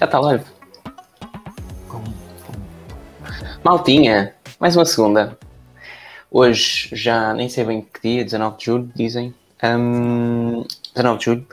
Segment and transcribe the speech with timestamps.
[0.00, 0.44] Já está live.
[3.62, 5.38] Maltinha, mais uma segunda.
[6.30, 9.34] Hoje já nem sei bem que dia, 19 de julho, dizem.
[9.62, 11.46] Um, 19 de julho.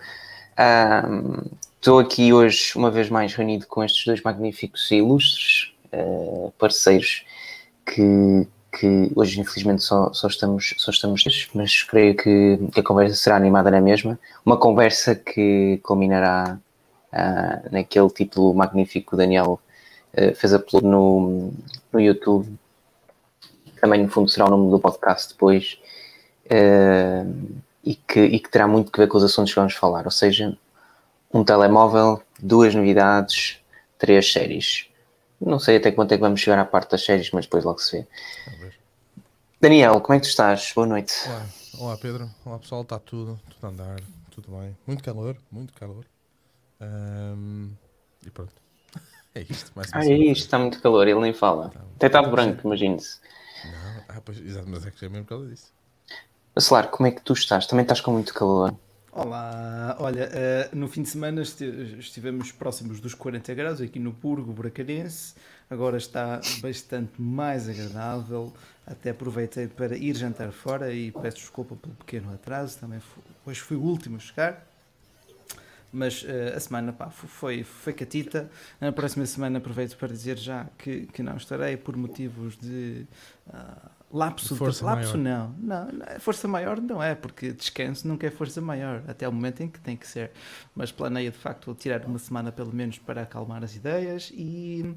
[1.75, 6.53] Estou um, aqui hoje, uma vez mais, reunido com estes dois magníficos e ilustres uh,
[6.57, 7.25] parceiros
[7.85, 8.47] que,
[8.79, 13.35] que hoje, infelizmente, só, só, estamos, só estamos, mas creio que, que a conversa será
[13.35, 14.17] animada na mesma.
[14.45, 16.57] Uma conversa que culminará
[17.17, 19.59] uh, naquele título magnífico que o Daniel
[20.13, 21.51] uh, fez upload no,
[21.91, 22.57] no YouTube.
[23.81, 25.79] Também, no fundo, será o nome do podcast depois.
[26.45, 30.05] Uh, e, que, e que terá muito que ver com os assuntos que vamos falar.
[30.05, 30.57] Ou seja,
[31.33, 33.59] um telemóvel, duas novidades,
[33.97, 34.87] três séries.
[35.39, 37.79] Não sei até quanto é que vamos chegar à parte das séries, mas depois logo
[37.79, 38.07] se vê.
[39.61, 40.71] Daniel, como é que tu estás?
[40.75, 41.13] Boa noite.
[41.27, 41.45] Olá,
[41.79, 42.29] Olá Pedro.
[42.45, 43.99] Olá pessoal, está tudo, tudo a andar,
[44.31, 44.75] tudo bem.
[44.85, 46.05] Muito calor, muito calor.
[46.81, 47.71] Um,
[48.25, 48.53] e pronto.
[49.35, 49.71] É isto.
[49.75, 51.69] Mais ah, é isto, está muito calor, ele nem fala.
[51.69, 53.19] Tá, Até está branco, imagine-se.
[53.65, 55.71] Não, ah, pois, exato, mas é que é mesmo por causa disso.
[56.55, 57.67] Acelar, como é que tu estás?
[57.67, 58.73] Também estás com muito calor?
[59.11, 64.53] Olá, olha, uh, no fim de semana estivemos próximos dos 40 graus aqui no Burgo
[64.53, 65.33] Bracarense,
[65.67, 68.53] agora está bastante mais agradável,
[68.85, 73.59] até aproveitei para ir jantar fora e peço desculpa pelo pequeno atraso, também foi, hoje
[73.59, 74.66] fui o último a chegar,
[75.91, 78.49] mas uh, a semana pá, foi, foi catita.
[78.79, 83.05] Na próxima semana aproveito para dizer já que, que não estarei por motivos de
[83.47, 84.55] uh, lapso.
[84.55, 85.47] Força lapso maior.
[85.57, 85.87] não.
[85.89, 86.19] não.
[86.19, 89.79] Força maior não é, porque descanso nunca é força maior, até o momento em que
[89.79, 90.31] tem que ser.
[90.75, 94.95] Mas planeio de facto tirar uma semana pelo menos para acalmar as ideias e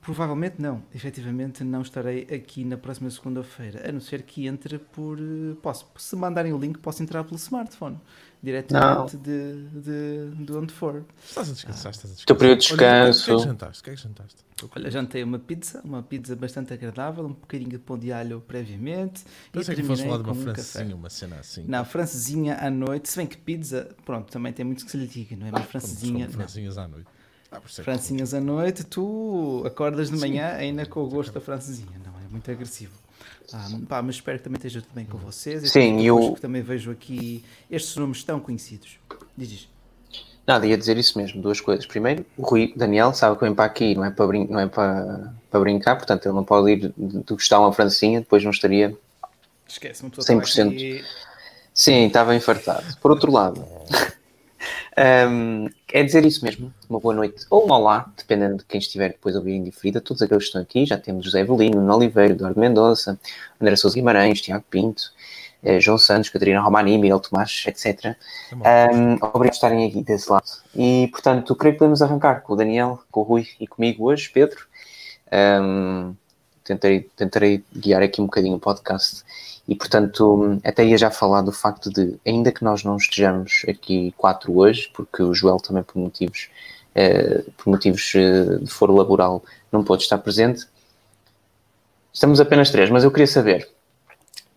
[0.00, 5.18] Provavelmente não, efetivamente não estarei aqui na próxima segunda-feira, a não ser que entre por.
[5.18, 8.00] Eh, posso, se mandarem o link, posso entrar pelo smartphone,
[8.42, 11.04] diretamente de, de, de, onde for.
[11.22, 12.26] Estás a descansar, estás a descansar.
[12.26, 13.30] Teu período de descanso.
[13.30, 13.80] Olha, o que é que jantaste?
[13.80, 14.44] O que é que jantaste?
[14.74, 19.22] Olha, jantei uma pizza, uma pizza bastante agradável, um bocadinho de pão de alho previamente.
[19.52, 21.64] Pensei que fosse falar de uma um francesinha, uma cena assim.
[21.68, 25.06] Não, francesinha à noite, se bem que pizza, pronto, também tem muito que se lhe
[25.06, 25.50] diga, não é?
[25.50, 26.26] Mas francesinha.
[26.30, 27.17] Francesinhas à noite.
[27.50, 30.56] Ah, francinhas à noite, tu acordas de manhã Sim.
[30.56, 32.28] ainda com o gosto da francesinha, não é?
[32.30, 32.92] Muito agressivo.
[33.52, 35.70] Ah, pá, mas espero que também esteja tudo bem com vocês.
[35.70, 38.98] Sim, eu também vejo aqui estes nomes tão conhecidos.
[39.36, 39.68] Diz
[40.46, 41.84] Nada, ia dizer isso mesmo, duas coisas.
[41.84, 44.66] Primeiro, o Rui Daniel sabe que vem para aqui, não é para, brin não é
[44.66, 48.96] para, para brincar, portanto ele não pode ir degustar uma francinha, depois não estaria
[49.68, 50.72] Esquece, uma 100%.
[50.72, 51.04] Aqui...
[51.74, 52.96] Sim, estava infartado.
[52.96, 53.62] Por outro lado,
[54.98, 59.10] Um, é dizer isso mesmo, uma boa noite ou um olá, dependendo de quem estiver
[59.10, 60.00] depois a ouvir em diferida.
[60.00, 63.18] Todos aqueles que estão aqui, já temos José Evelino, Nuno Oliveira, Eduardo Mendonça,
[63.60, 65.12] André Sousa Guimarães, Tiago Pinto,
[65.62, 68.16] eh, João Santos, Catarina Romani, Miguel Tomás, etc.
[68.52, 70.50] Um, obrigado por estarem aqui desse lado.
[70.74, 74.28] E, portanto, creio que podemos arrancar com o Daniel, com o Rui e comigo hoje,
[74.30, 74.66] Pedro.
[75.32, 76.14] Um,
[76.68, 79.24] tentarei, tentarei guiar aqui um bocadinho o podcast
[79.66, 84.14] e, portanto, até ia já falar do facto de, ainda que nós não estejamos aqui
[84.16, 86.48] quatro hoje, porque o Joel também, por motivos,
[86.94, 89.42] eh, por motivos eh, de foro laboral,
[89.72, 90.66] não pode estar presente,
[92.12, 92.90] estamos apenas três.
[92.90, 93.68] Mas eu queria saber: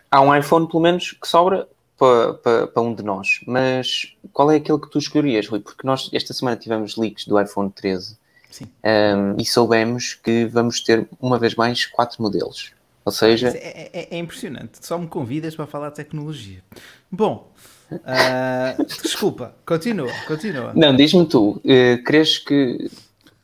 [0.09, 1.67] há um iPhone, pelo menos, que sobra
[1.97, 5.59] para, para, um de nós, mas qual é aquele que tu escolherias, Rui?
[5.59, 8.17] Porque nós, esta semana, tivemos leaks do iPhone 13
[8.59, 12.73] um, e soubemos que vamos ter, uma vez mais, quatro modelos.
[13.03, 13.49] Ou seja.
[13.49, 14.85] É, é, é, impressionante.
[14.85, 16.63] Só me convidas para falar de tecnologia.
[17.11, 17.51] Bom,
[17.91, 20.73] uh, desculpa, continua, continua.
[20.75, 22.89] Não, diz-me tu, uh, crees que.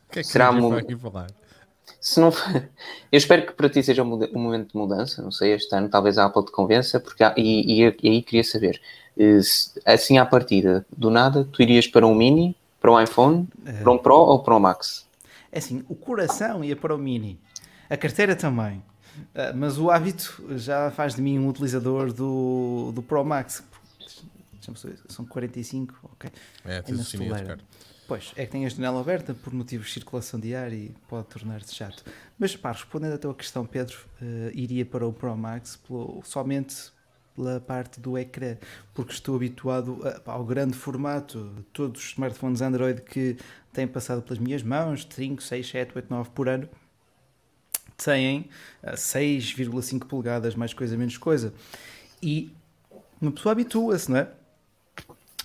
[0.09, 0.73] O que é que será um...
[0.73, 1.27] aqui falar?
[1.99, 2.31] Se não
[3.11, 6.17] Eu espero que para ti seja um momento de mudança, não sei, este ano talvez
[6.17, 7.33] a Apple te convença, porque há...
[7.35, 8.79] e, e, e, aí queria saber,
[9.17, 12.55] uh, se, assim à partida, do nada, tu irias para um Mini,
[12.87, 13.49] para um iPhone,
[13.83, 15.05] para um Pro ou para um Max?
[15.51, 17.37] É assim, o coração ia para o Mini,
[17.89, 18.81] a carteira também.
[19.33, 23.63] Uh, mas o hábito já faz de mim um utilizador do, do Pro Max.
[25.07, 26.29] São 45, ok.
[26.65, 27.33] É, tens o sininho
[28.07, 31.27] Pois, é que tem a janela aberta por motivos de circulação de ar e pode
[31.27, 32.05] tornar-se chato.
[32.39, 36.89] Mas pá, respondendo à tua questão, Pedro, uh, iria para o Pro Max pelo, somente
[37.37, 38.57] pela parte do ecrã,
[38.95, 41.53] porque estou habituado a, ao grande formato.
[41.71, 43.37] Todos os smartphones Android que
[43.71, 46.67] têm passado pelas minhas mãos, 5, 6, 7, 8, 9 por ano,
[47.95, 48.49] têm
[48.83, 51.53] 6,5 polegadas, mais coisa, menos coisa.
[52.21, 52.51] E
[53.21, 54.31] uma pessoa habitua-se, não é?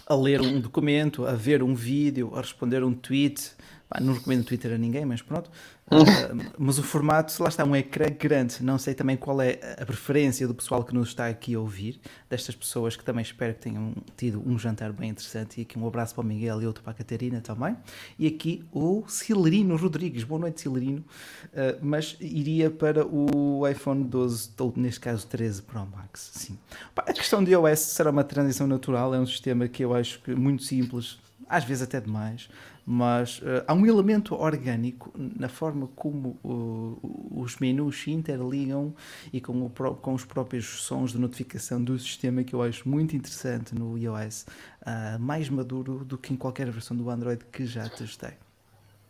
[0.07, 3.53] A ler um documento, a ver um vídeo, a responder um tweet.
[3.89, 5.51] Pá, não recomendo Twitter a ninguém, mas pronto.
[5.87, 8.63] Uh, mas o formato, lá está, um ecrã grande.
[8.63, 12.01] Não sei também qual é a preferência do pessoal que nos está aqui a ouvir,
[12.31, 15.61] destas pessoas que também espero que tenham tido um jantar bem interessante.
[15.61, 17.77] E aqui um abraço para o Miguel e outro para a Catarina também.
[18.19, 20.25] E aqui o Cilerino Rodrigues.
[20.25, 21.05] Boa noite, Cilerino.
[21.49, 26.31] Uh, mas iria para o iPhone 12, ou neste caso 13 Pro Max.
[26.35, 26.59] Sim.
[26.97, 30.35] A questão de iOS será uma transição natural, é um sistema que eu acho que
[30.35, 31.19] muito simples,
[31.49, 32.49] às vezes até demais
[32.85, 38.95] mas uh, há um elemento orgânico na forma como uh, os menus se interligam
[39.33, 43.15] e com, o, com, os próprios sons de notificação do sistema que eu acho muito
[43.15, 44.47] interessante no iOS,
[44.83, 48.33] uh, mais maduro do que em qualquer versão do Android que já testei.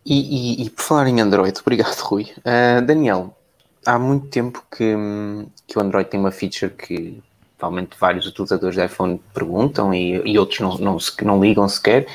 [0.05, 2.27] E, e, e por falar em Android, obrigado Rui.
[2.87, 3.37] Daniel,
[3.87, 4.95] há muito tempo que,
[5.67, 7.23] que o Android tem uma feature que
[7.57, 12.09] provavelmente vários utilizadores de iPhone perguntam e, e outros não, não, não ligam sequer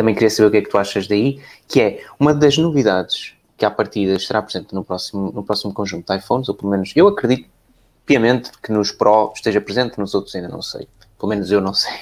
[0.00, 3.34] também queria saber o que é que tu achas daí, que é uma das novidades
[3.54, 6.90] que à partida estará presente no próximo, no próximo conjunto de iPhones, ou pelo menos
[6.96, 7.50] eu acredito
[8.06, 10.88] piamente que nos Pro esteja presente, nos outros ainda não sei.
[11.18, 11.92] Pelo menos eu não sei.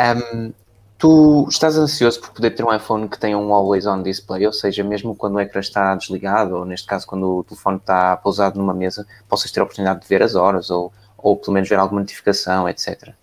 [0.00, 0.52] Um,
[0.98, 4.52] tu estás ansioso por poder ter um iPhone que tenha um always on display, ou
[4.52, 8.58] seja, mesmo quando o ecrã está desligado, ou neste caso quando o telefone está pousado
[8.58, 11.78] numa mesa, possas ter a oportunidade de ver as horas, ou, ou pelo menos ver
[11.78, 13.14] alguma notificação, etc.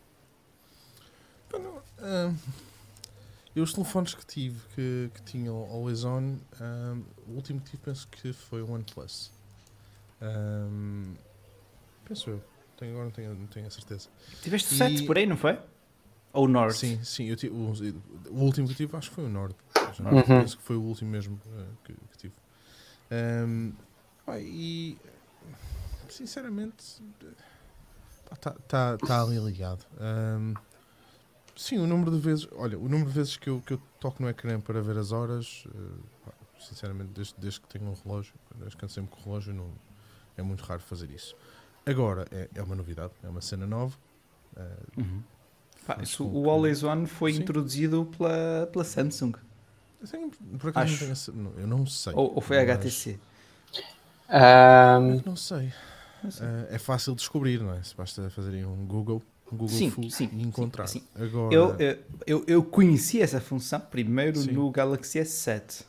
[1.53, 2.33] Uh,
[3.59, 7.83] eu os telefones que tive que, que tinham Always On, um, o último que tive
[7.83, 9.31] penso que foi o OnePlus.
[10.21, 11.13] Um,
[12.05, 12.43] penso eu.
[12.77, 14.09] Tenho, agora não tenho, não tenho a certeza.
[14.41, 15.59] Tiveste 7 por aí, não foi?
[16.31, 16.73] Ou o Nord?
[16.73, 17.25] Sim, sim.
[17.25, 17.73] Eu tive, o,
[18.31, 19.55] o, último que tive acho que foi o Nord.
[19.99, 20.23] Uhum.
[20.23, 22.33] Penso que foi o último mesmo uh, que, que, tive.
[23.11, 23.73] Um,
[24.37, 24.97] e
[26.07, 27.01] sinceramente
[28.31, 29.85] está tá, tá ali ligado.
[29.99, 30.53] Um,
[31.59, 32.47] Sim, o número de vezes.
[32.53, 35.11] Olha, o número de vezes que eu, que eu toco no ecrã para ver as
[35.11, 39.23] horas, uh, sinceramente, desde, desde que tenho um relógio, desde que ando sempre com o
[39.25, 39.69] relógio, não,
[40.37, 41.35] é muito raro fazer isso.
[41.85, 43.93] Agora, é, é uma novidade, é uma cena nova.
[44.55, 45.21] Uh, uhum.
[45.85, 47.41] Pá, isso, o Always On foi Sim.
[47.41, 49.33] introduzido pela, pela Samsung.
[50.01, 51.07] Eu, tenho, por acaso Acho.
[51.07, 52.13] Não tenho, não, eu não sei.
[52.15, 53.19] Ou, ou foi a HTC?
[54.29, 55.21] Um...
[55.25, 55.73] Não sei.
[56.23, 56.47] Não sei.
[56.47, 57.83] Uh, é fácil descobrir, não é?
[57.83, 59.21] Se basta fazerem um Google
[59.55, 60.87] Google sim, Full sim, e encontrar.
[60.87, 61.23] Sim, sim.
[61.23, 61.53] Agora...
[61.53, 61.77] Eu,
[62.25, 65.83] eu, eu conheci essa função primeiro no Galaxy S7.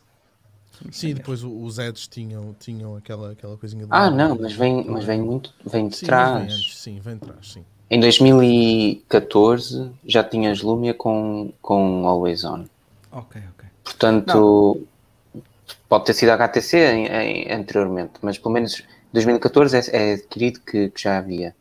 [0.90, 5.04] Sim, depois os Eds tinham, tinham aquela, aquela coisinha de Ah, não, mas vem, mas
[5.04, 6.46] vem muito vem de sim, trás.
[6.46, 7.64] Vem antes, sim, vem de trás, sim.
[7.90, 12.64] Em 2014 já tinhas Lumia com, com Always On.
[13.12, 13.68] Ok, ok.
[13.84, 14.86] Portanto,
[15.34, 15.42] não.
[15.88, 18.82] pode ter sido a HTC em, em, anteriormente, mas pelo menos
[19.12, 21.54] 2014 é, é adquirido que, que já havia.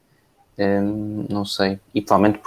[0.60, 1.80] Um, não sei.
[1.96, 2.42] E provavelmente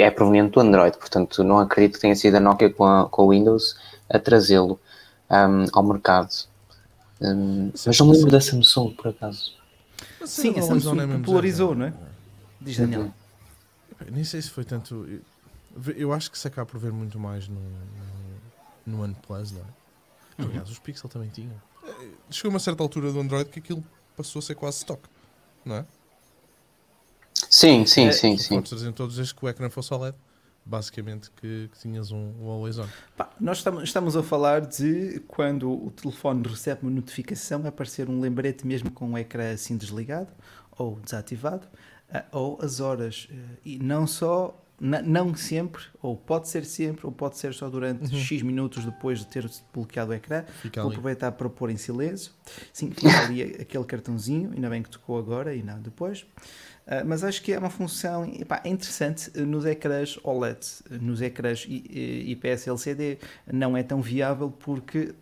[0.00, 3.26] é proveniente do Android, portanto não acredito que tenha sido a Nokia com, a, com
[3.26, 3.76] o Windows
[4.08, 4.80] a trazê-lo
[5.30, 6.30] um, ao mercado.
[7.20, 9.52] Um, mas não me lembro da Samsung, por acaso.
[10.24, 11.92] Sim, a Samsung é popularizou, não é?
[12.58, 13.02] Diz Daniel.
[13.02, 13.12] Uhum.
[14.12, 15.06] Nem sei se foi tanto.
[15.94, 17.60] Eu acho que se acaba por ver muito mais no,
[18.86, 20.42] no, no OnePlus, não é?
[20.42, 20.48] Uhum.
[20.48, 21.52] Aliás, os Pixel também tinham.
[21.84, 23.84] Eh, chegou a uma certa altura do Android que aquilo
[24.16, 25.02] passou a ser quase stock,
[25.64, 25.84] não é?
[27.58, 28.54] Sim, sim, é, sim, sim.
[28.54, 30.14] Podes trazer todos desde que o ecrã fosse OLED.
[30.64, 32.86] Basicamente que, que tinhas um, um always on.
[33.16, 38.20] Pá, nós estamos, estamos a falar de quando o telefone recebe uma notificação, aparecer um
[38.20, 40.28] lembrete mesmo com o ecrã assim desligado
[40.78, 41.66] ou desativado,
[42.12, 43.26] ah, ou as horas.
[43.28, 43.34] Eh,
[43.64, 48.20] e não só não sempre, ou pode ser sempre, ou pode ser só durante uhum.
[48.20, 50.44] X minutos depois de ter bloqueado o ecrã.
[50.62, 50.96] Fica Vou ali.
[50.96, 52.30] aproveitar para pôr em silêncio.
[52.72, 56.24] Sim, fica ali aquele cartãozinho, ainda bem que tocou agora e não depois.
[56.88, 60.58] Uh, mas acho que é uma função epá, é interessante nos ecrãs OLED,
[61.02, 63.18] nos ecrãs IPS LCD
[63.52, 65.14] não é tão viável porque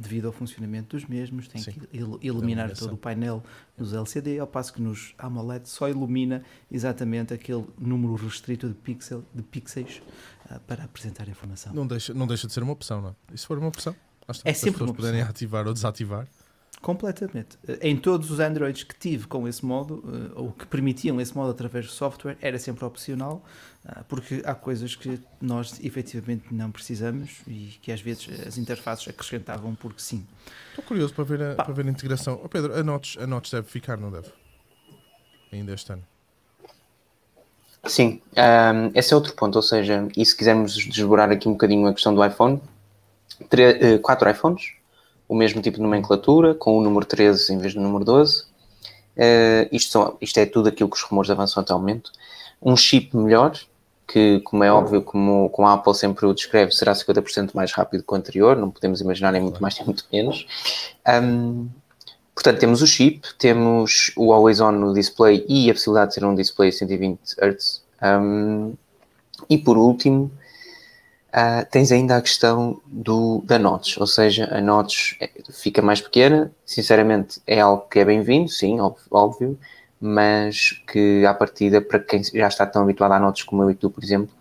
[0.00, 1.72] devido ao funcionamento dos mesmos tem Sim.
[1.72, 1.88] que
[2.22, 3.42] iluminar todo o painel
[3.76, 9.22] nos LCD, ao passo que nos AMOLED só ilumina exatamente aquele número restrito de, pixel,
[9.34, 10.00] de pixels
[10.50, 11.74] uh, para apresentar a informação.
[11.74, 13.14] Não deixa, não deixa de ser uma opção, não é?
[13.34, 13.94] E se for uma opção,
[14.26, 16.26] acho que é sempre as pessoas poderem ativar ou desativar
[16.80, 17.58] Completamente.
[17.82, 21.50] Em todos os Androids que tive com esse modo, eh, ou que permitiam esse modo
[21.50, 23.44] através do software, era sempre opcional,
[23.84, 29.06] ah, porque há coisas que nós efetivamente não precisamos e que às vezes as interfaces
[29.08, 30.26] acrescentavam porque sim.
[30.70, 32.40] Estou curioso para ver a, para ver a integração.
[32.42, 34.28] Oh Pedro, a Notes, a Notes deve ficar, não deve?
[35.52, 36.04] Ainda este ano.
[37.84, 41.86] Sim, um, esse é outro ponto, ou seja, e se quisermos desdobrar aqui um bocadinho
[41.88, 42.60] a questão do iPhone,
[43.50, 44.79] eh, quatro iPhones,
[45.30, 48.42] o mesmo tipo de nomenclatura, com o número 13 em vez do número 12.
[48.42, 48.44] Uh,
[49.16, 52.10] eh, isto, são, isto é tudo aquilo que os rumores avançam momento.
[52.60, 53.56] Um chip melhor,
[54.08, 58.02] que, como é óbvio, como, como a Apple sempre o descreve, será 50% mais rápido
[58.02, 60.48] que o anterior, não podemos imaginar nem muito mais nem muito menos.
[61.06, 61.68] Um,
[62.34, 66.24] portanto, temos o chip, temos o Always On no display e a possibilidade de ser
[66.24, 67.82] um display 120 Hz.
[68.02, 68.74] Um,
[69.48, 70.32] e por último,
[71.30, 76.00] uh, tens ainda a questão do, da notch, ou seja, a notch é, fica mais
[76.00, 78.78] pequena, sinceramente é algo que é bem-vindo, sim,
[79.10, 79.58] óbvio,
[80.00, 83.74] mas que à partida, para quem já está tão habituado a notas como eu e
[83.74, 84.34] tu, por exemplo,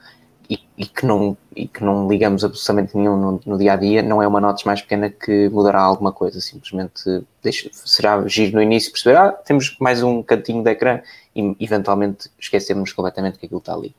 [0.49, 4.01] e, e, que, não, e que não ligamos absolutamente nenhum no, no, dia a dia,
[4.01, 8.61] não é uma nota mais pequena que mudará alguma coisa, simplesmente deixa, será giro no
[8.61, 11.01] início perceber, ah, temos mais um cantinho de ecrã
[11.35, 13.95] e eventualmente esquecermos completamente que aquilo está ali.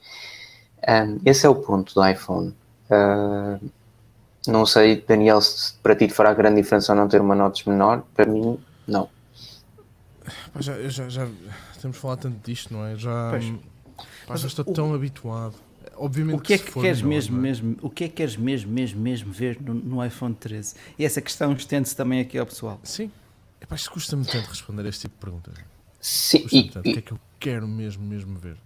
[0.88, 2.54] Um, esse é o ponto do iPhone.
[2.90, 3.70] Uh,
[4.47, 8.02] não sei, Daniel, se para ti fará grande diferença ou não ter uma nota menor,
[8.14, 9.09] para mim, não.
[10.52, 11.28] Pá, já, já, já
[11.80, 12.97] temos falado tanto disto, não é?
[12.97, 13.32] Já,
[14.26, 15.54] pá, já estou o, tão habituado.
[15.97, 17.40] Obviamente o que, é que, que queres mesmo, é?
[17.40, 20.75] mesmo, o que é que queres mesmo, mesmo, mesmo ver no, no iPhone 13?
[20.99, 22.80] E essa questão estende-se também aqui ao pessoal.
[22.82, 23.11] Sim.
[23.61, 25.54] Epá, isto custa-me tanto responder a este tipo de perguntas.
[26.00, 26.47] Sim.
[26.50, 26.87] E, tanto.
[26.87, 26.90] E...
[26.90, 28.56] O que é que eu quero mesmo, mesmo ver?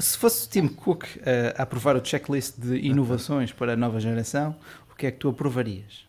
[0.00, 1.20] Se fosse o Tim Cook uh,
[1.56, 4.56] a aprovar o checklist de inovações para a nova geração,
[4.90, 6.06] o que é que tu aprovarias?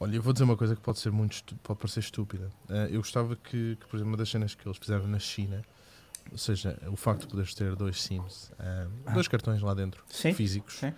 [0.00, 2.50] Olha, eu vou dizer uma coisa que pode ser muito pode parecer estúpida.
[2.68, 5.62] Uh, eu gostava que, que, por exemplo, uma das cenas que eles fizeram na China,
[6.30, 9.12] ou seja, o facto de poderes ter dois SIMs, ah.
[9.12, 10.32] dois cartões lá dentro, Sim.
[10.32, 10.92] físicos, Sim.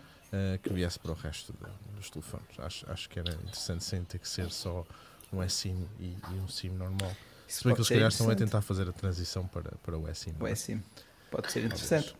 [0.62, 1.54] Que viesse para o resto
[1.94, 2.58] dos telefones.
[2.58, 4.84] Acho, acho que era interessante sem ter que ser só
[5.32, 7.10] um eSIM e, e um SIM normal.
[7.48, 10.34] Se bem que eles, calhar, estão a tentar fazer a transição para, para o eSIM.
[10.38, 10.82] O eSIM.
[11.36, 12.16] Pode ser interessante.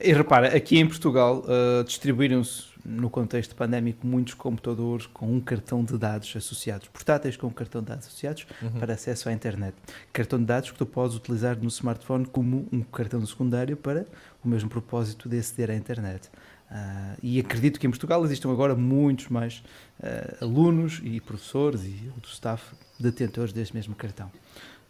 [0.00, 5.84] E repara, aqui em Portugal uh, distribuíram-se no contexto pandémico, muitos computadores com um cartão
[5.84, 8.80] de dados associados, portáteis com um cartão de dados associados uhum.
[8.80, 9.76] para acesso à internet.
[10.12, 14.06] Cartão de dados que tu podes utilizar no smartphone como um cartão secundário para
[14.44, 16.28] o mesmo propósito de aceder à internet.
[16.70, 19.62] Uh, e acredito que em Portugal existam agora muitos mais
[20.00, 24.30] uh, alunos e professores e outro staff detentores deste mesmo cartão.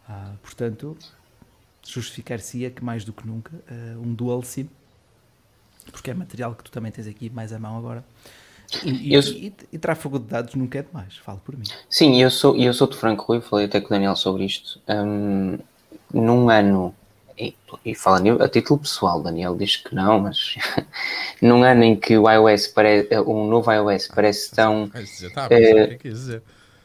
[0.08, 0.96] Uh, portanto,
[1.92, 3.52] justificar-se-ia que mais do que nunca
[4.02, 4.68] um dual SIM
[5.90, 8.04] porque é material que tu também tens aqui mais à mão agora.
[8.84, 9.20] E, eu...
[9.20, 11.64] e, e, e tráfego de dados nunca é demais, falo por mim.
[11.88, 14.80] Sim, eu sou, eu sou de Franco Rui, falei até com o Daniel sobre isto.
[14.88, 15.58] Um,
[16.12, 16.94] num ano,
[17.38, 17.54] e,
[17.84, 20.56] e falando a título pessoal, Daniel diz que não, mas
[21.40, 24.90] num ano em que o iOS parece, um novo iOS parece tão.
[25.32, 26.42] Tá, uh,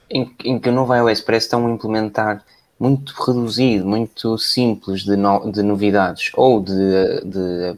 [0.09, 2.45] em, em que o novo iOS parece tão implementar
[2.83, 7.77] muito reduzido, muito simples de, no, de novidades ou de, de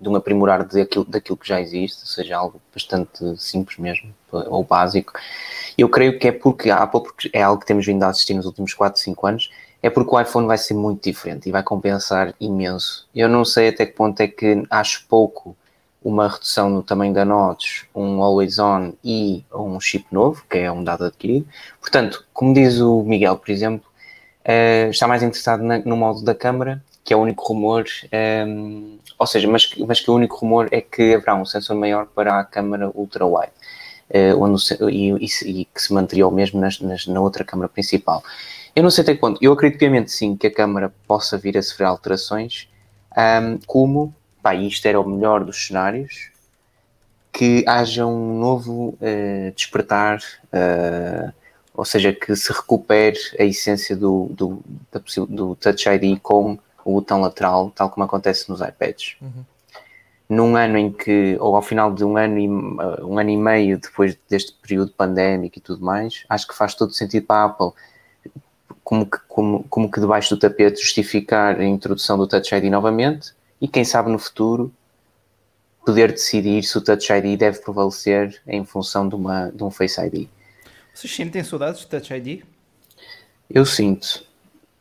[0.00, 5.12] de um aprimorar daquilo, daquilo que já existe, seja algo bastante simples mesmo, ou básico.
[5.76, 8.32] Eu creio que é porque a Apple, porque é algo que temos vindo a assistir
[8.32, 9.50] nos últimos 4, 5 anos,
[9.82, 13.06] é porque o iPhone vai ser muito diferente e vai compensar imenso.
[13.14, 15.54] Eu não sei até que ponto é que acho pouco
[16.02, 20.72] uma redução no tamanho da notch, um always on e um chip novo, que é
[20.72, 21.46] um dado adquirido.
[21.78, 23.89] Portanto, como diz o Miguel, por exemplo,
[24.44, 28.08] uh, está mais interessado na, no modo da câmara que é o único rumor, um,
[28.12, 32.06] ehm, ou seja, mas, mas que o único rumor é que haverá um sensor maior
[32.06, 33.52] para a câmara ultra-wide,
[34.10, 37.68] uh, onde, e, e, e, que se manteria o mesmo nas, nas, na outra câmara
[37.68, 38.22] principal.
[38.76, 41.62] Eu não sei até quanto, eu acredito piamente sim que a câmara possa vir a
[41.62, 42.68] sofrer alterações,
[43.16, 46.30] um, ehm, como, pá, isto era o melhor dos cenários,
[47.32, 50.18] que haja um novo uh, despertar,
[50.52, 51.32] uh,
[51.80, 56.92] ou seja, que se recupere a essência do, do, da, do Touch ID com o
[56.92, 59.16] botão lateral, tal como acontece nos iPads.
[59.18, 59.44] Uhum.
[60.28, 63.78] Num ano em que, ou ao final de um ano e, um ano e meio
[63.78, 67.70] depois deste período pandémico e tudo mais, acho que faz todo sentido para a Apple,
[68.84, 73.32] como que, como, como que debaixo do tapete justificar a introdução do Touch ID novamente
[73.58, 74.70] e quem sabe no futuro
[75.82, 79.98] poder decidir se o Touch ID deve prevalecer em função de, uma, de um Face
[79.98, 80.28] ID.
[81.00, 82.42] Vocês sentem saudades do Touch ID?
[83.48, 84.22] Eu sinto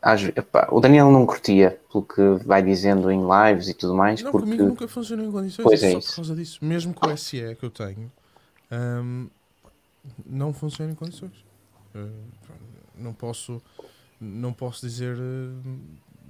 [0.01, 4.21] às, epá, o Daniel não curtia, pelo que vai dizendo em lives e tudo mais.
[4.21, 4.45] Não, porque...
[4.45, 6.09] comigo nunca funcionou em condições, pois é só isso.
[6.09, 6.59] por causa disso.
[6.61, 8.11] Mesmo com o SE que eu tenho,
[8.69, 9.29] um,
[10.25, 11.31] não funciona em condições.
[11.95, 12.11] Uh,
[12.97, 13.61] não posso,
[14.19, 15.73] não posso dizer uh,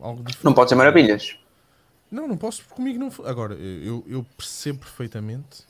[0.01, 0.45] algo diferente.
[0.45, 1.35] Não pode ser maravilhas.
[2.11, 3.11] Não, não posso, porque comigo não.
[3.25, 5.63] Agora, eu, eu percebo perfeitamente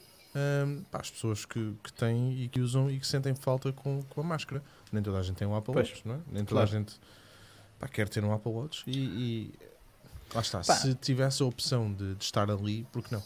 [0.65, 4.01] um, pá, as pessoas que, que têm e que usam e que sentem falta com,
[4.03, 4.63] com a máscara.
[4.91, 6.19] Nem toda a gente tem um Apple Watch, não é?
[6.31, 6.69] Nem toda claro.
[6.69, 6.99] a gente
[7.79, 9.53] pá, quero ter um Apple Watch e, e
[10.33, 10.59] lá está.
[10.59, 10.75] Pá.
[10.75, 13.23] Se tivesse a opção de, de estar ali, por que não?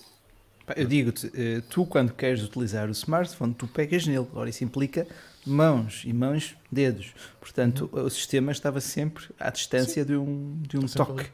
[0.66, 4.28] Pá, eu digo-te, eh, tu quando queres utilizar o smartphone, tu pegas nele.
[4.32, 5.06] Agora isso implica
[5.46, 7.14] mãos e mãos, dedos.
[7.40, 8.06] Portanto, uhum.
[8.06, 10.08] o sistema estava sempre à distância Sim.
[10.08, 11.30] de um, de um toque.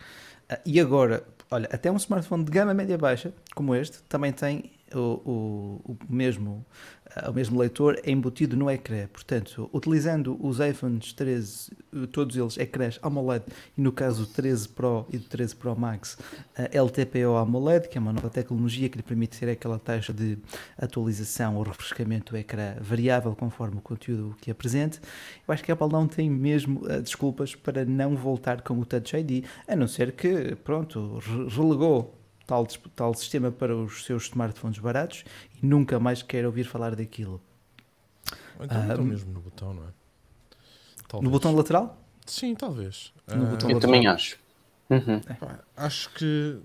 [0.50, 4.71] Ah, e agora, olha, até um smartphone de gama média baixa, como este, também tem
[4.93, 6.65] o, o, o mesmo
[7.27, 9.08] o mesmo leitor é embutido no ecrã.
[9.08, 11.72] Portanto, utilizando os iPhones 13,
[12.12, 13.46] todos eles ecrãs AMOLED,
[13.77, 16.17] e no caso 13 Pro e do 13 Pro Max,
[16.55, 20.38] LTPO AMOLED, que é uma nova tecnologia que lhe permite ter aquela taxa de
[20.77, 25.00] atualização ou refrescamento do ecrã variável conforme o conteúdo que apresente.
[25.48, 28.86] Eu acho que a Apple não tem mesmo uh, desculpas para não voltar com o
[28.86, 31.19] Touch ID, a não ser que, pronto,
[31.50, 32.18] relegou
[32.49, 32.65] tal,
[32.95, 35.23] tal sistema para os seus smartphones baratos
[35.61, 37.39] e nunca mais quer ouvir falar daquilo.
[38.57, 39.87] Ou então, então mesmo no botão, não é?
[41.07, 41.23] Talvez.
[41.23, 42.01] No botão lateral?
[42.25, 43.13] Sim, talvez.
[43.27, 43.79] No uh, botão eu lateral.
[43.79, 44.37] também acho.
[44.89, 45.21] Uhum.
[45.77, 46.59] Acho que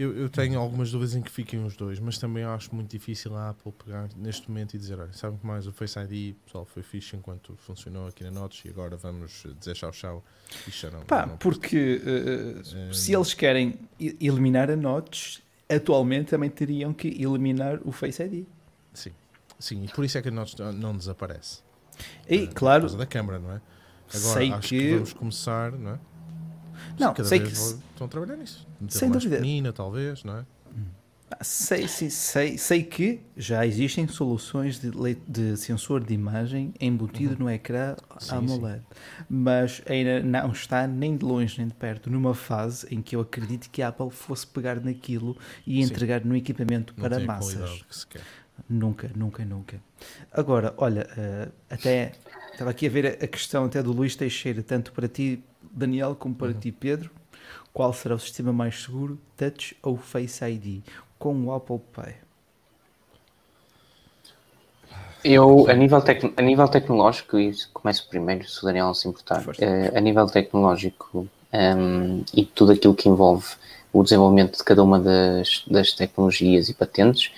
[0.00, 3.36] eu, eu, tenho algumas dúvidas em que fiquem os dois, mas também acho muito difícil
[3.36, 6.64] a Apple pegar neste momento e dizer: olha, sabe que mais o Face ID pessoal,
[6.64, 10.24] foi fixe enquanto funcionou aqui na Notes e agora vamos dizer tchau tchau.
[10.66, 16.94] Isto não, Pá, não porque uh, se eles querem eliminar a Notes, atualmente também teriam
[16.94, 18.46] que eliminar o Face ID.
[18.94, 19.12] Sim,
[19.58, 21.60] sim, e por isso é que a Notes não desaparece.
[22.26, 22.84] E, uh, claro.
[22.84, 23.60] Por causa da câmera, não é?
[24.14, 24.78] Agora sei acho que...
[24.78, 25.98] que vamos começar, não é?
[26.98, 28.66] Não, Cada sei que estão a trabalhar nisso.
[28.88, 29.40] Sem mais dúvida.
[29.40, 30.44] pequenina, talvez, não é?
[31.32, 34.90] Ah, sei, sim, sei, sei que já existem soluções de,
[35.28, 37.44] de sensor de imagem embutido uhum.
[37.44, 39.24] no ecrã sim, AMOLED, sim.
[39.28, 43.20] mas ainda não está nem de longe nem de perto numa fase em que eu
[43.20, 45.92] acredito que a Apple fosse pegar naquilo e sim.
[45.92, 47.86] entregar no equipamento não para massas.
[48.68, 49.80] Nunca, nunca, nunca.
[50.32, 52.12] Agora, olha, uh, até
[52.52, 56.34] estava aqui a ver a questão até do Luís Teixeira, tanto para ti, Daniel, como
[56.34, 56.58] para uhum.
[56.58, 57.10] ti, Pedro.
[57.72, 60.82] Qual será o sistema mais seguro, Touch ou Face ID,
[61.18, 62.14] com o Apple Pay?
[65.22, 69.06] Eu, a nível, tec, a nível tecnológico, e começo primeiro, se o Daniel não se
[69.06, 73.46] importar, uh, a nível tecnológico um, ehm, e tudo aquilo que envolve
[73.92, 77.32] o desenvolvimento de cada uma das, das tecnologias e patentes,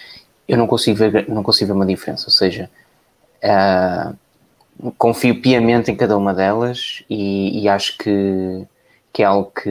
[0.47, 2.27] eu não consigo ver, não consigo ver uma diferença.
[2.27, 2.71] Ou seja,
[3.43, 4.17] uh,
[4.99, 8.67] confio piamente em cada uma delas e, e acho que,
[9.13, 9.71] que é algo que,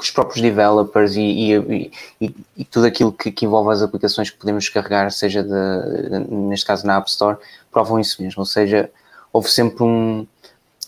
[0.00, 4.30] que os próprios developers e, e, e, e tudo aquilo que, que, envolve as aplicações
[4.30, 7.38] que podemos carregar, seja de, neste caso na App Store,
[7.70, 8.40] provam isso mesmo.
[8.40, 8.90] Ou seja,
[9.32, 10.26] houve sempre um,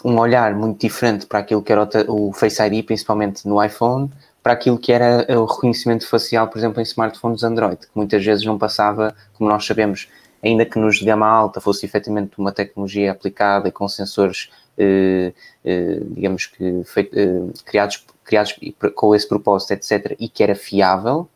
[0.04, 4.10] um olhar muito diferente para aquilo que era o, o Face ID, principalmente no iPhone,
[4.42, 8.44] para aquilo que era o reconhecimento facial, por exemplo, em smartphones Android, que muitas vezes
[8.44, 10.08] não passava, como nós sabemos,
[10.42, 15.32] ainda que nos de gama alta fosse efetivamente uma tecnologia aplicada e com sensores, eh,
[15.64, 18.58] eh, digamos que feito, eh, criados, criados
[18.94, 21.28] com esse propósito, etc., e que era fiável,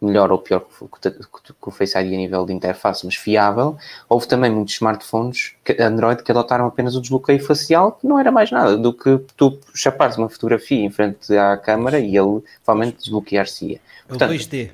[0.00, 4.50] melhor ou pior que o Face ID a nível de interface, mas fiável, houve também
[4.50, 8.92] muitos smartphones Android que adotaram apenas o desbloqueio facial, que não era mais nada do
[8.92, 13.80] que tu chapares uma fotografia em frente à câmara e ele provavelmente desbloquear-se-ia.
[14.08, 14.70] O 2D.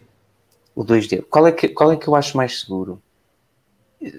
[0.75, 1.25] O 2D.
[1.31, 3.01] Qual é, que, qual é que eu acho mais seguro?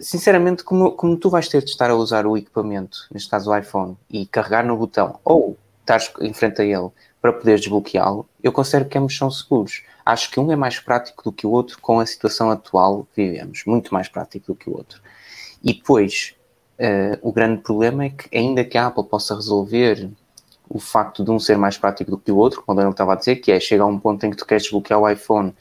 [0.02, 3.58] Sinceramente, como, como tu vais ter de estar a usar o equipamento, neste caso o
[3.58, 6.90] iPhone, e carregar no botão, ou estás em frente a ele
[7.22, 9.84] para poderes desbloqueá-lo, eu considero que ambos são seguros.
[10.06, 13.24] Acho que um é mais prático do que o outro com a situação atual que
[13.26, 15.02] vivemos, muito mais prático do que o outro.
[15.64, 16.36] E depois,
[16.80, 20.10] uh, o grande problema é que, ainda que a Apple possa resolver
[20.70, 23.14] o facto de um ser mais prático do que o outro, como o Daniel estava
[23.14, 25.54] a dizer, que é chegar a um ponto em que tu queres desbloquear o iPhone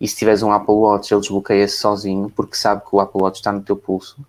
[0.00, 3.38] e se tiveres um Apple Watch ele desbloqueia-se sozinho porque sabe que o Apple Watch
[3.38, 4.24] está no teu pulso.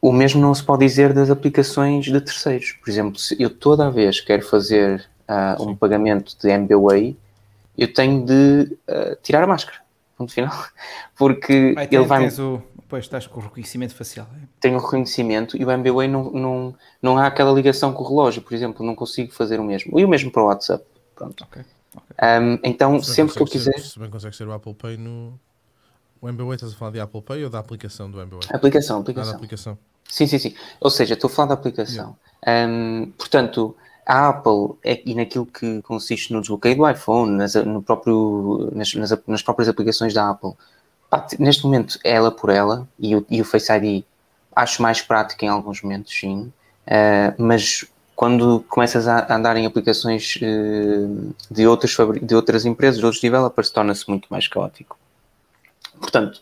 [0.00, 2.72] O mesmo não se pode dizer das aplicações de terceiros.
[2.72, 7.16] Por exemplo, se eu toda a vez quero fazer uh, um pagamento de MBWay,
[7.78, 9.78] eu tenho de uh, tirar a máscara.
[10.16, 10.52] Ponto final.
[11.16, 12.28] Porque ele vai.
[12.28, 12.62] O...
[12.88, 14.26] Pois estás com o reconhecimento facial.
[14.34, 14.46] É?
[14.60, 18.42] Tenho o reconhecimento e o MBWay não, não, não há aquela ligação com o relógio,
[18.42, 19.98] por exemplo, não consigo fazer o mesmo.
[19.98, 20.84] E o mesmo para o WhatsApp.
[21.14, 21.44] Pronto.
[21.44, 21.62] Okay.
[21.96, 23.78] Um, então, sempre que eu quiser.
[23.78, 25.38] Se bem consegue ser o Apple Pay no.
[26.20, 28.48] O MBWay, estás a falar de Apple Pay ou da aplicação do MBWay?
[28.50, 29.32] Aplicação, aplicação.
[29.32, 29.78] Ah, aplicação.
[30.08, 30.54] Sim, sim, sim.
[30.80, 32.16] Ou seja, estou a falar da aplicação.
[32.46, 32.70] Yeah.
[32.70, 33.74] Um, portanto,
[34.06, 38.94] a Apple, é, e naquilo que consiste no desbloqueio do iPhone, nas, no próprio, nas,
[38.94, 40.52] nas, nas próprias aplicações da Apple,
[41.08, 44.04] pá, neste momento, ela por ela, e o, e o Face ID
[44.54, 46.52] acho mais prático em alguns momentos, sim.
[46.86, 53.04] Uh, mas quando começas a andar em aplicações uh, de, outras de outras empresas, de
[53.04, 54.98] outros developers, torna-se muito mais caótico.
[55.98, 56.40] Portanto,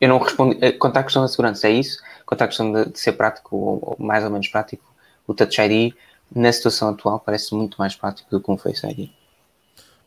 [0.00, 0.56] eu não respondo.
[0.60, 2.02] Eh, quanto à questão da segurança, é isso.
[2.26, 4.84] Quanto à questão de, de ser prático, ou, ou, mais ou menos prático,
[5.26, 5.94] o Touch ID,
[6.34, 9.10] na situação atual, parece muito mais prático do que um Face ID.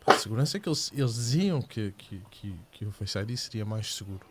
[0.05, 3.65] A segurança é que eles, eles diziam que, que, que, que, o Face ID seria
[3.65, 4.21] mais seguro.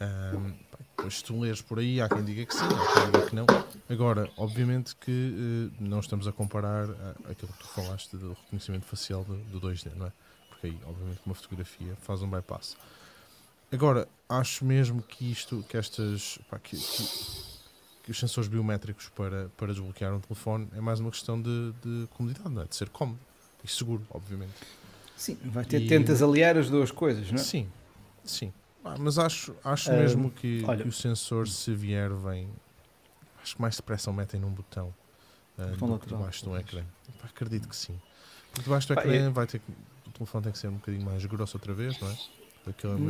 [0.00, 0.52] Um,
[0.96, 3.34] Depois, se tu lês por aí, há quem diga que sim, há quem diga que
[3.34, 3.46] não.
[3.88, 8.84] Agora, obviamente que uh, não estamos a comparar a, aquilo que tu falaste do reconhecimento
[8.84, 10.12] facial do, do 2D, não é?
[10.48, 12.76] Porque aí, obviamente, uma fotografia faz um bypass.
[13.70, 16.38] Agora, acho mesmo que isto, que estas.
[16.50, 17.08] Pá, que, que,
[18.04, 22.08] que, os sensores biométricos para, para desbloquear um telefone é mais uma questão de, de
[22.08, 22.64] comodidade, não é?
[22.64, 23.20] De ser cómodo
[23.62, 24.54] e seguro, obviamente.
[25.16, 25.88] Sim, vai ter, e...
[25.88, 27.44] tentas aliar as duas coisas, não é?
[27.44, 27.68] Sim,
[28.24, 28.52] sim.
[28.84, 32.48] Ah, mas acho, acho mesmo que, olha, que, o sensor, se vier, vem.
[33.42, 34.94] Acho que mais depressa o metem num botão,
[35.58, 36.82] uh, botão do debaixo do ecrã.
[37.22, 38.00] acredito que sim.
[38.50, 39.30] Porque debaixo do ecrã é...
[39.30, 39.70] vai ter que,
[40.06, 42.16] o telefone tem que ser um bocadinho mais grosso outra vez, não é?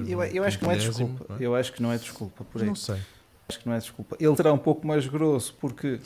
[0.06, 1.34] eu, eu acho que não é desculpa.
[1.34, 1.36] É?
[1.40, 2.68] Eu acho que não é desculpa por aí.
[2.68, 3.00] Não sei.
[3.48, 4.16] Acho que não é desculpa.
[4.20, 6.00] Ele terá um pouco mais grosso porque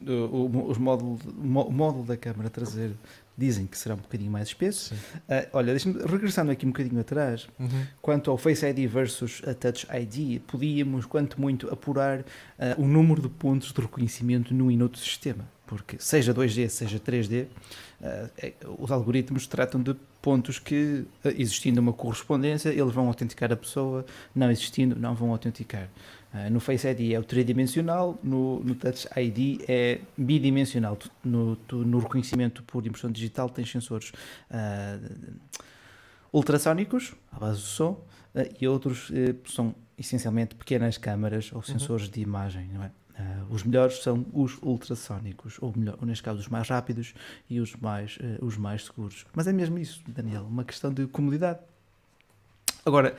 [0.00, 2.94] o, o, os módulo, o módulo da câmara traseira
[3.36, 4.94] dizem que será um bocadinho mais espesso.
[4.94, 5.74] Uh, olha,
[6.06, 7.86] regressando aqui um bocadinho atrás, uhum.
[8.00, 12.24] quanto ao Face ID versus a Touch ID, podíamos, quanto muito, apurar uh,
[12.78, 15.44] o número de pontos de reconhecimento no e noutro sistema.
[15.66, 21.92] Porque, seja 2D, seja 3D, uh, é, os algoritmos tratam de pontos que, existindo uma
[21.92, 25.88] correspondência, eles vão autenticar a pessoa, não existindo, não vão autenticar.
[26.34, 30.98] Uh, no Face ID é o tridimensional, no, no Touch ID é bidimensional.
[31.24, 34.10] No, no reconhecimento por impressão digital tem sensores
[34.50, 35.32] uh,
[36.32, 37.92] ultrassónicos, à base do som,
[38.34, 39.10] uh, e outros
[39.46, 41.64] são essencialmente pequenas câmaras ou uhum.
[41.64, 42.12] sensores uhum.
[42.12, 42.90] de imagem, não é?
[43.18, 47.14] Uh, os melhores são os ultrassónicos, ou, melhor, ou neste caso os mais rápidos
[47.48, 49.24] e os mais, uh, os mais seguros.
[49.34, 51.60] Mas é mesmo isso, Daniel, uma questão de comodidade.
[52.84, 53.16] Agora,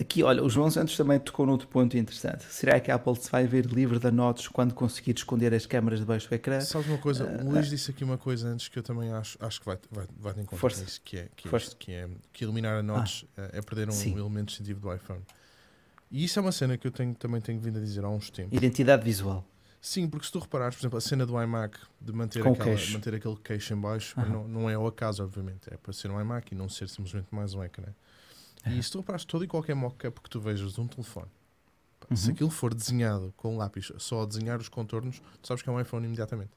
[0.00, 2.44] Aqui, olha, o João Santos também tocou noutro ponto interessante.
[2.44, 5.98] Será que a Apple se vai ver livre de notes quando conseguir esconder as câmaras
[5.98, 6.60] debaixo do ecrã?
[6.60, 7.24] Sabes uma coisa?
[7.24, 9.66] Uh, o Luís uh, disse aqui uma coisa antes que eu também acho, acho que
[9.66, 10.82] vai, vai, vai ter em conta força.
[10.82, 13.92] nisso, que é que, é, que é que eliminar a notes ah, é perder um
[13.92, 14.16] sim.
[14.16, 15.22] elemento distintivo do iPhone.
[16.10, 18.30] E isso é uma cena que eu tenho, também tenho vindo a dizer há uns
[18.30, 18.56] tempos.
[18.56, 19.44] Identidade visual.
[19.80, 23.14] Sim, porque se tu reparares, por exemplo, a cena do iMac de manter, aquela, manter
[23.14, 25.72] aquele queixo em baixo, não, não é ao acaso, obviamente.
[25.72, 27.88] É para ser um iMac e não ser simplesmente mais um ecrã.
[28.66, 31.28] E se tu reparares todo e qualquer mock-up que tu vejas de um telefone,
[32.10, 32.16] uhum.
[32.16, 35.72] se aquilo for desenhado com lápis, só a desenhar os contornos, tu sabes que é
[35.72, 36.50] um iPhone imediatamente.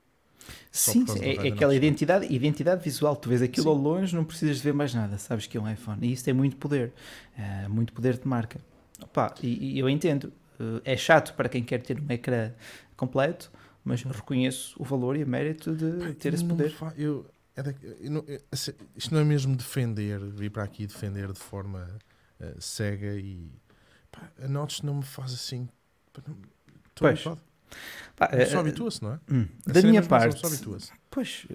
[0.71, 3.15] Sim, é, é aquela identidade, identidade visual.
[3.15, 3.69] Tu vês aquilo Sim.
[3.69, 5.99] ao longe, não precisas de ver mais nada, sabes que é um iPhone.
[6.05, 6.91] E isso tem muito poder,
[7.37, 8.59] é, muito poder de marca.
[9.01, 12.51] Opa, e, e, eu entendo, eh, é chato para quem quer ter um ecrã
[12.95, 13.51] completo,
[13.83, 16.73] mas reconheço o valor e o mérito de ter esse poder.
[16.95, 17.73] Eu, é da,
[18.09, 18.41] não, é,
[18.95, 21.87] isto não é mesmo defender, vir para aqui defender de forma
[22.39, 23.51] uh, cega e
[24.11, 25.67] pá, a Notch não me faz assim.
[26.07, 27.41] Estou habituado.
[28.15, 29.19] Pá, só uh, habitua-se, não é?
[29.29, 30.41] Hum, da minha parte.
[31.09, 31.45] Pois,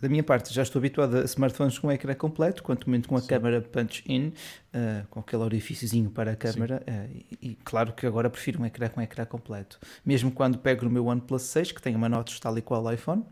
[0.00, 3.20] da minha parte, já estou habituado a smartphones com ecrã completo, quanto muito com a
[3.20, 3.26] Sim.
[3.26, 8.30] câmera punch-in, uh, com aquele orifíciozinho para a câmera, uh, e, e, claro que agora
[8.30, 9.78] prefiro um ecrã com ecrã completo.
[10.04, 13.26] Mesmo quando pego no meu OnePlus 6, que tem uma nota tal e qual iPhone,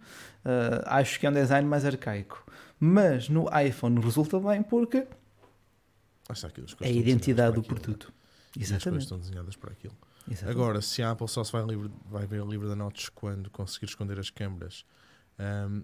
[0.44, 2.44] uh, acho que é um design mais arcaico.
[2.80, 5.06] Mas no iPhone resulta bem porque
[6.80, 8.12] é a identidade do produto.
[8.56, 8.72] Exatamente.
[8.72, 9.96] E as coisas estão desenhadas para aquilo.
[10.30, 10.50] Exatamente.
[10.50, 13.86] Agora, se a Apple só se vai, livre, vai ver livre da notas quando conseguir
[13.86, 14.84] esconder as câmeras,
[15.38, 15.82] um,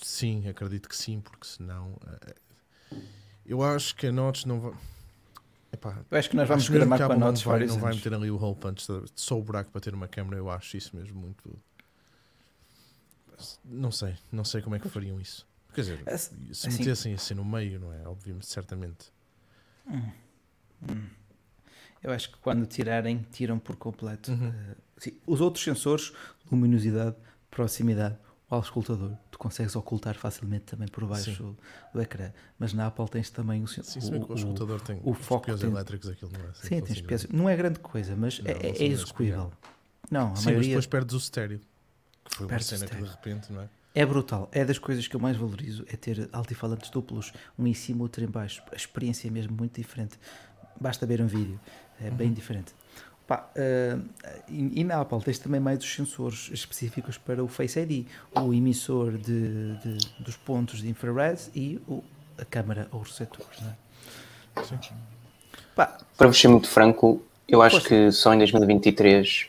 [0.00, 1.98] Sim, acredito que sim, porque senão.
[2.92, 3.02] Uh,
[3.44, 4.72] eu acho que a Notch não vai.
[5.72, 8.30] Epá, eu acho que nós vamos programar com a Notch vai, Não vai meter ali
[8.30, 11.58] o hole punch, só o buraco para ter uma câmera, eu acho isso mesmo muito.
[13.64, 15.46] Não sei, não sei como é que fariam isso.
[15.74, 18.06] Quer dizer, é, se assim, metessem assim no meio, não é?
[18.06, 19.12] Obviamente, certamente.
[19.86, 20.10] Hum,
[20.90, 21.06] hum.
[22.02, 24.32] Eu acho que quando tirarem, tiram por completo.
[24.32, 24.48] Uhum.
[24.48, 26.12] Uh, sim, os outros sensores,
[26.50, 27.16] luminosidade,
[27.50, 28.18] proximidade,
[28.50, 31.56] o auscultador, tu consegues ocultar facilmente também por baixo Sim.
[31.94, 32.32] do ecrã.
[32.58, 35.70] Mas na Apple tens também o Sim, o, o, o auscultador tem o foco tem...
[35.70, 37.30] elétricos, aquilo não é assim Sim, tens pesos.
[37.30, 39.50] Não é grande coisa, mas não, é, é execuível.
[40.10, 40.58] Não, a Sim, maioria...
[40.58, 41.60] mas depois perdes o estéreo.
[42.24, 43.68] Que foi uma cena que de repente, não é?
[43.94, 44.48] É brutal.
[44.52, 48.24] É das coisas que eu mais valorizo, é ter altifalantes duplos, um em cima, outro
[48.24, 48.62] em baixo.
[48.72, 50.18] A experiência é mesmo muito diferente.
[50.80, 51.60] Basta ver um vídeo.
[52.00, 52.14] É uhum.
[52.16, 52.72] bem diferente.
[53.26, 54.02] Pá, uh,
[54.48, 58.52] e, e, na Apple tens também mais os sensores específicos para o Face ID, o
[58.52, 62.02] emissor de, de dos pontos de infrared e o,
[62.36, 63.60] a câmara ou os receptores.
[63.62, 64.78] É?
[65.76, 69.46] Pá, para vos ser muito franco, eu acho que só em 2023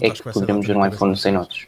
[0.00, 1.66] é que poderemos ver um iPhone sem notas.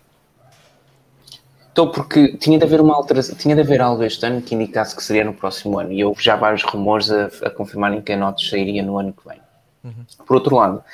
[1.74, 4.94] Estou porque tinha de haver uma alteração, tinha de haver algo este ano que indicasse
[4.94, 8.16] que seria no próximo ano e houve já vários rumores a, a confirmarem que a
[8.16, 9.40] notas sairia no ano que vem.
[9.82, 10.06] Uhum.
[10.24, 10.84] Por outro lado,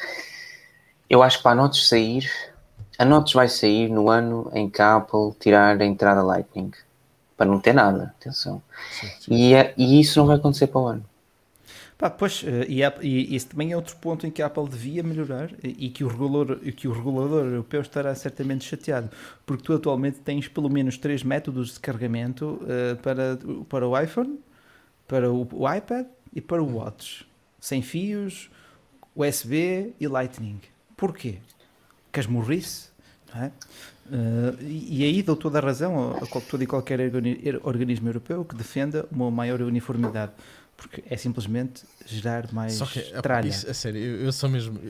[1.10, 2.30] eu acho que para a Notes sair,
[2.98, 6.70] a Notes vai sair no ano em que a Apple tirar a entrada Lightning.
[7.36, 8.62] Para não ter nada, atenção.
[8.90, 9.34] Sim, sim.
[9.34, 11.04] E, é, e isso não vai acontecer para o ano.
[12.00, 15.02] Pá, pois, eh, e, e esse também é outro ponto em que a Apple devia
[15.02, 19.10] melhorar e que o regulador, que o regulador europeu estará certamente chateado,
[19.44, 24.40] porque tu atualmente tens pelo menos três métodos de carregamento eh, para, para o iPhone,
[25.06, 27.26] para o, o iPad e para o Watch.
[27.60, 28.50] Sem fios,
[29.14, 30.58] USB e Lightning.
[30.96, 31.36] Porquê?
[32.10, 32.88] Casmurrice,
[33.34, 33.52] não é?
[34.10, 38.08] Eh, e e aí dou toda a razão a, a todo e qualquer organi- organismo
[38.08, 40.32] europeu que defenda uma maior uniformidade,
[40.80, 43.46] porque é simplesmente gerar mais Só que, tralha.
[43.48, 44.80] isso, a sério, eu, eu sou mesmo.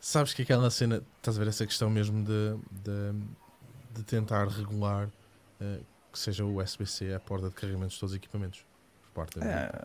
[0.00, 3.20] Sabes que aquela cena, estás a ver essa questão mesmo de, de,
[3.94, 5.08] de tentar regular
[5.60, 5.78] eh,
[6.12, 8.64] que seja o USB-C a porta de carregamento de todos os equipamentos.
[9.04, 9.84] Por parte da É,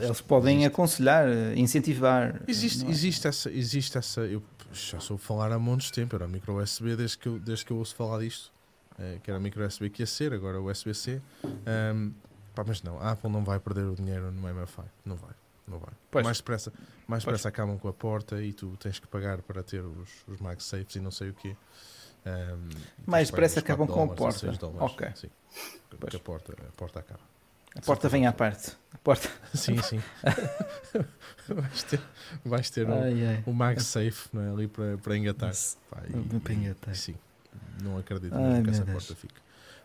[0.00, 0.04] é?
[0.04, 0.66] Eles podem Existe.
[0.72, 2.40] aconselhar, eh, incentivar.
[2.48, 2.88] Existe, é?
[2.88, 4.22] existe essa, existe essa.
[4.22, 4.42] Eu
[4.72, 7.70] já sou falar há montes de tempo, era micro USB desde que eu, desde que
[7.70, 8.50] eu ouço falar disto.
[8.98, 11.20] eh, que era micro USB que ia ser, agora USB-C.
[11.66, 12.12] Ahm,
[12.54, 14.82] pá, mas não, a Apple não vai perder o dinheiro no MFI.
[15.04, 15.32] Não vai,
[15.66, 15.92] não vai.
[16.10, 16.24] Pois.
[16.24, 16.72] Mais depressa,
[17.06, 20.40] mais depressa acabam com a porta e tu tens que pagar para ter os, os
[20.40, 21.56] MagSafes e não sei o quê.
[22.26, 24.38] E Mais depressa acabam 4 com a porta.
[24.38, 24.80] 6 dólares.
[24.94, 25.08] Ok.
[25.14, 25.30] Sim,
[25.92, 27.20] a porta, a porta acaba.
[27.76, 28.70] A porta vem à parte.
[28.92, 29.28] A porta.
[29.52, 30.00] Sim, sim.
[31.48, 32.00] vais ter,
[32.44, 33.42] vais ter um, Ai, ai.
[33.44, 34.50] o MagSafe não é?
[34.52, 35.52] ali para, para engatar.
[35.90, 36.00] Pá,
[36.42, 36.94] Para engatar.
[36.94, 37.16] Sim,
[37.82, 39.04] não acredito Ai, mesmo que essa Deus.
[39.06, 39.34] porta fique.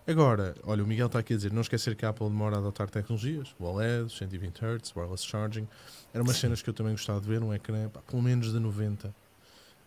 [0.07, 2.59] Agora, olha, o Miguel está aqui a dizer: não esquecer que a Apple demora a
[2.59, 5.67] adotar tecnologias, o OLED, 120 Hz, wireless charging.
[6.13, 8.59] Eram umas cenas que eu também gostava de ver, um ecrã pá, pelo menos de
[8.59, 9.13] 90.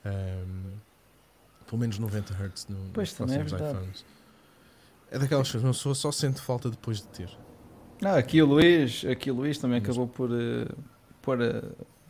[0.05, 0.77] ehm,
[1.67, 3.79] pelo menos 90 Hz no, Pois, nos também é próximos verdade.
[3.79, 4.05] iPhones.
[5.11, 7.31] É daquelas coisas, uma pessoa só sente falta depois de ter.
[8.01, 10.67] Não, aqui o Luís, aqui o Luís também Mas- acabou por eh,
[11.21, 11.63] pôr a,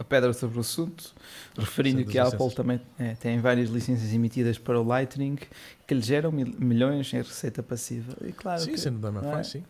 [0.02, 1.14] a pedra sobre o assunto,
[1.56, 5.38] referindo Sim, que a Apple também é, tem várias licenças emitidas para o Lightning
[5.86, 8.14] que lhe geram mil- milhões em receita passiva.
[8.26, 9.42] E claro, sim, que, sendo da MFI, é?
[9.44, 9.64] sim.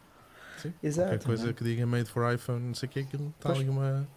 [0.83, 1.53] exato, Qualquer coisa é?
[1.53, 4.09] que diga made for iPhone, não sei o que, aquilo está ali uma.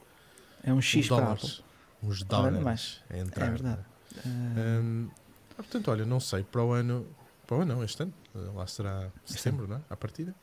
[0.63, 1.63] é um X para dólares.
[2.01, 2.61] Uns Nada dólares.
[2.63, 3.01] mais.
[3.09, 3.45] a entrar.
[3.45, 3.81] É verdade.
[4.17, 5.09] Ah, Hum,
[5.51, 7.05] ah, portanto, olha, não sei, para o ano,
[7.45, 8.13] para o ano não, este ano,
[8.55, 9.81] lá será setembro, não é?
[9.89, 10.33] À partida.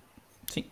[0.51, 0.67] Sim.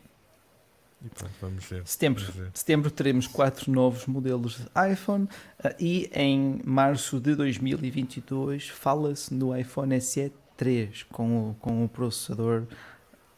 [1.04, 1.86] E pronto, vamos ver.
[1.86, 2.22] Setembro.
[2.22, 2.50] Vamos ver.
[2.52, 5.28] setembro teremos quatro novos modelos de iPhone
[5.64, 11.88] ah, e em março de 2022 fala-se no iPhone SE 3 com o, com o
[11.88, 12.64] processador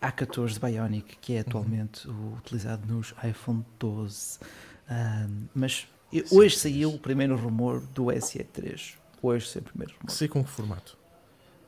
[0.01, 4.39] A14 Bionic que é atualmente o utilizado nos iPhone 12.
[4.89, 6.69] Ah, mas Sim, hoje sim.
[6.69, 8.99] saiu o primeiro rumor do SE 3.
[9.23, 10.11] Hoje saiu o primeiro rumor.
[10.11, 10.99] Sei com que formato.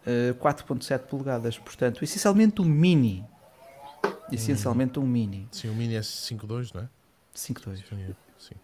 [0.04, 3.24] Ah, 4.7 polegadas, portanto, essencialmente um mini.
[4.30, 5.48] Essencialmente um mini.
[5.52, 6.88] Sim, o Mini S52, não é?
[7.34, 7.82] 5.2.
[8.38, 8.54] Sim.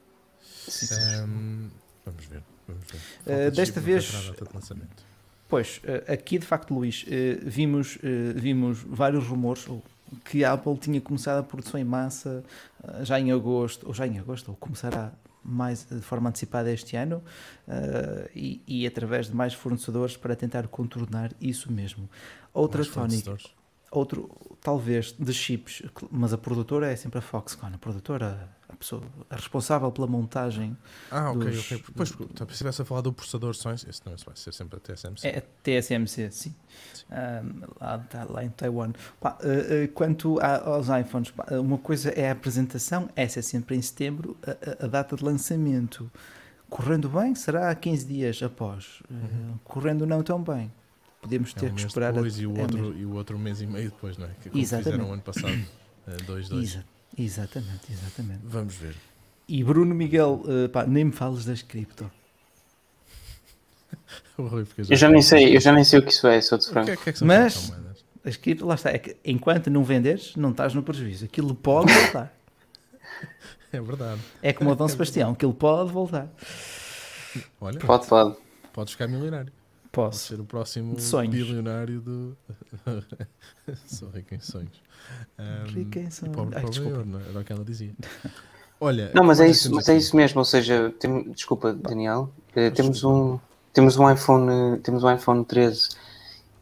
[0.69, 0.95] Sim.
[1.25, 1.71] Hum,
[2.05, 3.51] vamos ver, vamos ver.
[3.51, 4.83] De desta vez- de.
[5.49, 7.99] Pois, eh, aqui de facto, Luís, eh, vimos,
[8.37, 9.67] vimos vários rumores
[10.25, 12.45] que a Apple tinha começado a produção em massa
[13.03, 17.23] já em agosto, ou já em agosto, ou começará mais de forma antecipada este ano
[17.67, 22.09] eh, e, e através de mais fornecedores para tentar contornar isso mesmo.
[22.53, 23.60] Outra Mais tónica, fornecedores.
[23.91, 29.03] Outro talvez de chips, mas a produtora é sempre a Foxconn, a produtora, a pessoa
[29.29, 30.77] a responsável pela montagem
[31.11, 31.85] Ah, ok, dos- ok.
[31.97, 34.77] Pois, porque, tá, se estivesse a falar do processador só, esse não, vai ser sempre
[34.77, 35.27] a TSMC.
[35.27, 36.55] É a TSMC, sim.
[37.11, 38.93] Ahm, lá, tá- lá em Taiwan.
[39.21, 43.77] Pá, eh, eh, quanto aos iPhones, pá, uma coisa é a apresentação, essa é sempre
[43.77, 46.11] em setembro, a, a- a data de lançamento.
[46.69, 49.03] Correndo bem, será 15 dias após.
[49.11, 49.59] Eh, Uhum.
[49.65, 50.71] correndo não tão bem.
[51.21, 52.13] Podemos É ter um que esperar.
[52.13, 54.31] depois e, o é outro, e o outro mês e meio depois, não é?
[54.43, 54.91] Que como Exatamente.
[54.93, 55.65] fizeram ano passado,
[56.09, 56.65] eh, dois, dois.
[56.71, 56.85] Exa-
[57.19, 58.41] exatamente, exatamente.
[58.45, 58.97] Vamos ver.
[59.47, 62.11] E Bruno Miguel, eh, pá, nem me fales das cripto.
[64.89, 66.67] Eu já nem sei, eu já nem sei o que isso é, sou de O
[66.69, 66.91] que franco.
[66.91, 67.73] é, o que é que são Mas-?
[68.25, 71.25] As cripto, lá está, é que enquanto não venderes, não estás no prejuízo.
[71.25, 72.35] Aquilo pode voltar.
[73.73, 74.21] É verdade.
[74.43, 76.27] É como o Dom Sebastião, aquilo pode voltar.
[77.61, 78.37] Olha, Pode, pode.
[78.73, 79.53] podes ficar milionário.
[79.93, 80.29] Pode Posso.
[80.29, 80.95] ser o próximo
[81.29, 82.37] bilionário do.
[83.87, 84.81] Sou rico em sonhos.
[85.39, 86.37] Um, Rico em sonhos.
[86.37, 87.29] pobre Ai, pobre ouro, não é?
[87.29, 87.93] Era o que ela dizia.
[88.81, 92.71] Olha, Não, mas é isso, mas é isso mesmo, ou seja, tem- desculpa, Daniel, eh,
[92.71, 93.39] temos um,
[93.75, 95.89] temos um iPhone, eh, temos um iPhone 13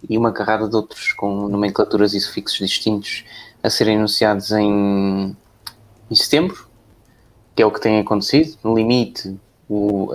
[0.08, 3.24] e uma carrada de outros com nomenclaturas e sufixos distintos
[3.62, 5.36] a serem anunciados em,
[6.10, 6.66] em setembro,
[7.54, 8.56] que é o que tem acontecido.
[8.64, 10.10] No limite, o,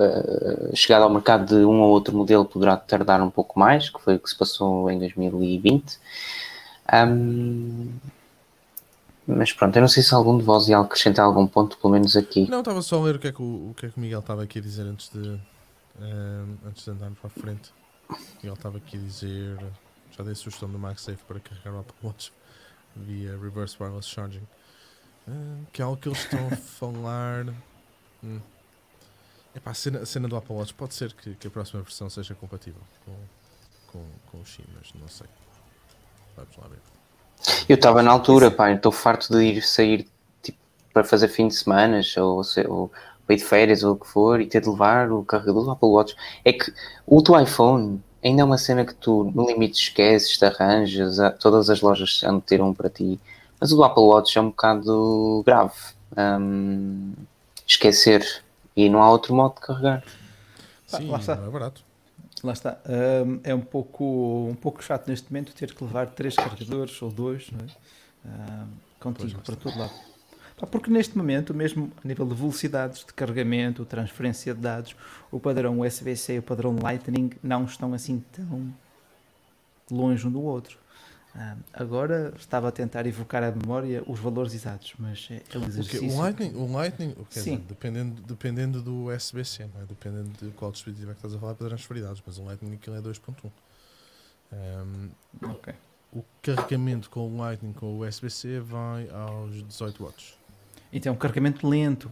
[0.72, 4.00] a chegada ao mercado de um ou outro modelo poderá tardar um pouco mais, que
[4.00, 5.98] foi o que se passou em 2020.
[6.92, 7.88] Ahm,
[9.26, 12.16] mas pronto, eu não sei se algum de vós ia acrescentar algum ponto, pelo menos
[12.16, 12.48] aqui.
[12.50, 14.00] Não, estava só a ler o que é que o, o, que é que o
[14.00, 15.40] Miguel estava aqui a dizer antes de,
[16.66, 17.72] antes de andarmos para a frente.
[18.36, 19.58] Miguel estava aqui a dizer.
[20.16, 22.32] Já dei a sugestão do MagSafe para carregar o Apple Watch
[22.94, 24.46] via Reverse Wireless Charging.
[25.26, 27.46] Ah, que é algo que eles estão a falar.
[28.22, 28.40] Hum.
[29.54, 32.10] Epá, a, cena, a cena do Apple Watch pode ser que, que a próxima versão
[32.10, 33.12] seja compatível com,
[33.92, 35.28] com, com o Xi, mas não sei.
[36.36, 36.78] Vamos lá ver.
[37.68, 40.08] Eu estava na altura, pá, estou farto de ir sair
[40.42, 40.58] tipo,
[40.92, 42.92] para fazer fim de semana ou, ou
[43.26, 45.70] para ir de férias ou o que for e ter de levar o carregador do
[45.70, 46.16] Apple Watch.
[46.44, 46.72] É que
[47.06, 51.68] o teu iPhone ainda é uma cena que tu, no limite, esqueces, te arranjas, todas
[51.68, 53.20] as lojas já ter um para ti.
[53.60, 55.74] Mas o do Apple Watch é um bocado grave.
[56.16, 57.12] Um,
[57.66, 58.43] esquecer.
[58.76, 60.04] E não há outro modo de carregar.
[60.86, 61.34] Sim, lá está.
[61.34, 61.84] é barato.
[62.42, 62.78] Lá está.
[62.86, 67.10] Um, é um pouco, um pouco chato neste momento ter que levar três carregadores ou
[67.10, 68.64] dois não é?
[68.64, 68.68] um,
[69.00, 69.92] contigo para todo lado.
[70.70, 74.94] Porque neste momento, mesmo a nível de velocidades de carregamento, transferência de dados,
[75.30, 78.72] o padrão USB-C e o padrão Lightning não estão assim tão
[79.90, 80.78] longe um do outro.
[81.36, 85.64] Ah, agora estava a tentar evocar a memória os valores exatos, mas é, é um
[85.64, 86.08] exercício.
[86.08, 87.40] O, Lightning, o Lightning Sim.
[87.40, 89.68] Dizer, dependendo, dependendo do USB-C, é?
[89.88, 92.74] dependendo de qual dispositivo é que estás a falar para transferir dados, mas o Lightning
[92.74, 93.50] aquilo é 2.1.
[94.52, 95.10] Um.
[96.12, 100.34] O carregamento com o Lightning com o USB-C vai aos 18 watts.
[100.92, 102.08] Então é um carregamento lento.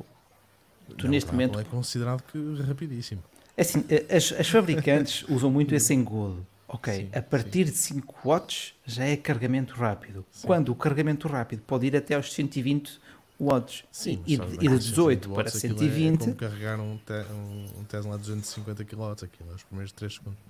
[0.99, 1.61] Tu Não, neste momento.
[1.61, 3.23] é considerado que rapidíssimo.
[3.57, 6.45] É assim, as, as fabricantes usam muito esse engodo.
[6.73, 7.73] Ok, sim, a partir sim.
[7.73, 10.25] de 5 watts já é carregamento rápido.
[10.31, 10.47] Sim.
[10.47, 12.99] Quando o carregamento rápido pode ir até aos 120
[13.39, 16.15] watts sim, e, e de 18 para 120.
[16.15, 19.93] É como carregar um, te, um, um Tesla a 250 kW, aquilo é os primeiros
[19.93, 20.41] 3 segundos.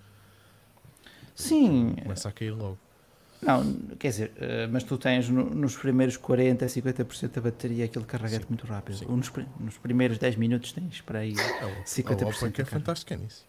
[1.35, 1.97] Sim.
[2.01, 2.79] Começa a cair logo.
[3.41, 7.87] Não, quer dizer, uh, mas tu tens no, nos primeiros 40 a 50% da bateria
[7.87, 9.05] aquele carregamento muito rápido.
[9.09, 12.23] Nos, nos, primeiros 10 minutos tens para aí a 50%.
[12.23, 13.45] A Oppo é que é fantástica nisso.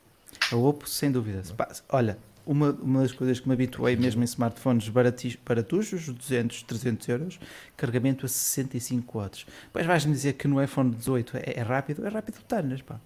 [0.51, 1.43] A Oppo, sem dúvida.
[1.89, 7.09] Olha, uma, uma das coisas que me habituei mesmo em smartphones baratis, baratuchos, 200, 300
[7.09, 7.39] euros,
[7.77, 9.45] carregamento a 65 watts.
[9.65, 12.99] Depois vais-me dizer que no iPhone 18 é, é rápido, é rápido tanas, pá.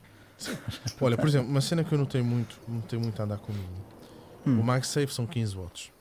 [1.01, 3.67] Olha, por exemplo, uma cena que eu notei muito, notei muito a andar comigo.
[4.45, 4.59] Hum.
[4.59, 5.91] O MagSafe são 15 watts.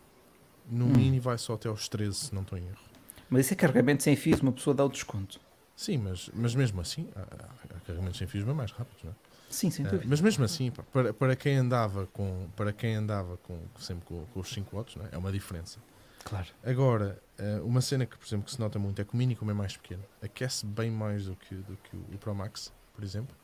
[0.71, 0.93] No hum.
[0.97, 2.87] Mini vai só até aos 13, se não estou em erro.
[3.29, 5.41] Mas isso é carregamento sem fios, uma pessoa dá o desconto.
[5.75, 9.15] Sim, mas, mas mesmo assim, há, há carregamentos sem fios bem mais rápidos, não é?
[9.49, 10.05] Sim, sem dúvida.
[10.05, 14.25] Uh, mas mesmo assim, para, para quem andava com para quem andava com sempre com,
[14.27, 15.15] com os 5 watts, é?
[15.15, 15.79] é uma diferença.
[16.25, 16.47] Claro.
[16.65, 19.37] Agora, uh, uma cena que, por exemplo, que se nota muito é que o Mini,
[19.37, 23.05] como é mais pequeno, aquece bem mais do que, do que o Pro Max, por
[23.05, 23.35] exemplo.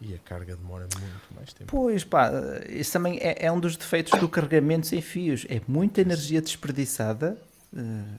[0.00, 1.72] E a carga demora muito mais tempo.
[1.72, 2.30] Pois pá,
[2.68, 5.44] isso também é, é um dos defeitos do carregamento sem fios.
[5.48, 7.36] É muita energia desperdiçada.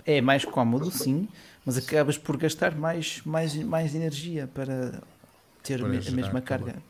[0.06, 1.28] Eh, é mais cómodo, sim,
[1.66, 5.02] mas acabas por gastar mais, mais, mais energia para
[5.64, 6.74] ter para a mesma carga.
[6.74, 6.84] Calor.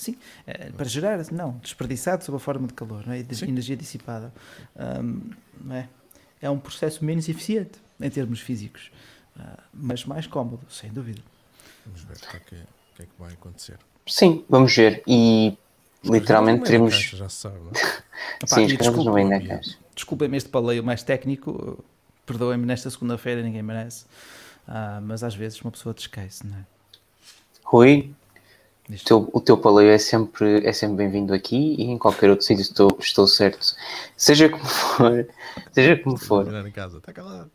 [0.00, 3.22] Sim, eh, para gerar, não, desperdiçado sob a forma de calor, não é?
[3.22, 3.48] de sim.
[3.48, 4.32] energia dissipada.
[4.74, 5.88] Um, não é?
[6.40, 8.90] é um processo menos eficiente em termos físicos,
[9.36, 11.20] uh, mas mais cómodo, sem dúvida.
[11.84, 13.78] Vamos ver o que é que, o que, é que vai acontecer.
[14.06, 15.02] Sim, vamos ver.
[15.06, 15.54] E
[16.02, 16.94] literalmente teremos.
[16.94, 18.46] Caixa, já sabe, não é?
[18.48, 19.76] Sim, escrevemos no meio da caixa.
[19.94, 21.84] Desculpem-me este paleio mais técnico,
[22.24, 24.06] perdoem-me nesta segunda-feira, ninguém merece.
[24.66, 26.64] Ah, mas às vezes uma pessoa descai-se, não é?
[27.64, 28.14] Rui,
[28.98, 32.62] teu, o teu paleio é sempre, é sempre bem-vindo aqui e em qualquer outro sítio
[32.62, 33.74] estou, estou certo.
[34.16, 35.28] Seja como for,
[35.72, 36.42] seja como for.
[36.46, 37.50] Está calado.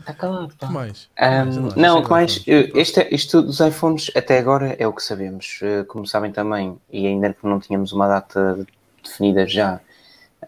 [0.00, 0.54] Está calado.
[0.58, 0.66] Pá.
[0.66, 1.08] que mais?
[1.20, 2.42] Um, não, o que mais?
[2.46, 5.60] Este, isto dos iPhones até agora é o que sabemos.
[5.62, 8.66] Uh, como sabem também, e ainda que não tínhamos uma data
[9.02, 9.80] definida já,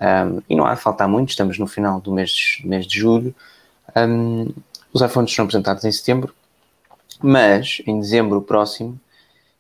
[0.01, 3.35] um, e não há de faltar muito, estamos no final do mês, mês de julho.
[3.95, 4.53] Um,
[4.93, 6.35] os iPhones serão apresentados em setembro,
[7.23, 8.99] mas em dezembro próximo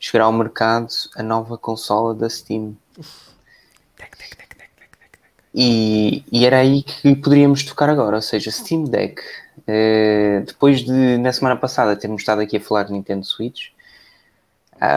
[0.03, 2.77] chegará ao mercado a nova consola da Steam.
[5.55, 9.23] E, e, era aí que poderíamos tocar agora, ou seja, Steam Deck.
[9.59, 13.69] Uh, depois de, na semana passada, termos estado aqui a falar de Nintendo Switch,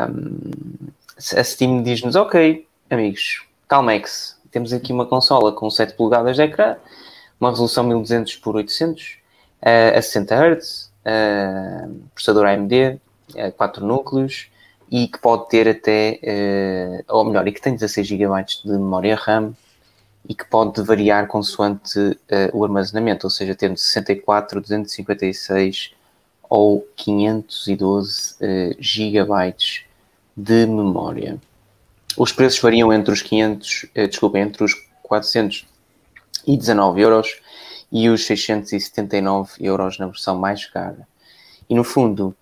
[0.09, 0.89] um,
[1.37, 6.77] a Steam diz-nos: Ok, amigos, Calmex, temos aqui uma consola com 7 polegadas de ecrã,
[7.39, 9.17] uma resolução 1200 por 800,
[9.61, 12.99] uh, a 60 Hz, uh, processador AMD,
[13.57, 14.49] 4 núcleos
[14.91, 16.19] e que pode ter até,
[17.07, 19.53] ou melhor, e que tem 16 GB de memória RAM
[20.27, 22.17] e que pode variar consoante uh,
[22.53, 25.93] o armazenamento, ou seja, tendo 64, 256
[26.49, 29.83] ou 512 uh, gigabytes
[30.35, 31.39] de memória.
[32.17, 37.39] Os preços variam entre os 500, uh, desculpa, entre os 419 euros
[37.91, 41.07] e os 679 euros na versão mais cara.
[41.69, 42.35] E no fundo,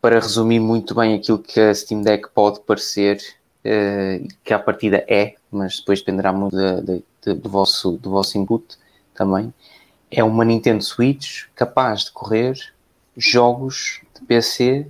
[0.00, 3.20] para resumir muito bem aquilo que a Steam Deck pode parecer,
[3.64, 8.10] uh, que à partida é, mas depois dependerá muito de, de, de, do, vosso, do
[8.10, 8.64] vosso input
[9.14, 9.52] também,
[10.10, 12.54] é uma Nintendo Switch capaz de correr
[13.16, 14.86] jogos de PC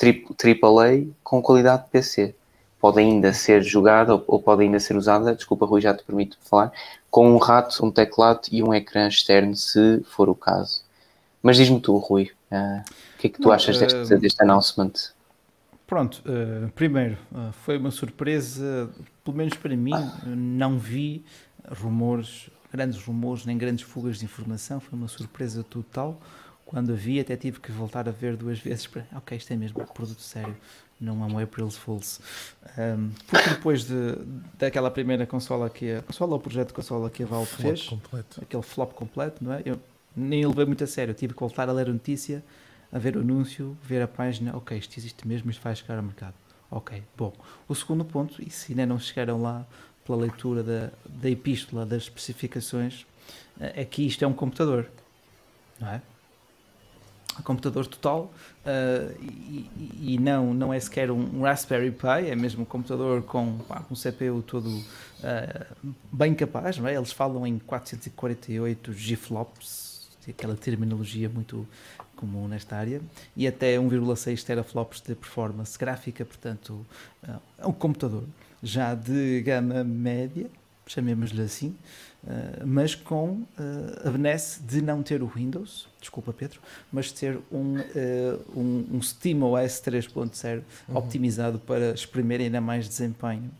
[0.00, 2.34] AAA com qualidade de PC.
[2.80, 6.38] Pode ainda ser jogada ou, ou pode ainda ser usada, desculpa Rui, já te permito
[6.40, 6.72] falar,
[7.10, 10.82] com um rato, um teclado e um ecrã externo, se for o caso.
[11.42, 12.80] Mas diz-me tu, Rui, uh,
[13.14, 14.92] o que é que tu Não, achas deste, uh, deste announcement?
[15.86, 17.16] Pronto, uh, primeiro,
[17.64, 18.90] foi uma surpresa,
[19.24, 19.92] pelo menos para mim,
[20.26, 21.24] não vi
[21.68, 26.20] rumores, grandes rumores, nem grandes fugas de informação, foi uma surpresa total.
[26.64, 29.56] Quando a vi, até tive que voltar a ver duas vezes para, ok, isto é
[29.56, 30.56] mesmo produto sério,
[31.00, 32.20] não é um April Fools.
[32.78, 34.16] Um, porque depois de,
[34.56, 37.88] daquela primeira consola que a consola, o projeto de consola que a Valve flop fez,
[37.88, 38.40] completo.
[38.40, 39.62] aquele flop completo, não é?
[39.64, 39.80] Eu
[40.16, 42.42] nem levei muito a sério, tive que voltar a ler a notícia,
[42.92, 46.02] a ver o anúncio, ver a página, ok, isto existe mesmo, isto vai chegar ao
[46.02, 46.34] mercado.
[46.70, 47.32] Ok, bom.
[47.68, 49.66] O segundo ponto, e se ainda não chegaram lá
[50.04, 53.06] pela leitura da, da epístola das especificações,
[53.58, 54.88] é que isto é um computador,
[55.80, 56.02] não é?
[57.42, 58.32] computador total
[58.66, 63.58] uh, e, e, não, não é sequer um Raspberry Pi, é mesmo um computador com
[63.58, 66.94] pá, um CPU todo uh, bem capaz, não é?
[66.94, 69.89] eles falam em 448 GFLOPS,
[70.28, 71.66] aquela terminologia muito
[72.16, 73.00] comum nesta área,
[73.34, 76.86] e até 1,6 teraflops de performance gráfica, portanto
[77.26, 78.24] uh, é um computador
[78.62, 80.46] já de gama média,
[80.86, 81.74] chamemos-lhe assim,
[82.24, 83.46] uh, mas com uh,
[84.06, 86.60] a benesse de não ter o Windows, desculpa Pedro,
[86.92, 87.76] mas ter um,
[88.54, 90.96] um, um SteamOS 3.0 uhum.
[90.96, 93.50] optimizado para exprimir ainda mais desempenho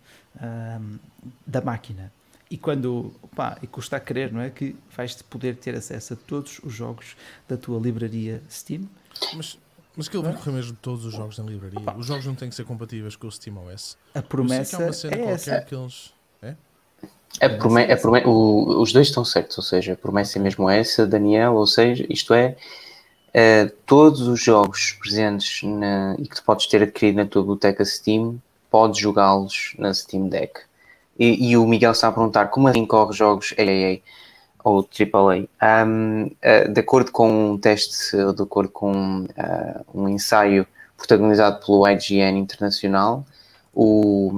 [1.46, 2.10] da máquina.
[2.50, 4.50] E quando, pá, e custa a crer, não é?
[4.50, 7.16] Que vais poder ter acesso a todos os jogos
[7.48, 8.88] da tua livraria Steam.
[9.34, 9.56] Mas,
[9.96, 11.80] mas aquilo vai correr mesmo todos os jogos na livraria.
[11.96, 13.96] Os jogos não têm que ser compatíveis com o SteamOS.
[14.14, 15.60] A promessa é, uma cena é essa.
[15.60, 16.12] que eles
[17.38, 20.68] a promessa, a promessa, o, os dois estão certos, ou seja, a promessa é mesmo
[20.68, 22.56] essa, Daniel, ou seja, isto é,
[23.28, 27.84] uh, todos os jogos presentes na, e que tu podes ter adquirido na tua biblioteca
[27.84, 30.60] Steam, podes jogá-los na Steam Deck.
[31.20, 34.00] E, e, o Miguel está a perguntar como assim corre jogos AAA
[34.64, 35.86] ou AAA.
[35.86, 40.66] Um, uh, de acordo com um teste, de acordo com uh, um ensaio
[40.96, 43.24] protagonizado pelo IGN Internacional,
[43.74, 44.32] o,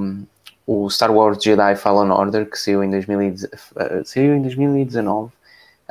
[0.66, 5.32] o Star Wars Jedi Fallen Order, que saiu em, 2000, eh, saiu em 2019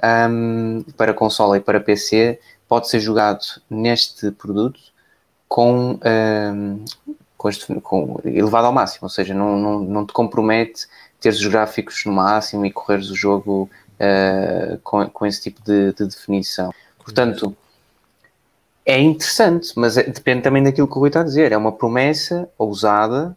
[0.04, 4.80] um, para console e para PC, pode ser jogado neste produto
[5.48, 6.86] com, um,
[7.42, 10.86] com, este, com, elevado ao máximo, ou seja, não, não, não te compromete
[11.20, 15.92] teres os gráficos no máximo e correres o jogo uh, com, com esse tipo de,
[15.94, 16.72] de definição.
[17.04, 17.58] Portanto,
[18.86, 21.52] é interessante, mas é, depende também daquilo que o Rui está a dizer.
[21.52, 23.36] É uma promessa ousada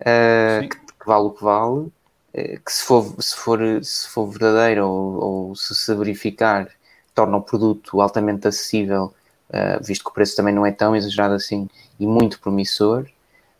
[0.00, 1.92] uh, que, que, vale o que vale, uh,
[2.32, 6.68] que se for, se for, se for verdadeiro ou, ou se se verificar,
[7.14, 9.12] torna o produto altamente acessível,
[9.50, 11.68] uh, visto que o preço também não é tão exagerado assim
[12.00, 13.06] e muito promissor,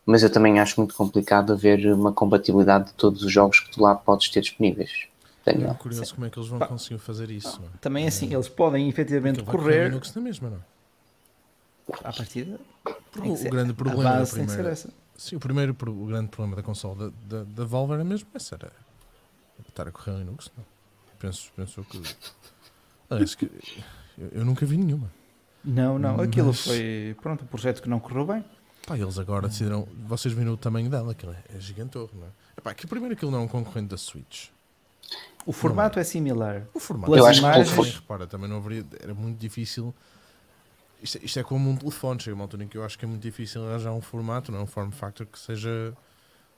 [0.05, 3.82] mas eu também acho muito complicado haver uma compatibilidade de todos os jogos que tu
[3.82, 5.07] lá podes ter disponíveis.
[5.44, 5.70] Daniel.
[5.70, 6.14] É curioso Sim.
[6.14, 7.61] como é que eles vão conseguir fazer isso.
[7.62, 7.78] É?
[7.80, 9.88] Também assim, eles podem efetivamente correr.
[9.88, 10.64] Linux na mesma, não?
[12.05, 12.61] À partida.
[13.16, 14.76] O, grande problema da primeira,
[15.16, 18.55] Sim, o primeiro o grande problema da console da, da, da Valve era mesmo esse,
[18.55, 18.72] era
[19.68, 20.50] estar a correr Linux.
[20.57, 20.64] Não.
[21.18, 22.03] Penso, penso que.
[23.11, 23.44] Aliás, que
[24.18, 25.11] eu, eu, nunca vi nenhuma.
[25.64, 26.28] Não, não, Mas...
[26.28, 28.44] aquilo foi pronto, um projeto que não correu bem.
[28.87, 29.87] Pá, eles agora decidiram.
[30.07, 32.30] Vocês viram o tamanho dela, aquilo é, é gigantorro, não é?
[32.59, 34.49] Epá, que primeiro aquilo não é um concorrente da Switch.
[35.47, 36.03] O formato é.
[36.03, 36.05] é.
[36.05, 36.62] similar.
[36.74, 37.72] O formato eu acho imagens...
[37.72, 38.85] que repara, também não haveria.
[39.01, 39.95] Era muito difícil
[41.03, 43.09] isto, isto, é como um telefone, chega uma altura em que eu acho que é
[43.09, 44.62] muito difícil arranjar um formato, não é?
[44.62, 45.93] um form factor que seja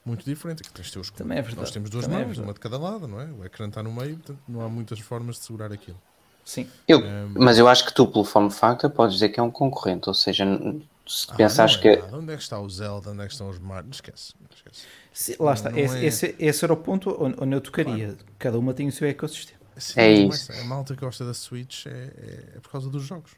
[0.05, 0.61] muito diferente.
[0.61, 1.61] Que tens teus, Também é verdade.
[1.61, 3.25] Nós temos duas é mãos, é uma de cada lado, não é?
[3.25, 5.99] O ecrã está no meio, portanto não há muitas formas de segurar aquilo.
[6.45, 6.69] Sim.
[6.87, 9.49] Eu, um, mas eu acho que tu, pelo form factor, podes dizer que é um
[9.49, 10.45] concorrente, ou seja,
[11.07, 11.95] se ah, pensares é que.
[11.97, 12.17] Nada.
[12.17, 13.11] Onde é que está o Zelda?
[13.11, 13.89] Onde é que estão os Mario?
[13.91, 14.33] Esquece.
[14.53, 14.85] esquece.
[15.13, 15.77] Sim, lá está.
[15.79, 16.05] Esse, é...
[16.05, 18.07] esse, esse, era o ponto onde eu tocaria.
[18.07, 18.25] Claro.
[18.39, 19.59] Cada uma tem o seu ecossistema.
[19.77, 20.51] Sim, é isso.
[20.51, 23.31] A malta que gosta da Switch é, é, é por causa dos jogos.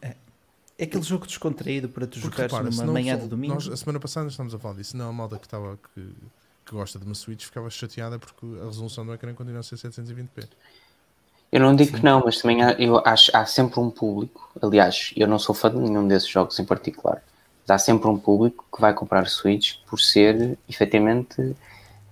[0.00, 0.16] É.
[0.78, 3.54] É aquele jogo descontraído para tu jogares numa manhã de domingo.
[3.54, 4.96] Nós, a semana passada estamos a falar disso.
[4.96, 6.14] Não, a malta que, estava, que,
[6.66, 9.76] que gosta de uma Switch ficava chateada porque a resolução do ecrã continua a ser
[9.76, 10.48] 720p.
[11.50, 11.96] Eu não digo Sim.
[11.98, 14.50] que não, mas também há, eu acho há sempre um público.
[14.60, 17.22] Aliás, eu não sou fã de nenhum desses jogos em particular.
[17.62, 21.56] Mas há sempre um público que vai comprar Switch por ser efetivamente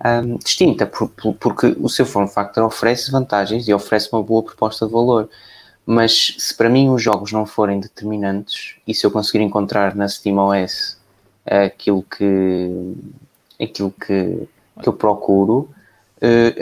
[0.05, 4.43] um, distinta, por, por, porque o seu form factor oferece vantagens e oferece uma boa
[4.43, 5.29] proposta de valor.
[5.87, 10.09] Mas se para mim os jogos não forem determinantes e se eu conseguir encontrar na
[10.09, 10.97] SteamOS
[11.45, 12.95] aquilo que,
[13.61, 14.49] aquilo que,
[14.83, 15.69] que eu procuro,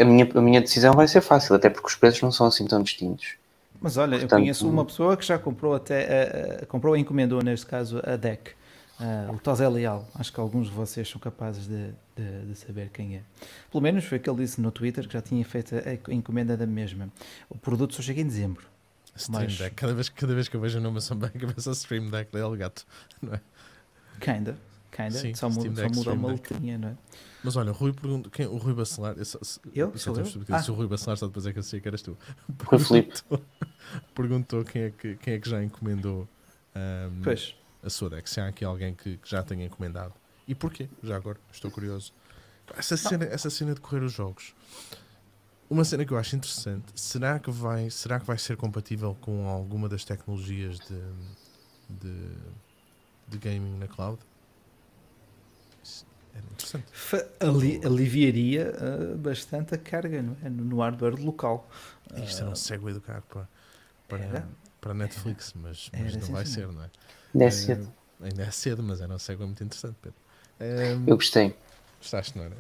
[0.01, 2.67] a minha, a minha decisão vai ser fácil, até porque os preços não são assim
[2.67, 3.35] tão distintos.
[3.81, 7.43] Mas olha, Portanto, eu conheço uma pessoa que já comprou até, uh, comprou e encomendou
[7.43, 8.53] neste caso a deck.
[9.01, 12.91] Uh, o Tozé Leal, acho que alguns de vocês são capazes de, de, de, saber
[12.93, 13.23] quem é.
[13.71, 16.57] Pelo menos foi o que ele disse no Twitter que já tinha feito a encomenda
[16.57, 17.09] da mesma.
[17.51, 18.65] O produto só chega em dezembro.
[19.17, 19.59] Stream mas...
[19.59, 22.09] Deck, cada vez, cada vez que eu vejo o nome Amazon Bank, eu penso Stream
[22.11, 22.87] Deck dele gato,
[23.21, 23.41] não é?
[24.21, 24.57] Kinda,
[24.93, 26.97] kinda, Sim, só, muda, só muda uma letrinha, não é?
[27.45, 29.25] Mas olha, o Rui pergunta, quem, o Rui Bacelar, eu,
[29.75, 29.99] eu?
[29.99, 30.25] Sou eu?
[30.49, 30.63] Ah.
[30.63, 32.17] Se o Rui Bacelar só depois é que eu sei que eras tu.
[32.71, 33.43] Perguntou,
[34.15, 36.29] perguntou quem, é que, quem é que já encomendou
[36.75, 38.29] um, pois a sua deck.
[38.31, 40.15] Se há aqui alguém que, que, já tenha encomendado.
[40.47, 40.89] E porquê?
[41.03, 42.13] Já agora, estou curioso.
[42.77, 44.55] Essa cena, essa cena de correr os jogos.
[45.69, 49.49] Uma cena que eu acho interessante, será que vai, será que vai ser compatível com
[49.49, 51.01] alguma das tecnologias de,
[51.89, 52.29] de,
[53.29, 54.19] de gaming na cloud?
[56.35, 56.85] Era interessante.
[57.41, 61.69] Ali, aliviaria uh, bastante a carga no, no hardware local.
[62.17, 63.49] Isto era um segue do carro para,
[64.09, 64.49] para,
[64.81, 66.91] para Netflix, mas, mas não vai ser, não é?
[67.35, 67.85] Ainda é cedo.
[67.85, 70.19] Uh, ainda é cedo, mas era um segue muito interessante, Pedro.
[70.61, 71.55] Um, eu gostei.
[72.03, 72.57] Gostaste, não era?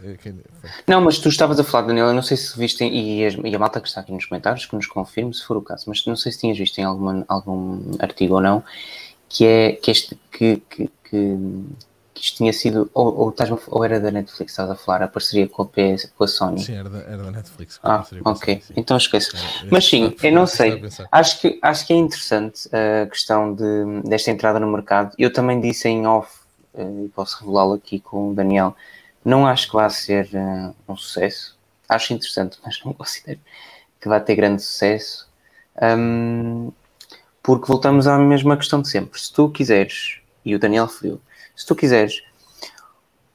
[0.86, 3.54] Não, mas tu estavas a falar, Daniel, eu não sei se viste, e a, e
[3.54, 6.06] a malta que está aqui nos comentários, que nos confirme se for o caso, mas
[6.06, 8.62] não sei se tinhas visto em alguma, algum artigo ou não,
[9.28, 11.38] que é que, este, que, que, que
[12.14, 13.34] que isto tinha sido, ou, ou,
[13.68, 16.62] ou era da Netflix, estás a falar, a parceria com a, PS, com a Sony?
[16.62, 17.80] Sim, era da, era da Netflix.
[17.82, 19.32] Ah, ok, Sony, então esqueço.
[19.70, 24.30] Mas sim, eu não sei, acho que, acho que é interessante a questão de, desta
[24.30, 25.14] entrada no mercado.
[25.18, 26.30] Eu também disse em off,
[26.74, 28.76] eh, e posso revelá-lo aqui com o Daniel,
[29.24, 31.56] não acho que vá ser uh, um sucesso.
[31.88, 33.40] Acho interessante, mas não considero
[34.00, 35.28] que vai ter grande sucesso.
[35.80, 36.72] Um,
[37.42, 39.20] porque voltamos à mesma questão de sempre.
[39.20, 41.20] Se tu quiseres, e o Daniel frio,
[41.62, 42.20] se tu quiseres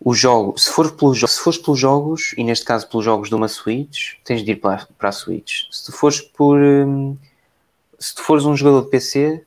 [0.02, 3.36] o jogo, se fores pelos, se fores pelos jogos, e neste caso pelos jogos de
[3.36, 5.64] uma Switch, tens de ir para, para a Switch.
[5.72, 6.60] Se tu fores por.
[6.60, 7.18] Hum,
[7.98, 9.44] se tu fores um jogador de PC,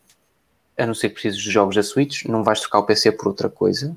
[0.78, 3.28] a não ser que precises de jogos da Switch, não vais trocar o PC por
[3.28, 3.94] outra coisa.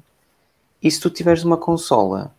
[0.81, 2.35] E se tu tiveres uma consola,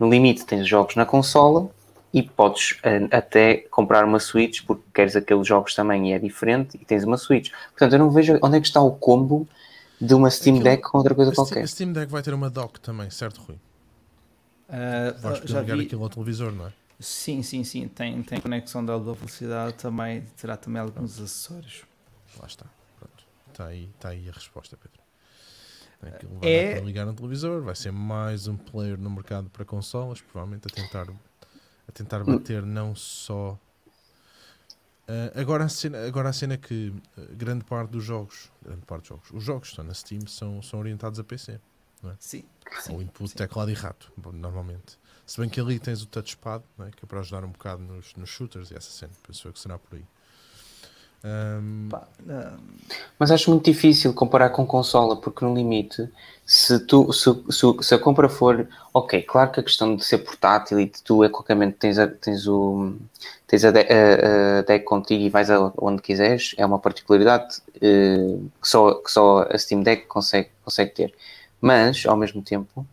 [0.00, 1.70] no limite tens jogos na consola
[2.14, 2.78] e podes
[3.10, 7.18] até comprar uma Switch porque queres aqueles jogos também e é diferente e tens uma
[7.18, 7.52] Switch.
[7.70, 9.46] Portanto, eu não vejo onde é que está o combo
[10.00, 11.62] de uma Steam Aquilo, Deck com outra coisa qualquer.
[11.62, 13.56] A Steam Deck vai ter uma dock também, certo, Rui?
[14.68, 15.84] Uh, Vais poder ligar vi...
[15.84, 16.72] aquilo ao televisor, não é?
[17.00, 17.88] Sim, sim, sim.
[17.88, 20.22] Tem, tem conexão de alta velocidade também.
[20.36, 21.24] Terá também alguns Pronto.
[21.24, 21.84] acessórios.
[22.38, 22.66] Lá está.
[22.98, 23.24] Pronto.
[23.50, 25.00] Está aí, está aí a resposta, Pedro.
[26.02, 26.80] Aquilo vai é...
[26.80, 27.62] ligar no televisor.
[27.62, 31.06] Vai ser mais um player no mercado para consolas, provavelmente a tentar,
[31.88, 33.58] a tentar bater não só
[35.08, 39.00] Uh, agora, a cena, agora a cena que uh, grande parte dos jogos, grande parte
[39.00, 41.58] dos jogos, os jogos que estão na Steam são, são orientados a PC,
[42.02, 42.16] não é?
[42.18, 42.44] Sim.
[42.90, 43.36] Ou input, sim.
[43.36, 44.98] teclado e rato, normalmente.
[45.24, 46.90] Se bem que ali tens o touchpad, é?
[46.90, 49.78] que é para ajudar um bocado nos, nos shooters e essa cena, penso que será
[49.78, 50.04] por aí.
[51.24, 51.88] Um...
[53.18, 56.08] Mas acho muito difícil comparar com consola, porque no limite,
[56.46, 60.18] se, tu, se, se, se, a compra for, ok, claro que a questão de ser
[60.18, 62.94] portátil e de tu a qualquer momento tens, a, tens, o,
[63.46, 68.68] tens a, a, a deck contigo e vais onde quiseres, é uma particularidade uh, que,
[68.68, 71.14] só, que só a Steam Deck consegue, consegue ter.
[71.60, 72.86] Mas, ao mesmo tempo,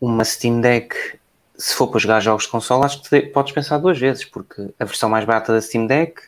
[0.00, 0.96] uma Steam Deck
[1.58, 4.84] se for para jogar jogos de console, acho que podes pensar duas vezes, porque a
[4.84, 6.20] versão mais barata da Steam Deck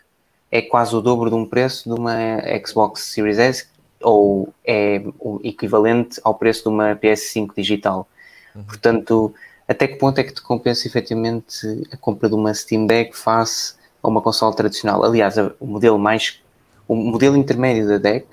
[0.51, 2.16] é quase o dobro de um preço de uma
[2.64, 3.66] Xbox Series S
[4.01, 8.07] ou é o equivalente ao preço de uma PS5 digital.
[8.55, 8.64] Uhum.
[8.64, 9.34] Portanto,
[9.66, 13.74] até que ponto é que te compensa efetivamente a compra de uma Steam Deck face
[14.03, 15.03] a uma console tradicional?
[15.03, 16.40] Aliás, o modelo mais
[16.86, 18.26] o modelo intermédio da Deck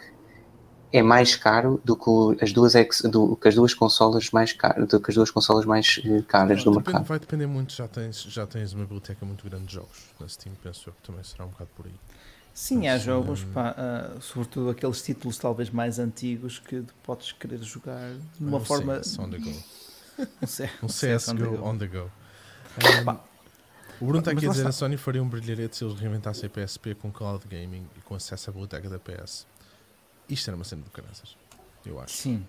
[0.93, 4.87] é mais caro do que as duas ex, do que as duas consolas mais caras,
[4.87, 7.07] do que as duas consolas mais eh, caras Não, do depende, mercado.
[7.07, 10.53] Vai depender muito, já tens, já tens uma biblioteca muito grande de jogos na Steam,
[10.61, 11.93] penso eu que também será um bocado por aí.
[12.53, 18.13] Sim, há jogos, pá, uh, sobretudo aqueles títulos talvez mais antigos que podes querer jogar
[18.37, 19.01] de uma um forma.
[19.01, 19.49] CS on the go.
[20.43, 22.11] um, C um CS, on, the go.
[22.77, 23.17] Um,
[24.01, 26.47] o Bruno está aqui a dizer que a Sony faria um brilharete se eles reinventassem
[26.47, 29.45] a PSP com cloud gaming e com acesso à biblioteca da PS.
[30.31, 31.35] Isto era uma cena do caraças,
[31.85, 32.13] eu acho.
[32.13, 32.45] Sim.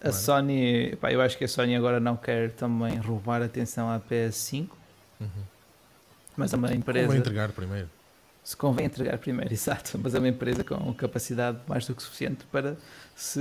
[0.00, 3.90] A não Sony, pá, eu acho que a Sony agora não quer também roubar atenção
[3.90, 4.68] à PS5,
[5.20, 5.28] uhum.
[6.36, 7.08] mas é uma empresa.
[7.08, 7.90] Como entregar primeiro?
[8.44, 12.44] Se convém entregar primeiro, exato, mas é uma empresa com capacidade mais do que suficiente
[12.46, 12.76] para
[13.16, 13.40] se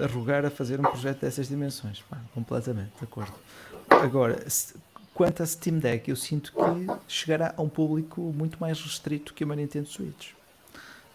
[0.00, 2.02] arrogar a fazer um projeto dessas dimensões.
[2.02, 3.34] Pá, completamente, de acordo.
[3.90, 4.44] Agora,
[5.12, 9.42] quanto a Steam Deck, eu sinto que chegará a um público muito mais restrito que
[9.42, 10.34] uma Nintendo Switch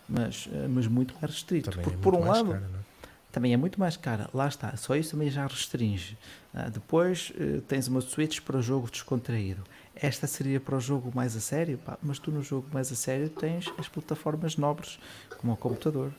[0.07, 1.69] mas, eh, mas muito mais restrito.
[1.69, 3.07] Também Porque, é por um lado, cara, é?
[3.31, 4.29] também é muito mais cara.
[4.33, 6.17] Lá está, só isso também já restringe.
[6.53, 9.63] Uh, depois uh, tens uma Switch para o jogo descontraído.
[9.95, 12.95] Esta seria para o jogo mais a sério, pá, mas tu no jogo mais a
[12.95, 14.99] sério tens as plataformas nobres,
[15.39, 16.11] como o computador,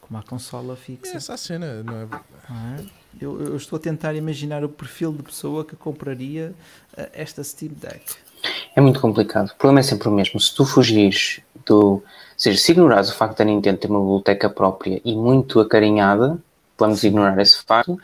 [0.00, 1.12] como a consola fixa.
[1.12, 2.06] É essa a cena, não é?
[2.48, 2.86] não é?
[3.20, 6.54] Eu, eu estou a tentar imaginar o perfil de pessoa que compraria
[6.96, 8.16] uh, esta Steam Deck.
[8.74, 9.50] É muito complicado.
[9.50, 10.40] O problema é sempre o mesmo.
[10.40, 12.02] Se tu fugires do.
[12.40, 16.38] Seja, se ignorares o facto da Nintendo ter uma biblioteca própria e muito acarinhada,
[16.78, 18.00] vamos ignorar esse facto,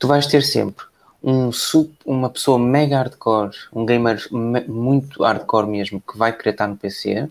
[0.00, 0.84] tu vais ter sempre
[1.22, 6.50] um sub, uma pessoa mega hardcore, um gamer me, muito hardcore mesmo, que vai querer
[6.50, 7.30] estar no PC,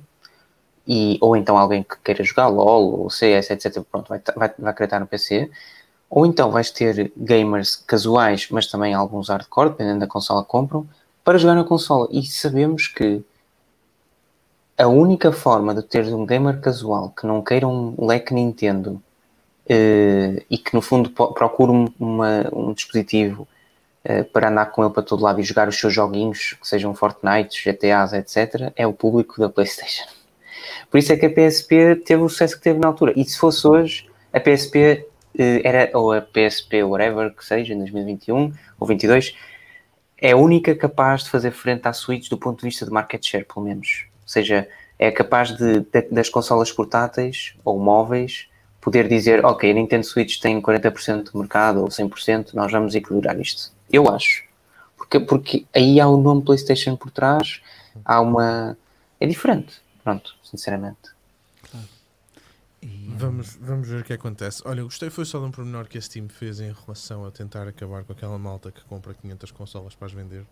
[0.87, 3.83] e, ou então alguém que queira jogar LOL ou CS, etc.
[3.83, 5.51] Pronto, vai, vai, vai querer estar no PC.
[6.09, 10.87] Ou então vais ter gamers casuais, mas também alguns hardcore, dependendo da consola que compram,
[11.25, 12.07] para jogar na consola.
[12.09, 13.21] E sabemos que
[14.81, 18.93] a única forma de ter um gamer casual que não queira um leque Nintendo
[19.65, 23.47] uh, e que no fundo procure uma, um dispositivo
[24.03, 26.95] uh, para andar com ele para todo lado e jogar os seus joguinhos, que sejam
[26.95, 30.05] Fortnite, GTAs, etc., é o público da PlayStation.
[30.89, 33.13] Por isso é que a PSP teve o sucesso que teve na altura.
[33.15, 35.05] E se fosse hoje, a PSP
[35.37, 39.35] uh, eh, era, ou a PSP, whatever que seja, em 2021 ou 22,
[40.17, 43.23] é a única capaz de fazer frente à Switch do ponto de vista de market
[43.23, 44.10] share, pelo menos.
[44.31, 44.65] Seja,
[44.97, 48.47] é capaz de, de das consolas portáteis ou móveis
[48.79, 53.37] poder dizer, ok, a Nintendo Switch tem 40% do mercado ou 100%, nós vamos equilibrar
[53.37, 53.73] isto.
[53.91, 54.45] Eu acho.
[54.95, 57.61] Porque, porque aí há o nome PlayStation por trás,
[58.05, 58.77] há uma.
[59.19, 59.81] É diferente.
[60.01, 61.11] Pronto, sinceramente.
[61.69, 61.87] Claro.
[63.17, 64.61] Vamos, vamos ver o que acontece.
[64.63, 67.67] Olha, gostei foi só de um pormenor que a Steam fez em relação a tentar
[67.67, 70.45] acabar com aquela malta que compra 500 consolas para as vender.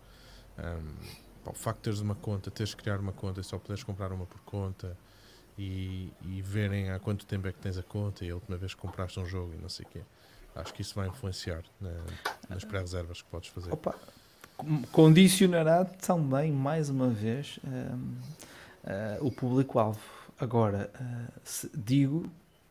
[0.58, 3.82] Um, o facto de teres uma conta, teres de criar uma conta e só poderes
[3.82, 4.96] comprar uma por conta
[5.58, 8.74] e, e verem há quanto tempo é que tens a conta e a última vez
[8.74, 10.00] que compraste um jogo e não sei o quê.
[10.54, 11.92] Acho que isso vai influenciar na,
[12.48, 13.72] nas pré-reservas que podes fazer.
[13.72, 13.94] Opa,
[14.90, 20.00] condicionará também, mais uma vez, um, uh, o público-alvo.
[20.38, 22.30] Agora, uh, digo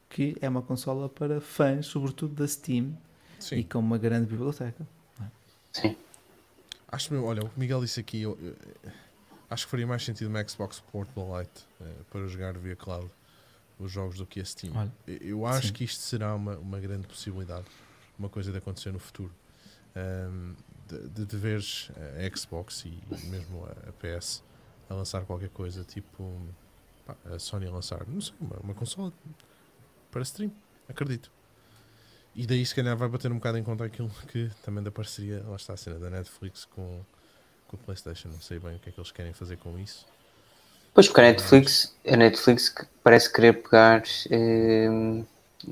[0.09, 2.97] que é uma consola para fãs, sobretudo da Steam,
[3.39, 3.57] Sim.
[3.57, 4.86] e com uma grande biblioteca.
[5.22, 5.26] É?
[5.72, 5.95] Sim.
[6.91, 8.55] Acho que, olha, o que Miguel disse aqui, eu, eu,
[9.49, 13.09] acho que faria mais sentido uma Xbox Portable Lite uh, para jogar via cloud
[13.79, 14.75] os jogos do que a Steam.
[14.75, 15.73] Olha, eu acho sim.
[15.73, 17.65] que isto será uma, uma grande possibilidade,
[18.17, 19.33] uma coisa de acontecer no futuro.
[19.95, 20.53] Um,
[20.87, 24.43] de, de, veres a Xbox e mesmo a, a, PS
[24.89, 26.41] a lançar qualquer coisa, tipo
[27.05, 29.13] pá, a Sony a lançar, não sei, uma, uma consola
[30.11, 30.51] para stream,
[30.87, 31.31] acredito.
[32.39, 35.43] E daí se calhar vai bater um bocado em conta aquilo que também da parceria,
[35.45, 37.01] lá está a cena da Netflix com,
[37.67, 40.05] com o Playstation, não sei bem o que é que eles querem fazer com isso.
[40.93, 42.73] Pois porque a Netflix, a Netflix
[43.03, 44.87] parece querer pegar eh,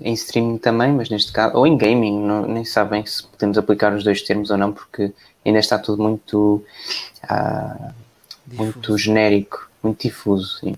[0.01, 3.93] em streaming também, mas neste caso, ou em gaming, não, nem sabem se podemos aplicar
[3.93, 5.13] os dois termos ou não, porque
[5.45, 6.61] ainda está tudo muito,
[7.23, 7.93] ah,
[8.45, 10.59] muito genérico, muito difuso.
[10.59, 10.75] Sim.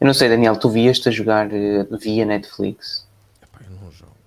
[0.00, 3.06] Eu não sei, Daniel, tu vias-te a jogar uh, via Netflix?
[3.40, 4.18] Epá, eu não jogo.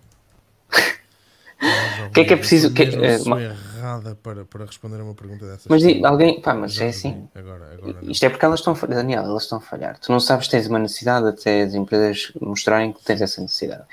[2.08, 2.74] O que é que é preciso?
[2.74, 3.40] Que, uh,
[3.78, 5.66] errada para, para responder a uma pergunta dessas.
[5.68, 7.28] Mas alguém, pá, mas é assim.
[7.36, 9.98] Agora, agora Isto é porque elas estão a falhar, Daniel, elas estão a falhar.
[10.00, 13.84] Tu não sabes que tens uma necessidade até as empresas mostrarem que tens essa necessidade.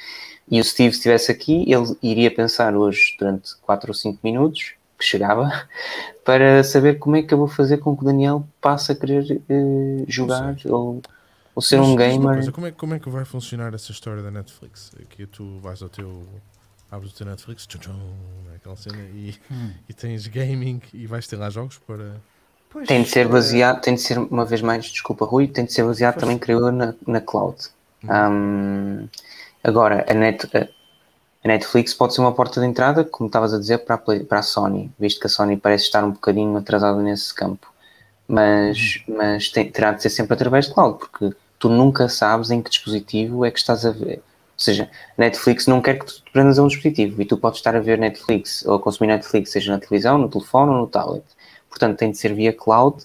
[0.51, 4.73] E o Steve, se estivesse aqui, ele iria pensar hoje durante 4 ou 5 minutos,
[4.99, 5.51] que chegava,
[6.25, 9.43] para saber como é que eu vou fazer com que o Daniel passe a querer
[9.51, 11.03] uh, jogar ou
[11.59, 12.35] ou ser mas, um gamer.
[12.35, 14.93] Coisa, como, é, como é que vai funcionar essa história da Netflix?
[15.11, 16.25] Que tu vais ao teu.
[16.91, 17.99] Abres o teu Netflix, tchum, tchum,
[18.57, 19.71] aquela cena, e, hum.
[19.89, 22.17] e tens gaming e vais ter lá jogos para.
[22.71, 23.29] Pois, tem de ser é.
[23.29, 26.23] baseado, tem de ser, uma vez mais, desculpa Rui, tem de ser baseado pois.
[26.23, 27.57] também, creio na, na cloud.
[28.05, 28.09] Hum.
[28.11, 29.09] Um,
[29.65, 33.79] agora, a, Net, a Netflix pode ser uma porta de entrada, como estavas a dizer,
[33.79, 37.01] para a, Play, para a Sony, visto que a Sony parece estar um bocadinho atrasada
[37.01, 37.73] nesse campo.
[38.27, 39.15] Mas, hum.
[39.17, 42.71] mas tem, terá de ser sempre através de cloud, porque tu nunca sabes em que
[42.71, 44.23] dispositivo é que estás a ver.
[44.59, 47.61] Ou seja, Netflix não quer que tu te prendas a um dispositivo e tu podes
[47.61, 50.87] estar a ver Netflix ou a consumir Netflix, seja na televisão, no telefone ou no
[50.89, 51.25] tablet.
[51.71, 53.05] Portanto, tem de ser via cloud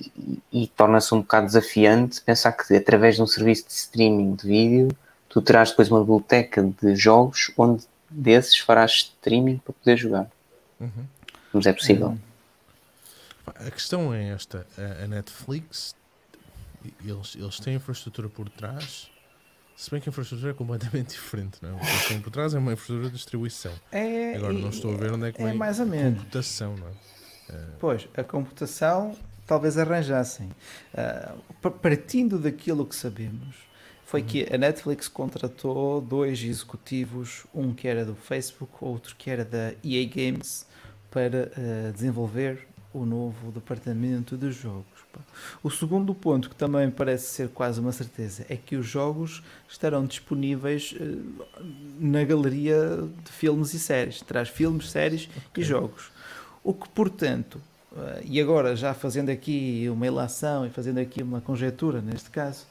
[0.00, 4.46] e, e torna-se um bocado desafiante pensar que através de um serviço de streaming de
[4.46, 4.88] vídeo
[5.28, 10.30] tu terás depois uma biblioteca de jogos onde desses farás streaming para poder jogar.
[10.80, 11.04] Uhum.
[11.52, 12.08] Mas é possível.
[12.08, 12.18] Uhum.
[13.46, 14.66] A questão é esta:
[15.02, 15.94] a Netflix
[17.04, 19.10] eles, eles têm infraestrutura por trás,
[19.76, 21.72] se bem que a infraestrutura é completamente diferente, não é?
[21.74, 23.72] O que têm por trás é uma infraestrutura de distribuição.
[23.90, 26.18] É, Agora não estou a ver onde é que é vem mais ou menos.
[26.18, 26.92] computação, não é?
[27.50, 27.66] é?
[27.78, 29.16] Pois, a computação
[29.46, 30.50] talvez arranjassem.
[30.94, 33.56] Uh, partindo daquilo que sabemos,
[34.04, 34.26] foi uhum.
[34.26, 39.72] que a Netflix contratou dois executivos, um que era do Facebook, outro que era da
[39.82, 40.66] EA Games,
[41.10, 44.91] para uh, desenvolver o novo departamento de jogos.
[45.62, 50.04] O segundo ponto, que também parece ser quase uma certeza, é que os jogos estarão
[50.04, 51.16] disponíveis eh,
[51.98, 54.20] na galeria de filmes e séries.
[54.20, 55.62] Traz filmes, séries okay.
[55.62, 56.10] e jogos.
[56.64, 57.60] O que, portanto,
[57.96, 62.66] eh, e agora já fazendo aqui uma ilação e fazendo aqui uma conjectura neste caso,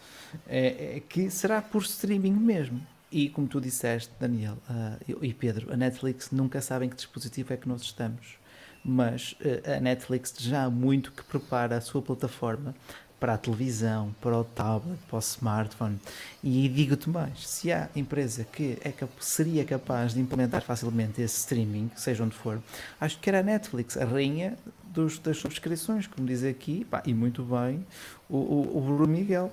[0.48, 2.82] é, é que será por streaming mesmo.
[3.12, 7.52] E como tu disseste, Daniel uh, e Pedro, a Netflix nunca sabe em que dispositivo
[7.54, 8.40] é que nós estamos
[8.84, 12.76] mas uh, a Netflix já há muito que prepara a sua plataforma
[13.22, 16.00] para a televisão, para o tablet, para o smartphone.
[16.44, 21.92] E digo-te mais: se há empresa que é seria capaz de implementar facilmente esse streaming,
[21.96, 22.60] seja onde for,
[23.00, 27.14] acho que era a Netflix, a rainha dos, das subscrições, como diz aqui, pá, e
[27.14, 27.86] muito bem,
[28.28, 29.52] o, o, o Bruno Miguel.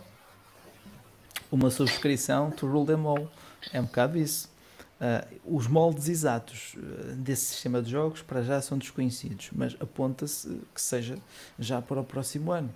[1.50, 3.30] Uma subscrição to rule them all.
[3.72, 4.48] É um bocado isso.
[5.00, 10.48] Uh, os moldes exatos uh, desse sistema de jogos para já são desconhecidos, mas aponta-se
[10.74, 11.16] que seja
[11.56, 12.70] já para o próximo ano,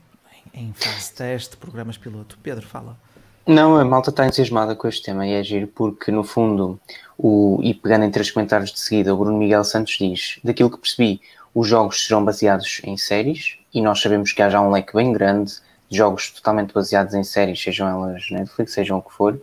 [0.54, 2.38] em, em fase de teste, programas piloto.
[2.40, 2.96] Pedro, fala.
[3.44, 6.78] Não, a malta está entusiasmada com este tema e é giro porque, no fundo,
[7.18, 10.78] o, e pegando em três comentários de seguida, o Bruno Miguel Santos diz: daquilo que
[10.78, 11.20] percebi,
[11.52, 15.12] os jogos serão baseados em séries e nós sabemos que há já um leque bem
[15.12, 15.54] grande
[15.88, 19.40] de jogos totalmente baseados em séries, sejam elas Netflix, sejam o que for,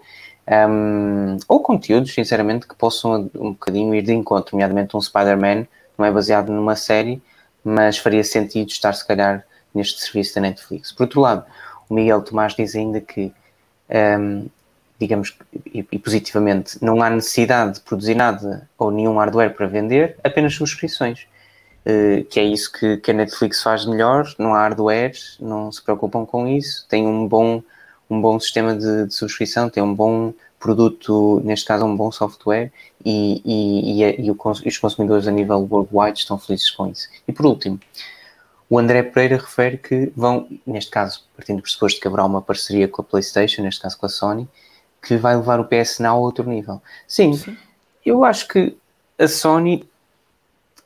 [0.49, 6.05] um, ou conteúdos, sinceramente, que possam um bocadinho ir de encontro, nomeadamente um Spider-Man, não
[6.05, 7.21] é baseado numa série,
[7.63, 10.91] mas faria sentido estar, se calhar, neste serviço da Netflix.
[10.91, 11.45] Por outro lado,
[11.87, 13.31] o Miguel Tomás diz ainda que,
[14.19, 14.47] um,
[14.99, 15.37] digamos,
[15.67, 20.55] e, e, positivamente, não há necessidade de produzir nada ou nenhum hardware para vender, apenas
[20.55, 21.27] subscrições.
[21.85, 25.81] Uh, que é isso que, que, a Netflix faz melhor, não há hardware, não se
[25.81, 27.63] preocupam com isso, tem um bom
[28.09, 32.71] um bom sistema de, de, subscrição, tem um bom produto, neste caso um bom software
[33.05, 37.07] e, e, e, e, os consumidores a nível worldwide estão felizes com isso.
[37.27, 37.79] E por último,
[38.69, 42.87] o André Pereira refere que vão, neste caso, partindo do pressuposto que haverá uma parceria
[42.87, 44.47] com a PlayStation, neste caso com a Sony,
[45.01, 46.81] que vai levar o PS Now a outro nível.
[47.07, 47.57] Sim, Sim.
[48.05, 48.77] eu acho que
[49.17, 49.87] a Sony,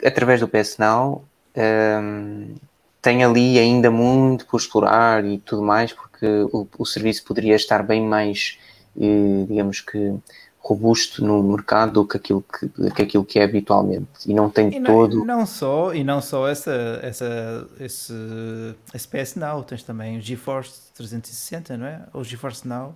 [0.04, 1.26] através do PS Now,
[1.58, 2.56] um,
[3.04, 7.84] tem ali ainda muito por explorar e tudo mais, porque o, o serviço poderia estar
[7.84, 8.58] bem mais,
[9.00, 10.16] eh, digamos que,
[10.58, 14.08] robusto no mercado do que aquilo que, que, aquilo que é habitualmente.
[14.26, 16.72] E não tem e não, todo não só e não só essa
[17.04, 18.14] essa esse,
[18.94, 22.02] esse PS Now tens também o GeForce 360 não é?
[22.14, 22.96] O GeForce Now.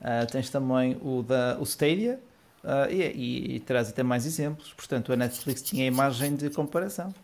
[0.00, 2.18] Uh, tens também o da o Stadia
[2.64, 4.72] uh, e, e, e traz até mais exemplos.
[4.76, 7.14] Portanto a Netflix tinha a imagem de comparação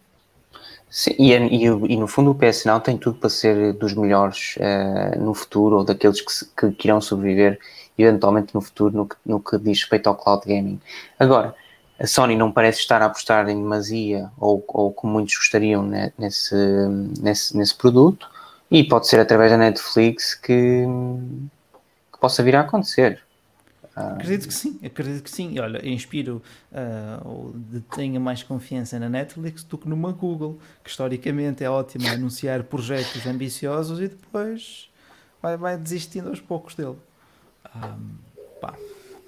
[0.90, 4.56] Sim, e, e, e, no fundo o PS Now tem tudo para ser dos melhores
[4.56, 7.60] uh, no futuro ou daqueles que, que, que, irão sobreviver
[7.96, 10.80] eventualmente no futuro no que, no que diz respeito ao cloud gaming.
[11.16, 11.54] Agora,
[11.98, 16.12] a Sony não parece estar a apostar em demasia ou, ou como muitos gostariam né,
[16.18, 16.56] nesse,
[17.20, 18.28] nesse, nesse produto
[18.68, 20.86] e pode ser através da Netflix que,
[22.12, 23.22] que possa vir a acontecer.
[24.08, 25.58] Acredito que sim, acredito que sim.
[25.58, 26.42] Olha, inspiro
[26.72, 32.12] uh, tenha mais confiança na Netflix do que numa Google, que historicamente é ótima a
[32.12, 34.90] anunciar projetos ambiciosos e depois
[35.42, 36.96] vai, vai desistindo aos poucos dele.
[37.74, 38.16] Um,
[38.60, 38.74] pá,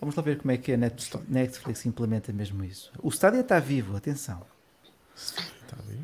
[0.01, 2.93] vamos lá ver como é que a Netflix, Netflix implementa mesmo isso.
[3.03, 4.43] O Stadia está vivo, atenção.
[5.17, 6.03] Está vivo.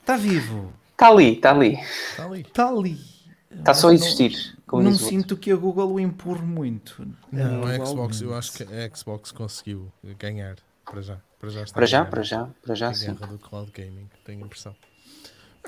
[0.00, 0.72] Está vivo.
[0.92, 1.74] Está ali, está ali.
[1.74, 2.40] Está ali.
[2.40, 3.15] Está ali.
[3.50, 4.56] Está só a existir.
[4.70, 7.06] Não, não sinto que a Google o empurre muito.
[7.30, 11.20] Não, a Xbox, eu acho que a Xbox conseguiu ganhar para já.
[11.38, 13.12] Para já, para já, para já, para já, sim.
[13.12, 14.74] do cloud gaming, tenho a impressão.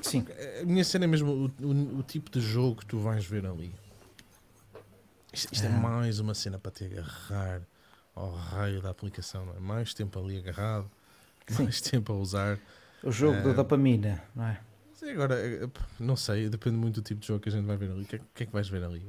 [0.02, 0.24] Sim.
[0.60, 3.44] A minha cena é mesmo o, o, o, tipo de jogo que tu vais ver
[3.44, 3.74] ali.
[5.32, 5.68] Isto, isto é.
[5.68, 7.60] é mais uma cena para te agarrar
[8.14, 9.60] ao raio da aplicação, não é?
[9.60, 10.90] Mais tempo ali agarrado,
[11.48, 11.64] sim.
[11.64, 12.58] mais tempo a usar.
[13.02, 14.60] O jogo da dopamina, não é?
[14.98, 15.68] Sim, agora, eh,
[16.00, 18.02] não sei, depende muito do tipo de jogo que a gente vai ver ali.
[18.02, 19.00] O que, é, que, é que vais ver ali?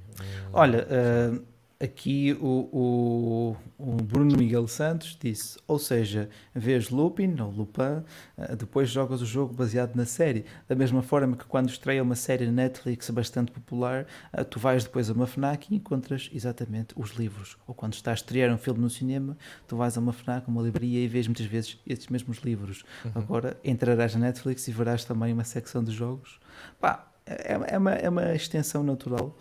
[0.54, 1.44] Olha, uh,
[1.80, 8.04] aqui o, o, o, Bruno Miguel Santos disse, ou seja, vês Lupin ou Lupin,
[8.38, 10.44] eh, depois jogas o jogo baseado na série.
[10.68, 14.84] Da mesma forma que quando estreia uma série na Netflix bastante popular, eh, tu vais
[14.84, 17.58] depois a uma FNAC e encontras exatamente os livros.
[17.66, 20.62] Ou quando estás a estrear um filme no cinema, tu vais a uma FNAC, uma
[20.62, 22.84] livraria e vês muitas vezes esses mesmos livros.
[23.06, 23.12] Uhum.
[23.16, 26.42] Agora entrarás na Netflix e verás também uma secção de jogos.
[26.78, 29.38] Pá, é, é, uma, é uma extensão natural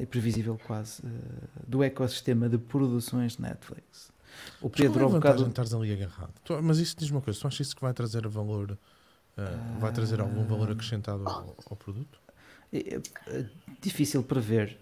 [0.00, 1.10] e previsível quase uh,
[1.66, 4.10] do ecossistema de produções Netflix.
[4.60, 5.46] O Pedro, um bocado.
[5.46, 6.32] Estares ali agarrado.
[6.44, 8.72] Tu, mas isso diz uma coisa: tu achas isso que vai trazer valor?
[8.72, 12.20] Uh, vai trazer algum valor acrescentado ao, ao produto?
[12.72, 13.46] É, é,
[13.80, 14.78] difícil prever.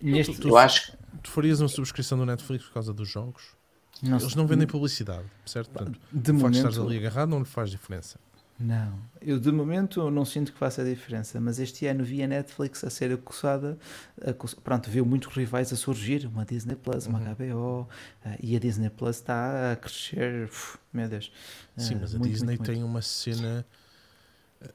[0.00, 0.34] Neste...
[0.34, 3.54] Tu, tu, eu acho tu farias uma subscrição do Netflix por causa dos jogos?
[4.02, 5.70] Não Eles não vendem publicidade, certo?
[5.70, 8.18] Portanto, de o facto de estares ali agarrado não lhe faz diferença.
[8.58, 12.28] Não, eu de momento não sinto que faça a diferença, mas este ano vi a
[12.28, 13.76] Netflix a ser acusada,
[14.24, 14.54] acus...
[14.54, 17.24] pronto, viu muitos rivais a surgir, uma Disney Plus, uma Uhum.
[17.24, 17.88] HBO,
[18.24, 21.32] eh, e a Disney Plus está a crescer, uf, meu Deus.
[21.76, 22.84] Sim, Eh, mas a muito, Disney muito, tem muito.
[22.84, 23.66] uma cena.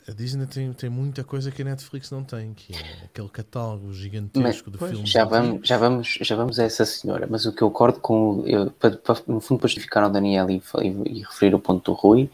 [0.07, 3.93] A Disney tem, tem muita coisa que a Netflix não tem, que é aquele catálogo
[3.93, 5.13] gigantesco de pois, filmes.
[5.13, 8.43] Já vamos, já, vamos, já vamos a essa senhora, mas o que eu acordo com.
[8.45, 11.91] Eu, para, para- no fundo, para justificar ao Daniel e, e, e referir o ponto
[11.91, 12.29] do Rui,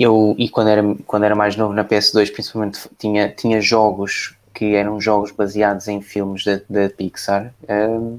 [0.00, 4.74] eu, e quando era, quando era mais novo na PS2, principalmente, tinha, tinha jogos que
[4.74, 8.18] eram jogos baseados em filmes da, Pixar, hum,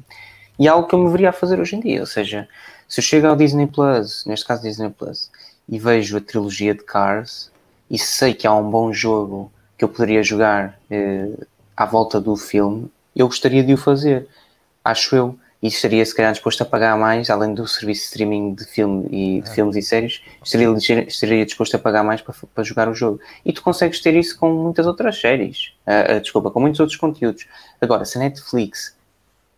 [0.59, 2.01] e é algo que eu me veria a fazer hoje em dia.
[2.01, 2.47] Ou seja,
[2.87, 5.31] se eu chego ao Disney Plus, neste caso Disney Plus,
[5.67, 7.51] e vejo a trilogia de Cars,
[7.89, 11.29] e sei que há um bom jogo que eu poderia jogar eh,
[11.75, 14.27] à volta do filme, eu gostaria de o fazer,
[14.85, 15.35] acho eu.
[15.61, 19.07] E estaria se calhar disposto a pagar mais, além do serviço de streaming de, filme
[19.11, 20.67] e, de filmes e séries, estaria,
[21.07, 23.19] estaria disposto a pagar mais para, para jogar o jogo.
[23.45, 26.97] E tu consegues ter isso com muitas outras séries, Ah, ah, desculpa, com muitos outros
[26.97, 27.45] conteúdos.
[27.79, 28.95] Agora, se a Netflix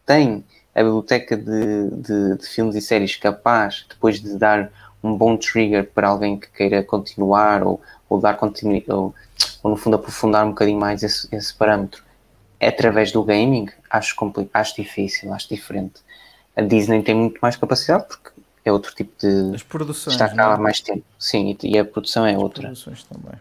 [0.06, 0.44] tem
[0.76, 4.70] a biblioteca de, de, de filmes e séries capaz, depois de dar
[5.02, 9.14] um bom trigger para alguém que queira continuar ou, ou dar continuidade, ou,
[9.62, 12.04] ou no fundo aprofundar um bocadinho mais esse, esse parâmetro
[12.68, 14.16] através do gaming, acho,
[14.54, 16.02] acho difícil, acho diferente.
[16.56, 18.30] A Disney tem muito mais capacidade porque
[18.66, 19.56] é outro tipo de.
[19.56, 20.54] As produções, Está cá é?
[20.54, 21.04] há mais tempo.
[21.20, 22.64] Sim, e, a produção é outra.
[22.64, 23.40] produções também.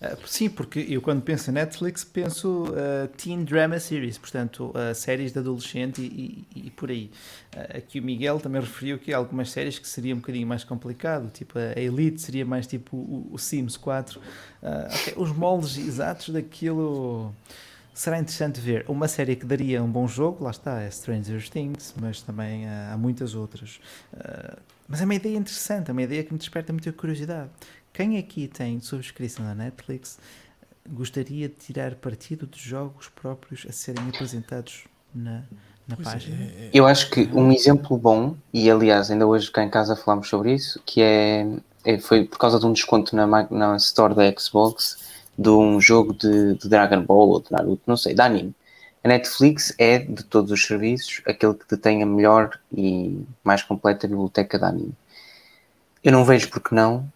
[0.00, 4.94] Ah, sim, porque eu quando penso em Netflix penso ah, Teen Drama Series, portanto, ah,
[4.94, 7.10] séries de adolescente e, e- e por aí.
[7.56, 10.62] Ah, aqui o Miguel também referiu que há algumas séries que seria um bocadinho mais
[10.62, 14.20] complicado, tipo a Elite seria mais tipo o, o Sims 4.
[14.62, 17.34] Ah, ok, Os moldes exatos daquilo
[17.98, 18.84] será interessante ver.
[18.88, 22.92] Uma série que daria um bom jogo, lá está, é Stranger Things, mas também ah,
[22.92, 23.80] há muitas outras.
[24.16, 24.56] Ah,
[24.88, 27.50] mas é uma ideia interessante, é uma ideia que me desperta muita curiosidade.
[27.92, 30.16] Quem aqui tem subscrição na Netflix
[30.88, 35.42] gostaria de tirar partido dos jogos próprios a serem apresentados na,
[35.88, 36.36] na Pois é, página?
[36.36, 40.28] é- Eu acho que um exemplo bom, e aliás, ainda hoje cá em casa falámos
[40.28, 41.44] sobre isso, que é,
[41.84, 46.12] é- foi por causa de um desconto na, na Store da Xbox de um jogo
[46.12, 48.52] de, de Dragon Ball ou de Naruto, não sei, de anime.
[49.04, 54.08] A Netflix é, de todos os serviços, aquele que detém a melhor e mais completa
[54.08, 54.92] biblioteca de anime.
[56.02, 57.06] Eu não vejo porque não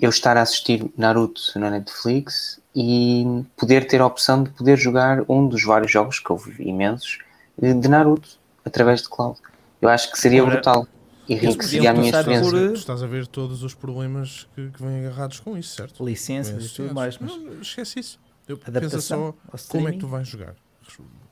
[0.00, 5.22] eu estar a assistir Naruto na Netflix e poder ter a opção de poder jogar
[5.28, 7.18] um dos vários jogos, que houve imensos,
[7.58, 9.38] de Naruto, através de cloud.
[9.80, 10.86] Eu acho que seria Ora, brutal.
[11.28, 12.50] E eles enriqueceria a minha experiência.
[12.50, 16.04] por- Tu estás a ver todos os problemas que, que vêm agarrados com isso, certo?
[16.04, 18.20] Licenças e tudo mais, mas Não, esquece isso.
[18.46, 20.54] Eu penso adaptação só como é que tu vais jogar.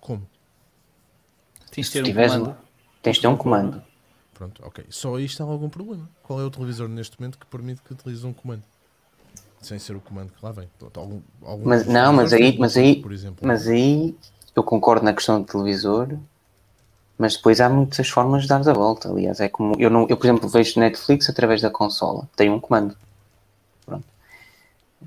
[0.00, 0.26] Como?
[1.70, 2.56] tens de Se ter um comando.
[3.02, 3.82] Tens de ter um comando.
[4.32, 4.84] Pronto, ok.
[4.90, 6.08] Só isto há algum problema.
[6.22, 8.62] Qual é o televisor neste momento que permite que utilize um comando?
[9.60, 10.68] Sem ser o comando que lá vem.
[10.94, 13.46] Algum, algum Mas- não, mas aí- mas aí- Por exemplo.
[13.46, 14.16] Mas aí
[14.54, 16.18] eu concordo na questão do televisor,
[17.18, 19.08] mas depois há muitas formas de dar a volta.
[19.08, 22.28] Aliás, é como eu, não, eu, por exemplo, vejo Netflix através da consola.
[22.36, 22.96] Tem um comando.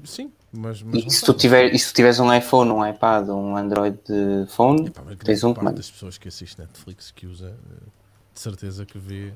[0.04, 0.82] Sim, mas.
[0.84, 3.58] mas E se tu, tiver, e se tu tiveres um iPhone, um iPad ou um
[3.58, 4.00] Android
[4.48, 5.76] phone, Epá, mas grande tens um comando.
[5.76, 7.84] das pessoas que assistem Netflix que usa, eh,
[8.34, 9.34] de certeza que vê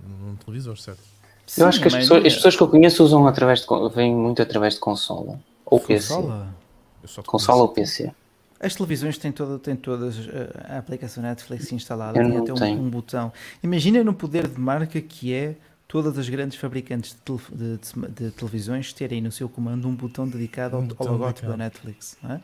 [0.00, 1.02] num televisor, certo?
[1.46, 4.14] Sim, Eu acho que as pessoas, as pessoas que eu conheço usam através de, vêm
[4.14, 5.38] muito através de consola.
[5.64, 6.14] Ou PC.
[6.14, 6.54] Consola?
[7.02, 7.68] Eu só Consola ou.
[7.68, 8.12] PC.
[8.60, 12.86] As televisões têm, toda, têm todas eh, a aplicação Netflix instalada, Eu tem até um,
[12.86, 13.32] um botão.
[13.62, 15.56] Imagina no poder de marca que é
[15.86, 19.94] todas as grandes fabricantes de, tele- de- de- de televisões terem no seu comando um
[19.94, 21.58] botão dedicado ao, Um ao botão logotipo da dedicado.
[21.58, 22.16] Netflix.
[22.22, 22.40] não é?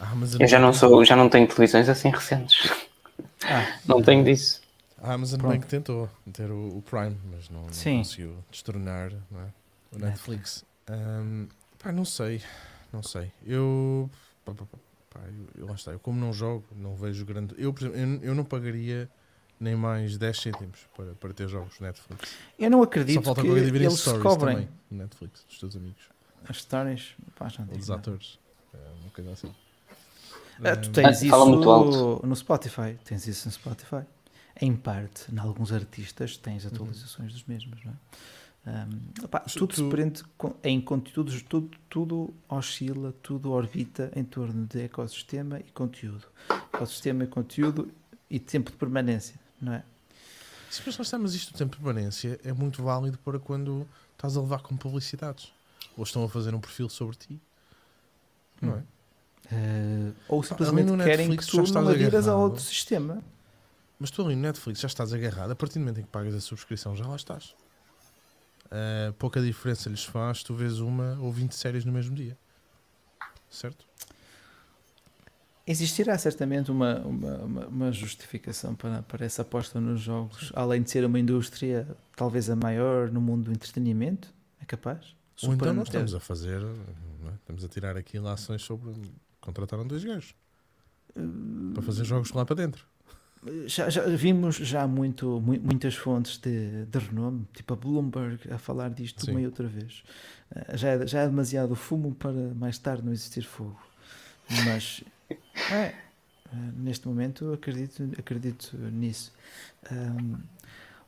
[0.00, 2.70] Ah, mas a Eu já não, sou, já não tenho televisões assim recentes.
[3.44, 4.60] Ah, Não tenho disso.
[5.00, 5.54] A Amazon Pronto.
[5.54, 9.46] Bank tentou ter o, o Prime, mas não, não conseguiu destronar não é?
[9.92, 10.64] o Netflix.
[10.88, 11.46] Ahm,
[11.78, 12.42] pá, não sei,
[12.92, 13.30] não sei.
[13.46, 14.10] Eu,
[14.54, 14.78] pá, pá,
[15.10, 15.92] pá, eu, eu lá está.
[15.92, 17.54] Eu como não jogo, não vejo grande.
[17.58, 19.08] Eu, por exemplo, eu, eu não pagaria
[19.60, 22.32] nem mais 10 cêntimos para, para ter jogos Netflix.
[22.58, 26.02] eu não Só acredito falta que eles cobrem também Netflix, dos teus amigos,
[26.48, 27.14] as stories.
[27.36, 27.94] Pá, já nada.
[27.94, 28.38] atores.
[28.72, 29.54] É uma coisa assim.
[30.62, 32.26] Ah, tu Ahm, tens Fala isso muito alto.
[32.26, 32.98] no Spotify.
[33.04, 34.02] Tens isso no Spotify.
[34.60, 37.96] Em parte, em alguns artistas, tens atualizações dos mesmos, não é?
[39.22, 44.22] Opá, Mas tudo se tu- prende com- em conteúdos, tudo, tudo oscila, tudo orbita em
[44.24, 46.26] torno de ecossistema e conteúdo.
[46.74, 47.90] Ecossistema e conteúdo
[48.28, 49.82] e tempo de permanência, não é?
[50.70, 53.88] Sim, mas lá está, mas isto do tempo de permanência é muito válido para quando
[54.12, 55.50] estás a levar com publicidades.
[55.96, 57.40] Ou estão a fazer um perfil sobre ti.
[58.60, 58.82] Não é?
[59.50, 62.42] Eh, ou ali simplesmente no querem Netflix que já tu estás não adiras a agarrado.
[62.50, 63.22] outro sistema.
[63.98, 65.50] Mas tu ali no Netflix já estás agarrado.
[65.52, 67.54] A partir do momento em que pagas a subscrição, já lá estás.
[68.70, 72.36] Uh, pouca diferença lhes faz tu vês uma ou 20 séries no mesmo dia.
[73.50, 73.86] Certo?
[75.66, 81.04] Existirá certamente uma, uma, uma, justificação para, para essa aposta nos jogos, além de ser
[81.04, 85.14] uma indústria talvez a maior no mundo do entretenimento, é capaz?
[85.42, 87.34] Ou então nós estamos a fazer, é?
[87.34, 88.92] estamos a tirar aqui lações sobre.
[89.40, 90.34] Contrataram dois gajos
[91.14, 92.86] uh, para fazer jogos lá para dentro.
[93.66, 98.90] Já, já, vimos já muito, muitas fontes de, de renome, tipo a Bloomberg, a falar
[98.90, 99.30] disto Sim.
[99.30, 100.02] uma e outra vez.
[100.50, 103.80] Uh, já, é, já é demasiado fumo para mais tarde não existir fogo.
[104.64, 105.04] Mas
[105.70, 105.94] é,
[106.52, 109.32] uh, neste momento acredito, acredito nisso.
[109.90, 110.38] Um,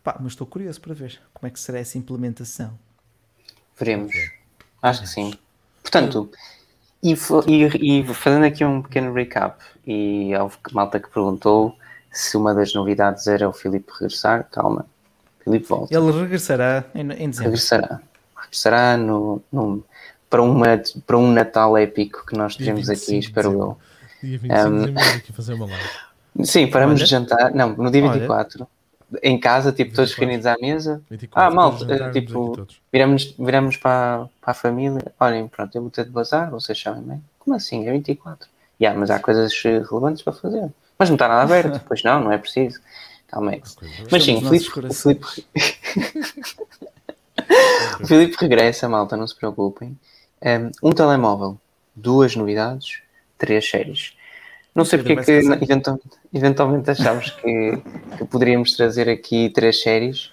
[0.05, 2.79] pá, mas estou curioso para ver como é que será essa implementação.
[3.77, 4.15] Veremos.
[4.81, 5.35] Acho que sim.
[5.83, 6.31] Portanto,
[7.03, 7.15] e,
[7.49, 11.77] e, e, fazendo aqui um pequeno recap, e houve malta que perguntou
[12.11, 14.87] se uma das novidades era o Filipe regressar, calma,
[15.43, 15.95] Filipe volta.
[15.95, 17.45] Ele regressará em, em dezembro.
[17.45, 18.01] Regressará.
[18.37, 19.85] Regressará no, no,
[20.29, 23.79] para, uma, para um Natal épico que nós teremos aqui, espero eu.
[24.23, 25.89] Dia 25 um, de aqui fazer uma live.
[26.45, 27.05] Sim, paramos Olha.
[27.05, 27.55] de jantar.
[27.55, 28.63] Não, no dia 24.
[28.63, 28.81] Olha
[29.23, 31.03] em casa, tipo, todos reunidos à mesa.
[31.11, 31.77] 24, ah, mal,
[32.13, 35.13] tipo, viramos, viramos para, para a família.
[35.19, 37.25] Olhem, pronto, eu vou ter de bazar, vocês sabem bem.
[37.39, 37.87] Como assim?
[37.89, 38.49] É 24.
[38.81, 40.71] Yeah, mas há coisas relevantes para fazer.
[41.01, 41.81] Mas não está nada aberto.
[41.89, 42.79] pois não, não é preciso.
[43.27, 43.63] Calma aí.
[44.11, 45.27] Mas sim, o Filipe, o Filipe...
[48.01, 49.99] o Filipe regressa, malta, não se preocupem.
[50.43, 51.59] Um, um telemóvel,
[51.97, 53.01] duas novidades,
[53.39, 54.15] três séries.
[54.75, 57.83] Não sei porque é que eventualmente, eventualmente achámos que,
[58.19, 60.31] que, poderíamos trazer aqui três séries.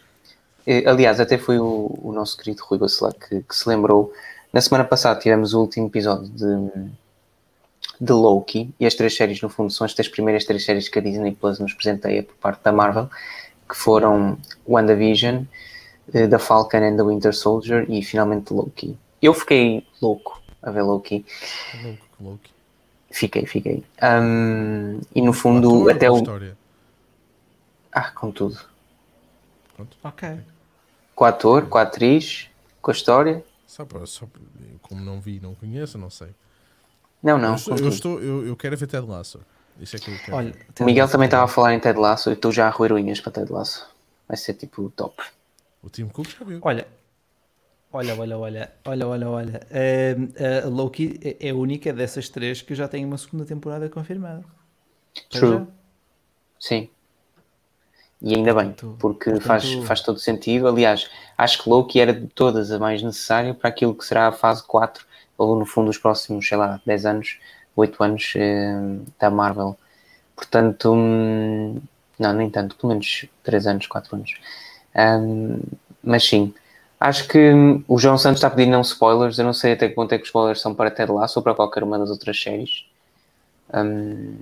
[0.86, 4.12] Aliás, até foi o, o nosso querido Rui Bacelar que, que, se lembrou.
[4.52, 6.90] Na semana passada tivemos o último episódio de,
[8.00, 11.00] de Loki e as três séries, no fundo, são as três primeiras três séries que
[11.00, 13.10] a Disney Plus nos presenteia por parte da Marvel,
[13.68, 14.38] que foram
[14.68, 15.44] WandaVision,
[16.14, 18.98] eh, The Falcon and the Winter Soldier e finalmente Loki.
[19.22, 21.26] Eu fiquei louco a ver Loki.
[21.84, 22.52] Louco, Loki.
[23.10, 23.84] Fiquei, fiquei.
[24.04, 26.18] Um, e no fundo, até o.
[26.18, 26.58] História?
[27.92, 28.60] Ah, com tudo.
[29.76, 29.98] Pronto.
[30.04, 30.40] Ok.
[31.16, 32.50] Com o ator, com a atriz,
[32.82, 33.44] com a história.
[33.66, 34.28] Só, para, só
[34.82, 36.30] como não vi, não conheço, não sei.
[37.22, 37.50] Não, não.
[37.50, 39.40] Eu, estou, eu, estou, eu, eu, quero ver Ted Lasso.
[39.80, 40.38] Isso é que eu quero.
[40.38, 42.70] Olha, o Miguel Lasso também estava a falar em Ted Lasso e estou já a
[42.70, 43.88] roer unhas para Ted Lasso.
[44.28, 45.24] Vai ser tipo top.
[45.82, 46.60] O Tim Cook já viu.
[46.62, 46.88] Olha,
[47.92, 49.62] Olha, olha, olha, olha, olha, olha.
[49.72, 53.90] Uh, uh, Loki é, é a única dessas três que já tem uma segunda temporada
[53.90, 54.44] confirmada.
[55.30, 55.66] True.
[56.60, 56.90] Sim.
[58.22, 60.68] E ainda bem, porque portanto, faz, faz todo sentido.
[60.68, 64.32] Aliás, acho que Loki era de todas a mais necessária para aquilo que será a
[64.32, 65.06] fase 4,
[65.38, 67.40] ou no fundo os próximos, sei lá, 10 anos,
[67.76, 69.78] 8 anos uh, da Marvel.
[70.36, 71.80] Portanto, hum,
[72.20, 74.34] não, nem tanto, pelo menos 3 anos, 4 anos.
[74.96, 75.60] Um,
[76.04, 76.54] mas sim,
[77.00, 77.52] Acho que
[77.88, 79.38] o João Santos está pedindo não spoilers.
[79.38, 81.44] Eu não sei até que ponto é que os spoilers são para Ted Lasso ou
[81.44, 82.86] para qualquer uma das outras séries.
[83.74, 84.36] Um,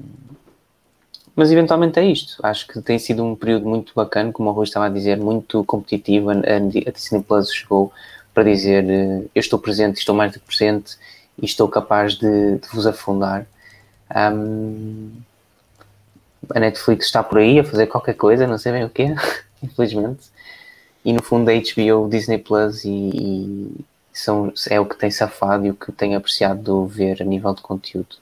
[1.36, 2.38] mas eventualmente é isto.
[2.46, 5.66] Acho que tem sido um período muito bacana, como o Rui estava a dizer, muito
[5.66, 6.30] competitivo.
[6.30, 7.92] A, a Disney Plus chegou
[8.36, 10.96] para dizer: eh, Eu estou presente, estou mais do que presente
[11.42, 13.48] e estou capaz de, de vos afundar.
[14.16, 15.12] Um,
[16.54, 19.04] a Netflix está por aí a fazer qualquer coisa, não sei bem o que,
[19.64, 20.36] infelizmente
[21.06, 25.68] e no fundo a HBO, Disney Plus e, e, são, é o que tem safado
[25.68, 28.18] e o que tem apreciado ver a nível de conteúdo.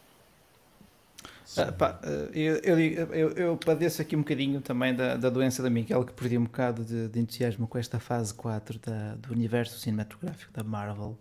[1.57, 5.61] Ah, pá, ah, eu, eu, eu, eu, padeço aqui um bocadinho também da, da doença
[5.61, 9.31] da Miguel, que perdi um bocado de, de entusiasmo com esta fase 4 da, do
[9.31, 11.17] universo cinematográfico da Marvel.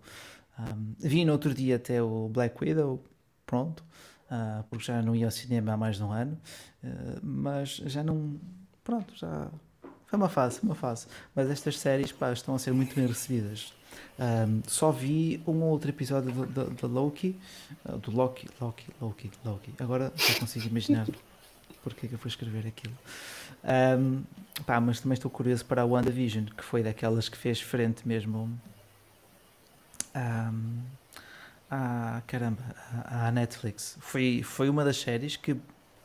[0.59, 3.03] Um, vi no outro dia até o Black Widow,
[3.45, 3.83] pronto,
[4.29, 6.39] uh, porque já não ia ao cinema há mais de um ano,
[6.83, 8.39] uh, mas já não.
[8.83, 9.49] Pronto, já
[10.13, 11.07] foi uma fase, uma fase.
[11.33, 13.73] Mas estas séries pá, estão a ser muito bem recebidas.
[14.19, 17.35] Um, só vi um ou outro episódio da Loki,
[17.85, 19.73] uh, do Loki, Loki, Loki, Loki.
[19.79, 21.07] Agora já consigo imaginar
[21.83, 22.93] porque é que eu fui escrever aquilo.
[23.63, 24.23] Um,
[24.65, 28.49] pá, mas também estou curioso para a WandaVision, que foi daquelas que fez frente mesmo
[30.15, 30.79] um,
[31.69, 32.63] à, caramba,
[33.05, 33.97] à, à Netflix.
[33.99, 35.57] Foi, foi uma das séries que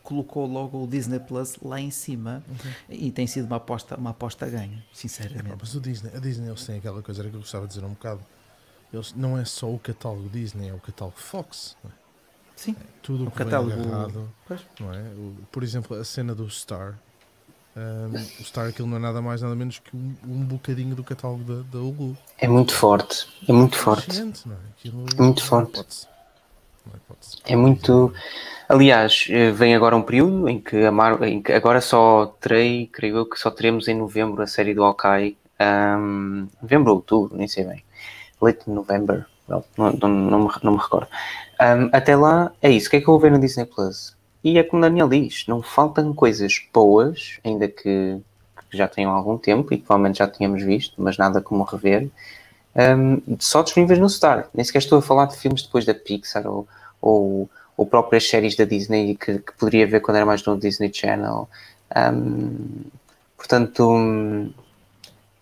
[0.08, 2.72] colocou logo o Disney Plus lá em cima uhum.
[2.88, 5.52] e tem sido uma aposta, uma aposta a ganho, sinceramente.
[5.52, 7.84] É, mas o Disney, a Disney eles têm aquela coisa que eu gostava de dizer
[7.84, 8.22] um bocado.
[8.90, 11.76] Eles, não é só o catálogo Disney, é o catálogo Fox.
[11.84, 11.88] É?
[12.56, 12.74] Sim.
[12.80, 13.70] É tudo o que catálogo...
[13.70, 14.32] vem agarrado.
[14.80, 15.02] Não é?
[15.02, 16.98] O, por exemplo, a cena do Star.
[17.76, 21.04] Um, o Star aquilo não é nada mais nada menos que um, um bocadinho do
[21.04, 22.16] catálogo da, da Hulu.
[22.38, 23.28] É muito forte.
[23.46, 24.10] É muito forte.
[24.10, 24.58] Gente, não é?
[24.70, 26.08] Aquilo é muito forte.
[27.46, 28.12] É muito.
[28.68, 33.16] Aliás, eh, vem agora um período em que, a em que agora só terei, creio
[33.16, 37.48] eu, que só teremos em novembro a série do Hawkeye um, novembro ou outubro, nem
[37.48, 37.84] sei bem,
[38.40, 41.08] late November, well, não, não, não, me, não me recordo.
[41.60, 42.86] Um, até lá, é isso.
[42.86, 44.16] O que é que eu vou ver no Disney Plus?
[44.44, 48.20] E é como Daniel diz, não faltam coisas boas, ainda que,
[48.70, 52.08] que já tenham algum tempo e que provavelmente já tínhamos visto, mas nada como rever,
[52.76, 54.48] um, só disponíveis no Star.
[54.54, 56.68] Nem sequer estou a falar de filmes depois da Pixar ou,
[57.00, 60.92] ou, ou próprias séries da Disney que, que poderia ver quando era mais no Disney
[60.92, 61.48] Channel.
[61.96, 62.84] Um,
[63.36, 64.52] portanto,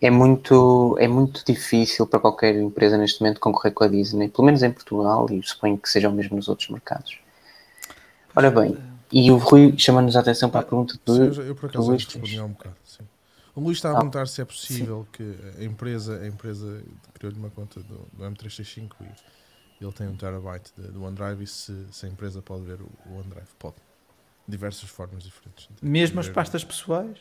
[0.01, 4.45] é muito, é muito difícil para qualquer empresa neste momento concorrer com a Disney, pelo
[4.45, 7.17] menos em Portugal, e suponho que seja o mesmo nos outros mercados.
[8.35, 8.77] Ora bem,
[9.11, 11.33] e o Rui chama-nos a atenção para a pergunta do.
[11.33, 12.75] Sim, eu, por acaso Luís respondi há um bocado.
[12.85, 13.03] Sim.
[13.55, 16.83] O Luís está a Ah, perguntar se é possível que a empresa, a empresa
[17.15, 19.05] criou-lhe uma conta do, do M365 e
[19.83, 22.89] ele tem um terabyte de- do OneDrive e se, se a empresa pode ver o,
[23.05, 23.47] o OneDrive.
[23.59, 23.75] Pode.
[24.47, 25.67] Diversas formas diferentes.
[25.81, 27.17] Mesmo as pastas pessoais?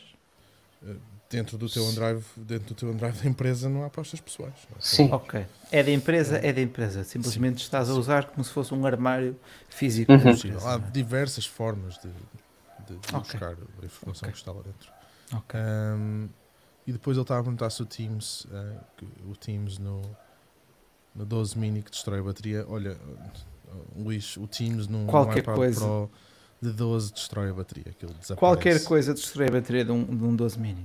[1.28, 4.54] Dentro do teu OneDrive, dentro do teu OneDrive da empresa não há pastas pessoais.
[4.70, 4.80] é?
[4.80, 5.44] Sim, Ok.
[5.72, 7.02] É da empresa, é da empresa.
[7.02, 9.36] Simplesmente estás a usar como se fosse um armário
[9.68, 10.12] físico.
[10.12, 10.30] Uhum.
[10.30, 10.70] empresa.
[10.74, 13.18] Há diversas formas de, de- de Ok.
[13.40, 13.52] buscar
[13.82, 14.32] a informação Ok.
[14.32, 14.92] que está lá dentro.
[15.32, 15.58] Ok.
[15.60, 16.28] Um,
[16.86, 18.80] e depois ele estava a perguntar se o Teams, uh,
[19.28, 20.02] o Teams no,
[21.16, 22.64] no 12 mini que destrói a bateria.
[22.68, 25.80] Olha, uh, Luís, o Teams num, Qualquer iPad coisa.
[25.80, 26.10] Pro
[26.60, 27.90] de 12 destrói a bateria.
[27.90, 28.38] Aquilo desaparece.
[28.38, 30.82] Qualquer coisa destrói a bateria de um, de um 12 mini.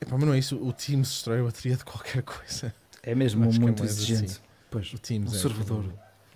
[0.00, 0.56] Epá, mas não é isso.
[0.56, 2.74] O Teams destrói a bateria de qualquer coisa.
[3.02, 4.24] É mesmo Acho é muito mais exigente.
[4.24, 4.40] assim.
[4.70, 5.84] Pois, O Teams um é servidor.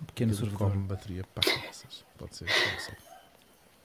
[0.01, 0.71] um pequeno servidor.
[0.71, 1.43] come bateria para.
[2.17, 2.47] Pode ser.
[2.47, 3.10] Pode ser.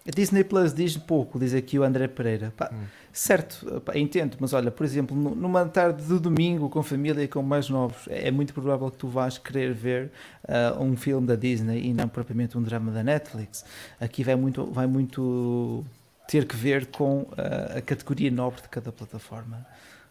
[0.06, 2.52] A Disney Plus diz pouco, diz aqui o André Pereira.
[2.56, 2.84] Pá, Hum.
[3.12, 7.28] Certo, pá, entendo, mas olha, por exemplo, nu- numa tarde de domingo com família e
[7.28, 10.10] com mais novos, é é muito provável que tu vás querer ver
[10.46, 13.64] ah, um filme da Disney e não propriamente um drama da Netflix.
[13.98, 15.82] Aqui vai muito, vai muito
[16.28, 19.66] ter que ver com ah, a categoria nobre de cada plataforma.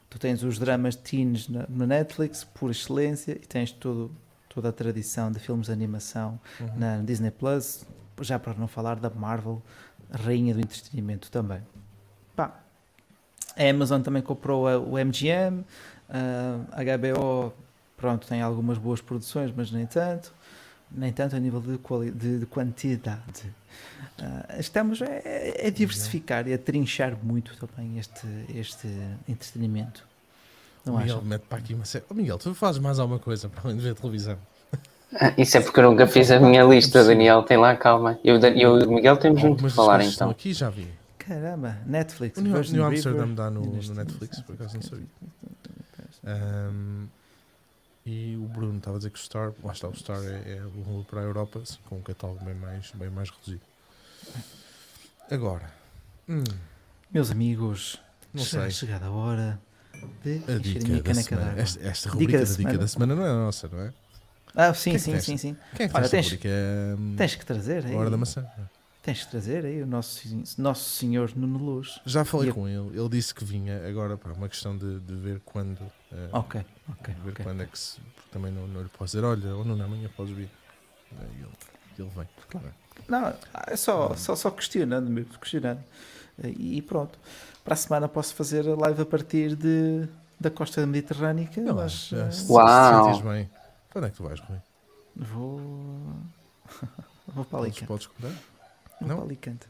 [0.09, 4.11] Tu tens os dramas teens na, na Netflix, por excelência, e tens todo,
[4.49, 6.69] toda a tradição de filmes de animação Uhum.
[6.75, 7.85] na Disney Plus,
[8.21, 9.61] já para não falar da Marvel,
[10.11, 11.61] rainha do entretenimento também.
[12.35, 12.59] Pá,
[13.57, 15.63] a Amazon também comprou a- o MGM,
[16.09, 17.53] a HBO,
[17.97, 20.33] pronto, tem algumas boas produções, mas nem tanto,
[20.91, 23.43] nem tanto a nível de, quali- de- de quantidade.
[24.19, 25.05] Ah, estamos a,
[25.67, 28.87] a diversificar e a trinchar muito também este, este
[29.27, 30.05] entretenimento.
[30.85, 31.27] O Não Miguel acham?
[31.27, 32.05] mete para aqui uma série.
[32.09, 34.37] Oh, Miguel, tu fazes mais alguma coisa para além de ver televisão?
[35.20, 37.43] Ah, isso é porque eu nunca fiz a minha lista, Daniel.
[37.43, 38.20] Tem lá, calma.
[38.24, 40.30] Eu, e o Miguel temos muito Algumas que das falar então.
[40.30, 40.88] aqui já vi.
[41.18, 45.07] Caramba, Netflix, O New, New Amsterdam dá no, no Netflix, por acaso não sabia.
[46.24, 47.07] Um,
[48.05, 50.61] e o Bruno estava a dizer que o Star, lá está, o Star é, é
[50.63, 53.61] o Hulu para a Europa, assim, com um catálogo bem mais, bem mais reduzido.
[55.32, 55.72] Agora,
[56.30, 56.43] hum,
[57.11, 57.99] Meus amigos,
[58.34, 58.70] não sei.
[58.70, 59.59] chegada a hora
[60.24, 61.61] de A encher dica minha caneca d'água.
[61.61, 62.78] Esta, esta Dica rubrica da da, dica semana.
[62.78, 63.93] da semana não é nossa, não é?
[64.55, 65.57] Ah, sim, Quem é que sim, sim, sim.
[65.73, 66.47] Quem é que Olha, tens- rubrica?
[66.47, 67.93] É, hum, Tens que trazer aí.
[67.93, 68.47] a hora da maçã.
[69.01, 70.21] Tens que trazer aí o nosso,
[70.57, 71.99] nosso senhor Nuno Luz.
[72.05, 75.15] Já falei E com ele, ele disse que vinha agora para uma questão de, de
[75.15, 75.91] ver quando.
[76.11, 76.55] eh, Ok,
[76.89, 77.39] ok, ver ok.
[77.43, 78.01] quando é que se.
[78.15, 80.51] porque Também não, não lhe posso dizer, olha, ou não, amanhã podes vir.
[81.11, 81.51] Eh, Ele,
[81.97, 82.75] ele vem, claro.
[83.07, 83.33] Não,
[83.67, 85.83] é só, só, só questionando mesmo, questionando.
[86.43, 87.19] E pronto.
[87.63, 90.07] Para a semana posso fazer a live a partir de,
[90.39, 93.49] da costa mediterrânica, lá, mas já, eh, se- se sentes bem.
[93.95, 94.59] Para onde é que tu vais, Rui?
[95.15, 96.13] vou.
[97.27, 97.87] vou para Alicante.
[97.87, 98.31] podes contar?
[98.99, 99.15] Vou Não?
[99.15, 99.67] para Alicante.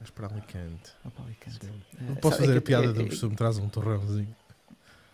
[0.00, 0.92] Vais para Alicante.
[1.04, 1.66] Vou para Alicante.
[2.00, 3.68] Eh, Não posso fazer é a piada é- do é- que tu me traz um
[3.68, 4.34] torrãozinho.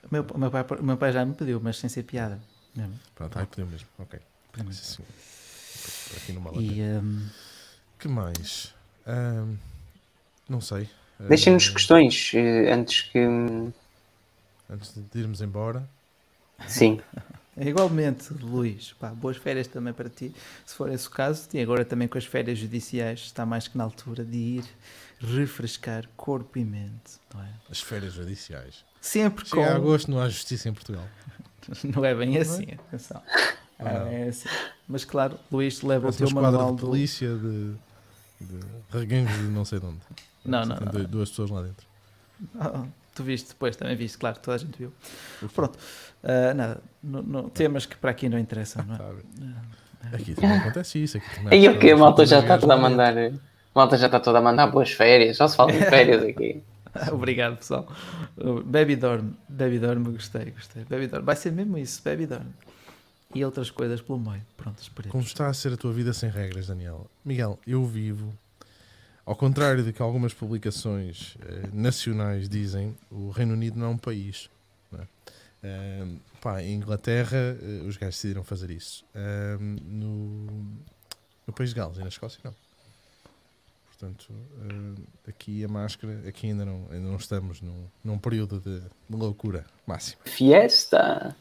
[0.04, 2.38] O meu, meu pai, meu pai já me pediu, mas sem ser piada.
[2.74, 2.98] Mesmo.
[3.14, 3.88] Pronto, aí podemos mesmo.
[3.98, 4.20] Ok.
[4.56, 5.02] Sim, sim.
[6.16, 7.28] Aqui não vale a E hum,
[7.98, 8.74] que mais?
[9.06, 9.56] Ahm,
[10.48, 10.88] não sei.
[11.28, 13.18] Deixem-nos Ah, questões eh, antes que.
[14.68, 15.88] Antes de irmos embora.
[16.66, 17.00] Sim,
[17.58, 20.34] igualmente, Luís, pá, boas férias também para ti,
[20.66, 21.48] se for esse o caso.
[21.52, 24.64] E agora também com as férias judiciais, está mais que na altura de ir
[25.20, 27.18] refrescar corpo e mente.
[27.34, 27.48] Não, é?
[27.70, 28.84] As férias judiciais.
[29.00, 29.56] Sempre com.
[29.56, 31.06] Chega a agosto, não há justiça em Portugal.
[31.82, 33.22] Não é bem assim, atenção.
[33.80, 34.06] Ou Ah, não?
[34.08, 34.48] é assim.
[34.86, 36.86] Mas claro, Luís leva o teu manual de do.
[36.88, 37.72] polícia de,
[38.38, 38.60] de
[38.90, 40.00] reguengos de não sei de onde.
[40.44, 41.04] Não, não, não, não.
[41.06, 41.86] Duas pessoas lá dentro.
[42.60, 42.84] Ah,
[43.14, 44.92] tu viste depois, também viste, claro, toda a gente viu.
[45.54, 45.78] Pronto,
[46.24, 48.98] ah, nada, no- no- temas que para aqui não interessam, não é?
[48.98, 49.10] Tá.
[49.42, 51.16] Ah, Aqui também acontece isso.
[51.46, 53.16] Aqui há o que a malta já está toda a mandar.
[53.16, 53.30] A
[53.74, 55.36] malta já está toda a mandar boas férias.
[55.38, 56.62] Só se fala em férias aqui.
[57.10, 57.88] Obrigado, pessoal.
[58.36, 60.84] Uh, Baby Dorme, Baby Dorme, gostei, gostei.
[60.84, 62.52] Baby Dorme, vai ser mesmo isso, Baby Dorme.
[63.34, 64.42] E outras coisas pelo meio.
[64.56, 65.10] Pronto, esperemos.
[65.10, 67.10] Como está a ser a tua vida sem regras, Daniel?
[67.24, 68.32] Miguel, eu vivo,
[69.26, 73.98] ao contrário do que algumas publicações eh, nacionais dizem, o Reino Unido não é um
[73.98, 74.48] país.
[75.64, 79.04] Ahm, pá, em Inglaterra, eh, os gajos decidiram fazer isso.
[79.14, 80.46] Ahm, no,
[81.46, 82.54] no País de Gales e na Escócia, não.
[83.86, 84.34] Portanto,
[85.26, 89.64] aqui a máscara, aqui ainda não, ainda não estamos num, num período de, de loucura
[89.86, 90.20] máxima.
[90.24, 91.34] Fiesta!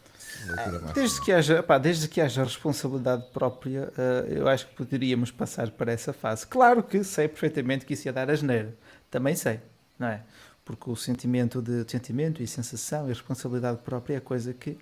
[0.47, 0.93] Máxima.
[0.93, 5.69] Desde que haja, pá, desde que haja responsabilidade própria, eh, eu acho que poderíamos passar
[5.71, 6.47] para essa fase.
[6.47, 8.73] Claro que sei perfeitamente que isso ia dar asneira.
[9.11, 9.59] Também sei,
[9.99, 10.23] não é?
[10.65, 14.77] Porque o sentimento de sentimento e sensação e responsabilidade própria é coisa que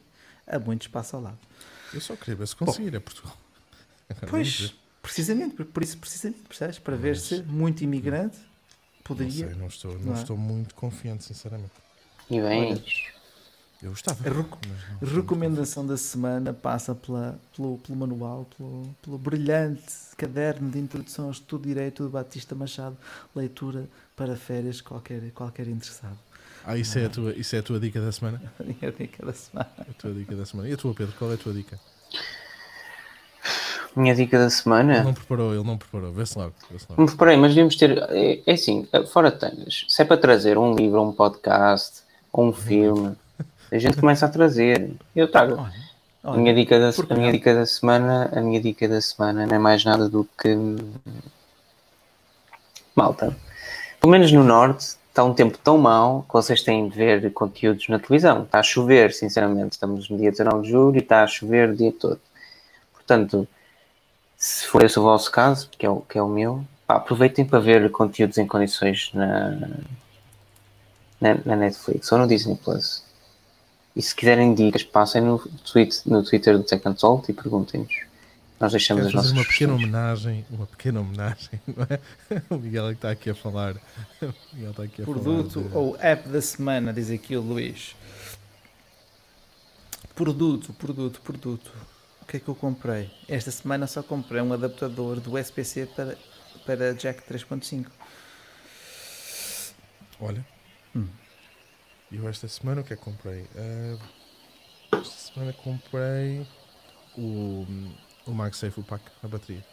[0.45, 1.39] a muitos passa ao lado.
[1.93, 3.35] Eu só queria ver se conseguir, é Portugal.
[4.29, 4.73] Pois, ver.
[5.01, 6.77] precisamente, por- por isso precisamente, percebes?
[6.79, 9.47] Para ver Mas- se muito imigrante Não poderia.
[9.47, 10.19] sei, não estou, não não é?
[10.21, 11.71] estou muito confiante, sinceramente.
[12.29, 13.09] E bens.
[13.81, 14.29] Eu gostava.
[14.29, 14.59] A reco-
[15.01, 19.81] não Recomendação da semana passa pela, pelo, pelo manual, pelo, pelo brilhante
[20.15, 22.95] caderno de introdução ao estudo de direito do Batista Machado,
[23.35, 23.89] leitura
[24.21, 26.15] para férias, qualquer, qualquer interessado.
[26.63, 28.39] Ah, isso é, a tua, isso é a tua dica da semana?
[28.63, 29.69] Minha dica da semana.
[29.79, 30.69] A tua dica da semana.
[30.69, 31.15] E a tua, Pedro?
[31.17, 31.79] Qual é a tua dica?
[33.95, 35.03] Minha dica da Ele semana.
[35.03, 36.13] não preparou, ele não preparou.
[36.13, 36.53] Vê-se logo.
[36.69, 37.01] Não logo.
[37.01, 37.97] me reparei, mas devíamos ter.
[38.11, 39.85] É, é assim, fora tangas.
[39.89, 43.15] Se é para trazer um livro, um podcast ou um filme,
[43.71, 44.93] a gente começa a trazer.
[45.15, 45.53] Eu trago.
[45.55, 45.73] Olha,
[46.23, 49.47] A olha, minha, dica da, a minha dica da semana, a minha dica da semana
[49.47, 50.55] não é mais nada do que
[52.95, 53.35] malta.
[54.01, 57.87] Pelo menos no norte está um tempo tão mau que vocês têm de ver conteúdos
[57.87, 58.41] na televisão.
[58.41, 59.73] Está a chover, sinceramente.
[59.73, 62.19] Estamos no dia 19 de julho e está a chover o dia todo.
[62.91, 63.47] Portanto,
[64.35, 67.45] se for esse o vosso caso, que é o, que é o meu, pá, aproveitem
[67.45, 69.51] para ver conteúdos em condições na,
[71.21, 73.03] na, na Netflix ou no Disney Plus.
[73.95, 75.37] E se quiserem dicas, passem no,
[75.71, 78.10] tweet, no Twitter do Tech Salt e perguntem-nos.
[78.61, 82.41] Nós deixamos Quero as nossas fazer uma pequena homenagem, uma pequena homenagem, não é?
[82.53, 83.75] O Miguel é que está aqui a falar.
[84.21, 85.67] O Miguel está aqui a Produto falar.
[85.69, 87.95] de- ou app da semana, diz aqui o Luís.
[90.13, 91.71] Produto, produto, produto.
[92.21, 93.09] O que é que eu comprei?
[93.27, 96.17] Esta semana só comprei um adaptador do SPC para,
[96.65, 97.87] para Jack 3.5.
[100.19, 100.45] Olha.
[100.95, 101.07] Hum.
[102.11, 103.45] Eu esta semana o que é que comprei?
[103.55, 103.97] Ah,
[104.97, 106.45] esta semana comprei
[107.17, 107.65] o,
[108.31, 109.63] o MagSafe, o pack, a bateria.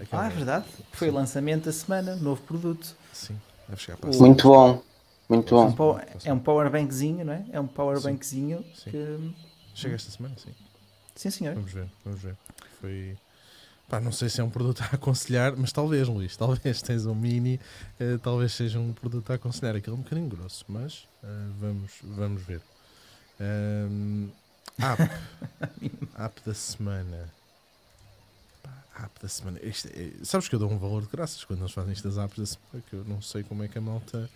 [0.00, 0.66] Aquele- Ah, é verdade.
[0.92, 1.14] Foi Sim.
[1.14, 2.94] lançamento da semana, novo produto.
[3.12, 3.38] Sim,
[3.68, 4.28] deve chegar para a O- semana.
[4.34, 4.82] Muito bom,
[5.28, 6.00] muito Um bom.
[6.24, 7.44] é um powerbankzinho, não é?
[7.52, 8.90] É um powerbankzinho Sim.
[8.90, 9.34] que.
[9.74, 10.50] Chega esta semana, sim.
[11.14, 11.54] Sim, senhor.
[11.54, 12.36] Vamos ver, vamos ver.
[12.80, 13.16] Foi.
[13.88, 17.14] Pá, não sei se é um produto a aconselhar, mas talvez, Luís, talvez tens um
[17.14, 17.58] mini,
[17.98, 19.74] eh, talvez seja um produto a aconselhar.
[19.76, 21.26] Aquele é um bocadinho grosso, mas eh,
[21.58, 22.60] vamos, vamos ver.
[23.40, 24.28] Ahm,
[24.78, 25.10] app.
[26.18, 27.30] app da semana.
[28.98, 29.58] App da semana.
[29.62, 32.38] Isto é- sabes que eu dou um valor de graças quando eles fazem estas apps
[32.38, 34.28] da semana, que eu não sei como é que a malta.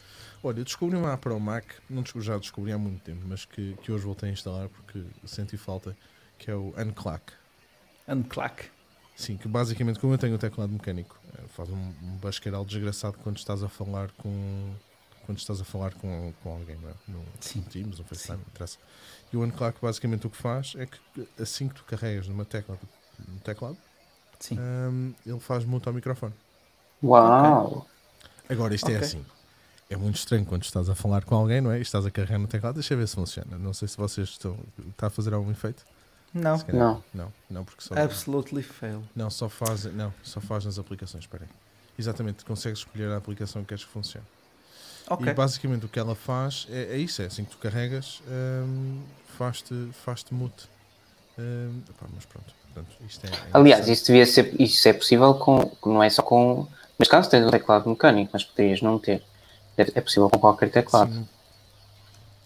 [0.42, 3.22] Olha, eu descobri uma app para o Mac, não descobri, já descobri há muito tempo,
[3.26, 5.96] mas que, que hoje voltei a instalar porque senti falta,
[6.38, 7.32] que é o Unclack.
[8.08, 8.70] Unclack.
[9.16, 13.18] Sim, que basicamente, como eu tenho o teclado mecânico, eh, faz um, um basqueiral desgraçado
[13.18, 14.74] quando estás a falar com
[15.24, 16.94] quando estás a falar com, com alguém, não é?
[17.06, 17.62] No Sim.
[17.62, 18.78] Teams, no FaceTime, não interessa.
[19.32, 20.98] E o Unclack basicamente o que faz é que
[21.40, 22.76] assim que tu carregas numa tecla
[23.28, 23.78] no teclado,
[24.42, 24.58] Sim.
[24.58, 26.34] hum, ele faz mute ao microfone.
[27.02, 27.86] Uau!
[28.48, 29.06] Agora isto é Ok.
[29.06, 29.24] assim.
[29.88, 31.78] É muito estranho quando estás a falar com alguém, não é?
[31.78, 33.56] E estás a carregar no teclado, deixa eu ver se funciona.
[33.58, 34.56] Não sei se vocês estão.
[34.90, 35.84] Está a fazer algum efeito?
[36.34, 36.58] Não.
[36.72, 37.04] Não.
[37.12, 37.94] Não, não, porque só.
[37.94, 39.02] Absolutely fail.
[39.14, 41.50] Não, só faz, não, só faz nas aplicações, espera aí.
[41.98, 44.26] Exatamente, consegues escolher a aplicação que queres que funcione.
[45.10, 45.26] Ok.
[45.28, 49.02] E basicamente o que ela faz é, é isso, é assim que tu carregas, hum,
[49.36, 50.66] faz-te faz mute.
[51.38, 55.34] Hum, epá, mas pronto, portanto, isto é, é Aliás, isso devia ser, isso é possível
[55.34, 56.66] com, não é só com,
[56.98, 59.22] neste caso tens um teclado mecânico, mas poderias não ter.
[59.76, 61.10] Deve- É possível com qualquer teclado.
[61.10, 61.26] Sim,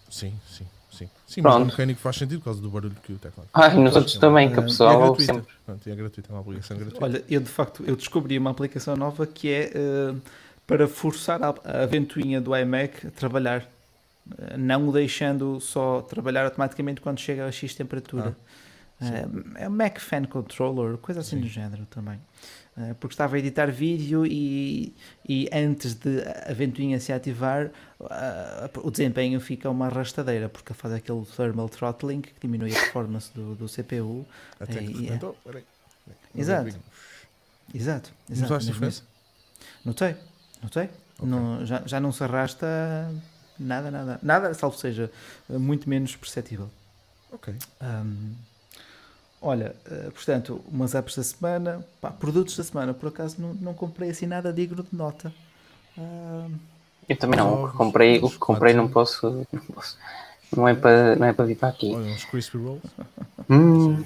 [0.09, 0.65] sim, sim.
[0.89, 1.63] Sim, sim mas Pronto.
[1.63, 3.49] o mecânico faz sentido por causa do barulho que o teclado.
[3.53, 5.33] Ai, nos outros também, que a Ah, E é pessoa gratuita.
[5.33, 5.53] sempre.
[5.65, 7.05] Pronto, é gratuita, é uma aplicação gratuita.
[7.05, 10.15] Olha, eu de facto eu descobri uma aplicação nova que é eh,
[10.65, 11.49] para forçar a,
[11.83, 13.67] a ventoinha do iMac a trabalhar,
[14.39, 18.29] Eh, não o deixando só trabalhar automaticamente quando chega a X temperatura.
[18.29, 18.66] Eh,
[19.55, 21.41] é um Mac Fan Controller, coisa assim Sim.
[21.41, 22.19] do género também.
[22.77, 24.95] Eh, porque estava a editar vídeo e,
[25.27, 27.71] e antes de a ventoinha se ativar,
[28.01, 33.31] ah, o desempenho fica uma arrastadeira, porque faz aquele thermal throttling que diminui a performance
[33.33, 34.25] do, do CPU.
[34.59, 35.27] Até que é, repente, é.
[35.27, 35.63] oh, peraí.
[36.35, 36.79] Exato.
[37.73, 38.13] Exato.
[38.29, 39.03] exato Notaste a diferença?
[39.83, 40.15] Notei,
[40.61, 40.89] notei.
[41.21, 42.67] Não, já, já não se arrasta
[43.57, 45.11] nada, nada, nada, salvo seja
[45.49, 46.69] muito menos perceptível.
[47.31, 47.55] Ok.
[47.81, 48.35] Ahm,
[49.41, 53.73] olha, eh, portanto, umas apps da semana, pá, produtos da semana, por acaso não, não
[53.73, 55.31] comprei assim nada digno de nota.
[55.97, 56.55] Ahm,
[57.07, 57.63] Eu também não.
[57.65, 59.45] O que comprei, o que comprei não posso.
[59.51, 59.97] Não posso.
[60.55, 61.93] Não é para, não é para vir para aqui.
[61.93, 62.81] Olha, uns crispy rolls.
[63.49, 64.03] Hum.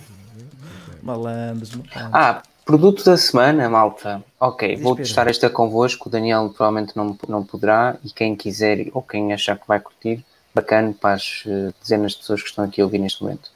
[1.01, 2.11] Malandros, malandros.
[2.13, 4.23] Ah, produto da semana, malta.
[4.39, 6.07] Ok, vou testar esta convosco.
[6.07, 7.97] O Daniel provavelmente não, não poderá.
[8.03, 12.19] E quem quiser ou quem achar que vai curtir, bacana para as eh, dezenas de
[12.19, 13.49] pessoas que estão aqui a ouvir neste momento.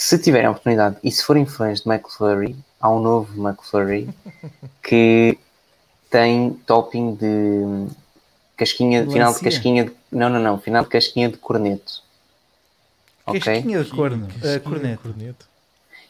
[0.00, 4.08] Se tiverem a oportunidade e se forem fãs de McFlurry, há um novo McFlurry
[4.82, 5.38] que
[6.08, 7.86] tem topping de
[8.56, 12.02] casquinha, final de casquinha de, não, não, não, final de casquinha de corneto.
[13.26, 13.40] Ok?
[13.40, 14.26] Casquinha de corno.
[14.26, 15.02] Casquinha de corneto.
[15.02, 15.46] corneto.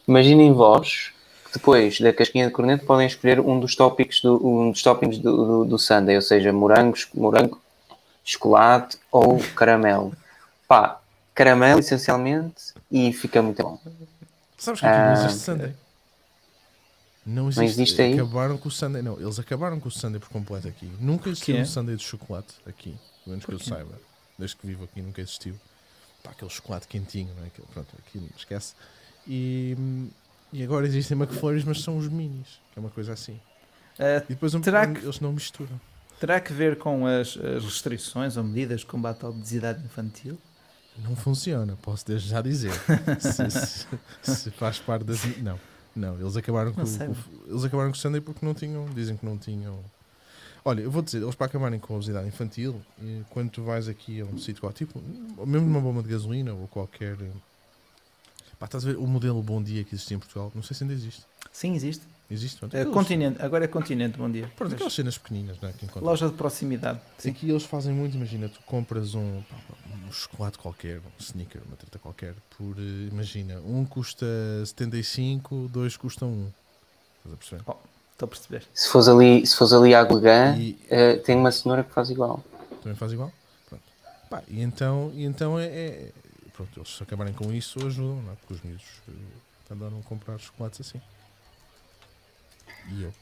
[0.07, 1.11] Imaginem vós
[1.47, 5.17] que depois da casquinha de corneto podem escolher um dos tópicos do, um dos toppings
[5.17, 7.61] do, do, do sundae, ou seja, morangos, morango,
[8.23, 10.13] chocolate ou caramelo.
[10.65, 11.01] Pá,
[11.35, 13.79] caramelo essencialmente e fica muito bom.
[14.57, 15.73] Sabes que aqui não Ah, existe Sunday?
[17.25, 17.65] Não existe.
[17.81, 18.13] existe aí?
[18.13, 19.01] Acabaram com o Sunday.
[19.01, 20.91] Não, eles acabaram com o Sunday por completo aqui.
[20.99, 22.91] Nunca existiu um Sunday de chocolate aqui.
[23.23, 23.93] Pelo menos que eu saiba.
[24.37, 25.55] Desde que vivo aqui nunca existiu.
[26.23, 27.47] Pá, aquele chocolate quentinho, não é?
[27.47, 28.73] Aquele, pronto, aqui não esquece.
[29.27, 29.77] E,
[30.51, 32.59] e agora existem McFlurries, mas são os minis.
[32.73, 33.39] Que é uma coisa assim.
[33.99, 35.79] Eh, E depois um, Terá um- que- eles não misturam.
[36.19, 40.39] terá que ver com as, as restrições ou medidas de combate à obesidade infantil?
[40.97, 42.73] Não funciona, posso desde já dizer.
[43.19, 43.87] se, se-
[44.21, 45.23] se faz parte das.
[45.37, 45.59] Não,
[45.95, 47.15] não, eles acabaram com, com-
[47.47, 49.79] eles acabaram com o Sunday porque não tinham, dizem que não tinham.
[50.63, 53.87] Olha, eu vou dizer, eles para acabarem com a obesidade infantil, eh, quando tu vais
[53.87, 55.01] aqui a um sítio qual, tipo,
[55.47, 57.17] mesmo numa bomba de gasolina ou qualquer.
[57.19, 57.31] eh,
[58.59, 60.51] Pá, estás a ver o modelo Bom Dia que existia em Portugal?
[60.53, 61.23] Não sei se ainda existe.
[61.51, 62.05] Sim, existe.
[62.31, 62.63] Existe?
[62.71, 64.49] É continente, agora é continente, bom dia.
[64.55, 65.73] Pronto, aquelas cenas pequeninas, não é?
[65.73, 66.03] Que encontras.
[66.05, 67.01] Loja de proximidade.
[67.17, 67.31] Sim.
[67.31, 69.41] Aqui eles fazem muito, imagina, tu compras um,
[70.07, 74.25] um chocolate qualquer, um sneaker, uma treta qualquer, por, eh, imagina, um custa
[74.65, 76.47] 75, dois custam 1.
[77.17, 77.61] Estás a perceber?
[78.13, 78.63] Estou a perceber.
[78.73, 82.09] Se fores ali, se fores ali à Glegã, E eh, tem uma senhora que faz
[82.09, 82.41] igual.
[82.81, 83.29] também faz igual?
[83.67, 83.83] Pronto.
[84.29, 86.11] Pá, e então, e então é, é-
[86.53, 88.35] Pronto, eles se acabarem com isso ajudam, não é?
[88.35, 91.01] Porque os miúdos eh, andaram a comprar chocolates assim.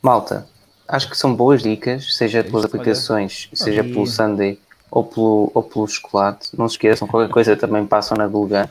[0.01, 0.47] Malta,
[0.87, 4.59] acho que são boas dicas, seja pelas aplicações, seja pelo Sunday
[4.89, 6.49] ou pelo, ou pelo chocolate.
[6.57, 8.69] Não se esqueçam, qualquer coisa também passam na Gulga.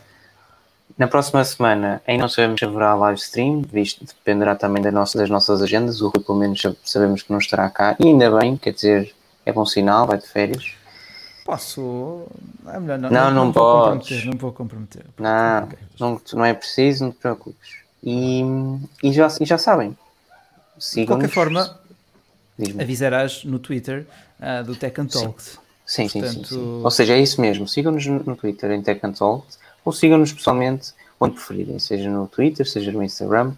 [0.97, 5.17] Na próxima semana, ainda não sabemos se haverá live stream, visto dependerá também da nossa,
[5.17, 6.01] das nossas agendas.
[6.01, 7.95] O Rui, pelo menos, sabemos que não estará cá.
[8.01, 9.15] E ainda bem, quer dizer,
[9.47, 10.75] é bom sinal, vai de férias.
[11.45, 12.27] Posso.
[12.67, 13.11] É melhor não.
[13.11, 14.09] Não, não podes.
[14.09, 14.27] comprometer.
[14.27, 15.07] Não vou comprometer.
[15.19, 15.69] Não,
[16.01, 17.77] não, não é preciso, não te preocupes.
[18.03, 18.43] E,
[19.03, 19.97] e, já, e já sabem.
[20.95, 21.79] De qualquer forma,
[22.81, 24.07] avisarás no Twitter
[24.41, 25.59] ah, do Tech and Talks.
[25.87, 26.81] Sim, sim, sim, Portanto- sim.
[26.85, 27.67] Ou seja, é isso mesmo.
[27.67, 29.47] Sigam-nos no Twitter em Tech and Talk
[29.85, 33.53] ou sigam-nos pessoalmente onde preferirem, seja no Twitter, seja no Instagram.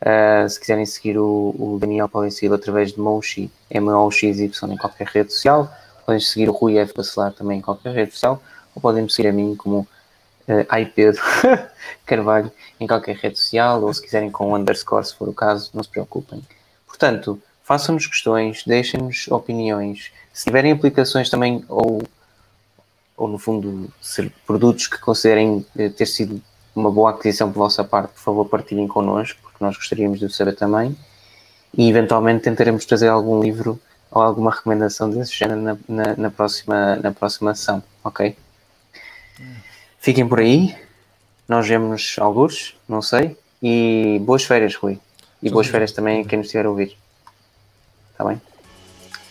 [0.00, 5.06] Ah, se quiserem seguir o, o Daniel, podem segui-lo através de Moshi, M-O-X-Y em qualquer
[5.06, 5.72] rede social.
[6.06, 6.94] Podem seguir o Rui F.
[6.94, 8.42] Bacelar também em qualquer rede social.
[8.74, 11.20] Ou podem seguir a mim como uh, Ai Pedro
[12.06, 13.82] Carvalho em qualquer rede social.
[13.82, 16.42] Ou se quiserem com underscore, se for o caso, não se preocupem.
[17.00, 20.12] Portanto, façam-nos questões, deixem-nos opiniões.
[20.34, 22.02] Se tiverem aplicações também ou,
[23.16, 26.42] ou no fundo, ser produtos que considerem eh, ter sido
[26.76, 30.54] uma boa aquisição por vossa parte, por favor, partilhem connosco, porque nós gostaríamos de saber
[30.54, 30.94] também.
[31.72, 36.96] E eventualmente tentaremos trazer algum livro ou alguma recomendação desse género na, na, na próxima,
[36.96, 38.36] na próxima ação, ok?
[39.98, 40.76] Fiquem por aí.
[41.48, 43.38] Nós vemos alguns, não sei.
[43.62, 45.00] E boas férias, Rui.
[45.42, 46.96] E boas férias também a quem nos estiver a ouvir.
[48.12, 48.40] Está bem?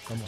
[0.10, 0.28] Lá.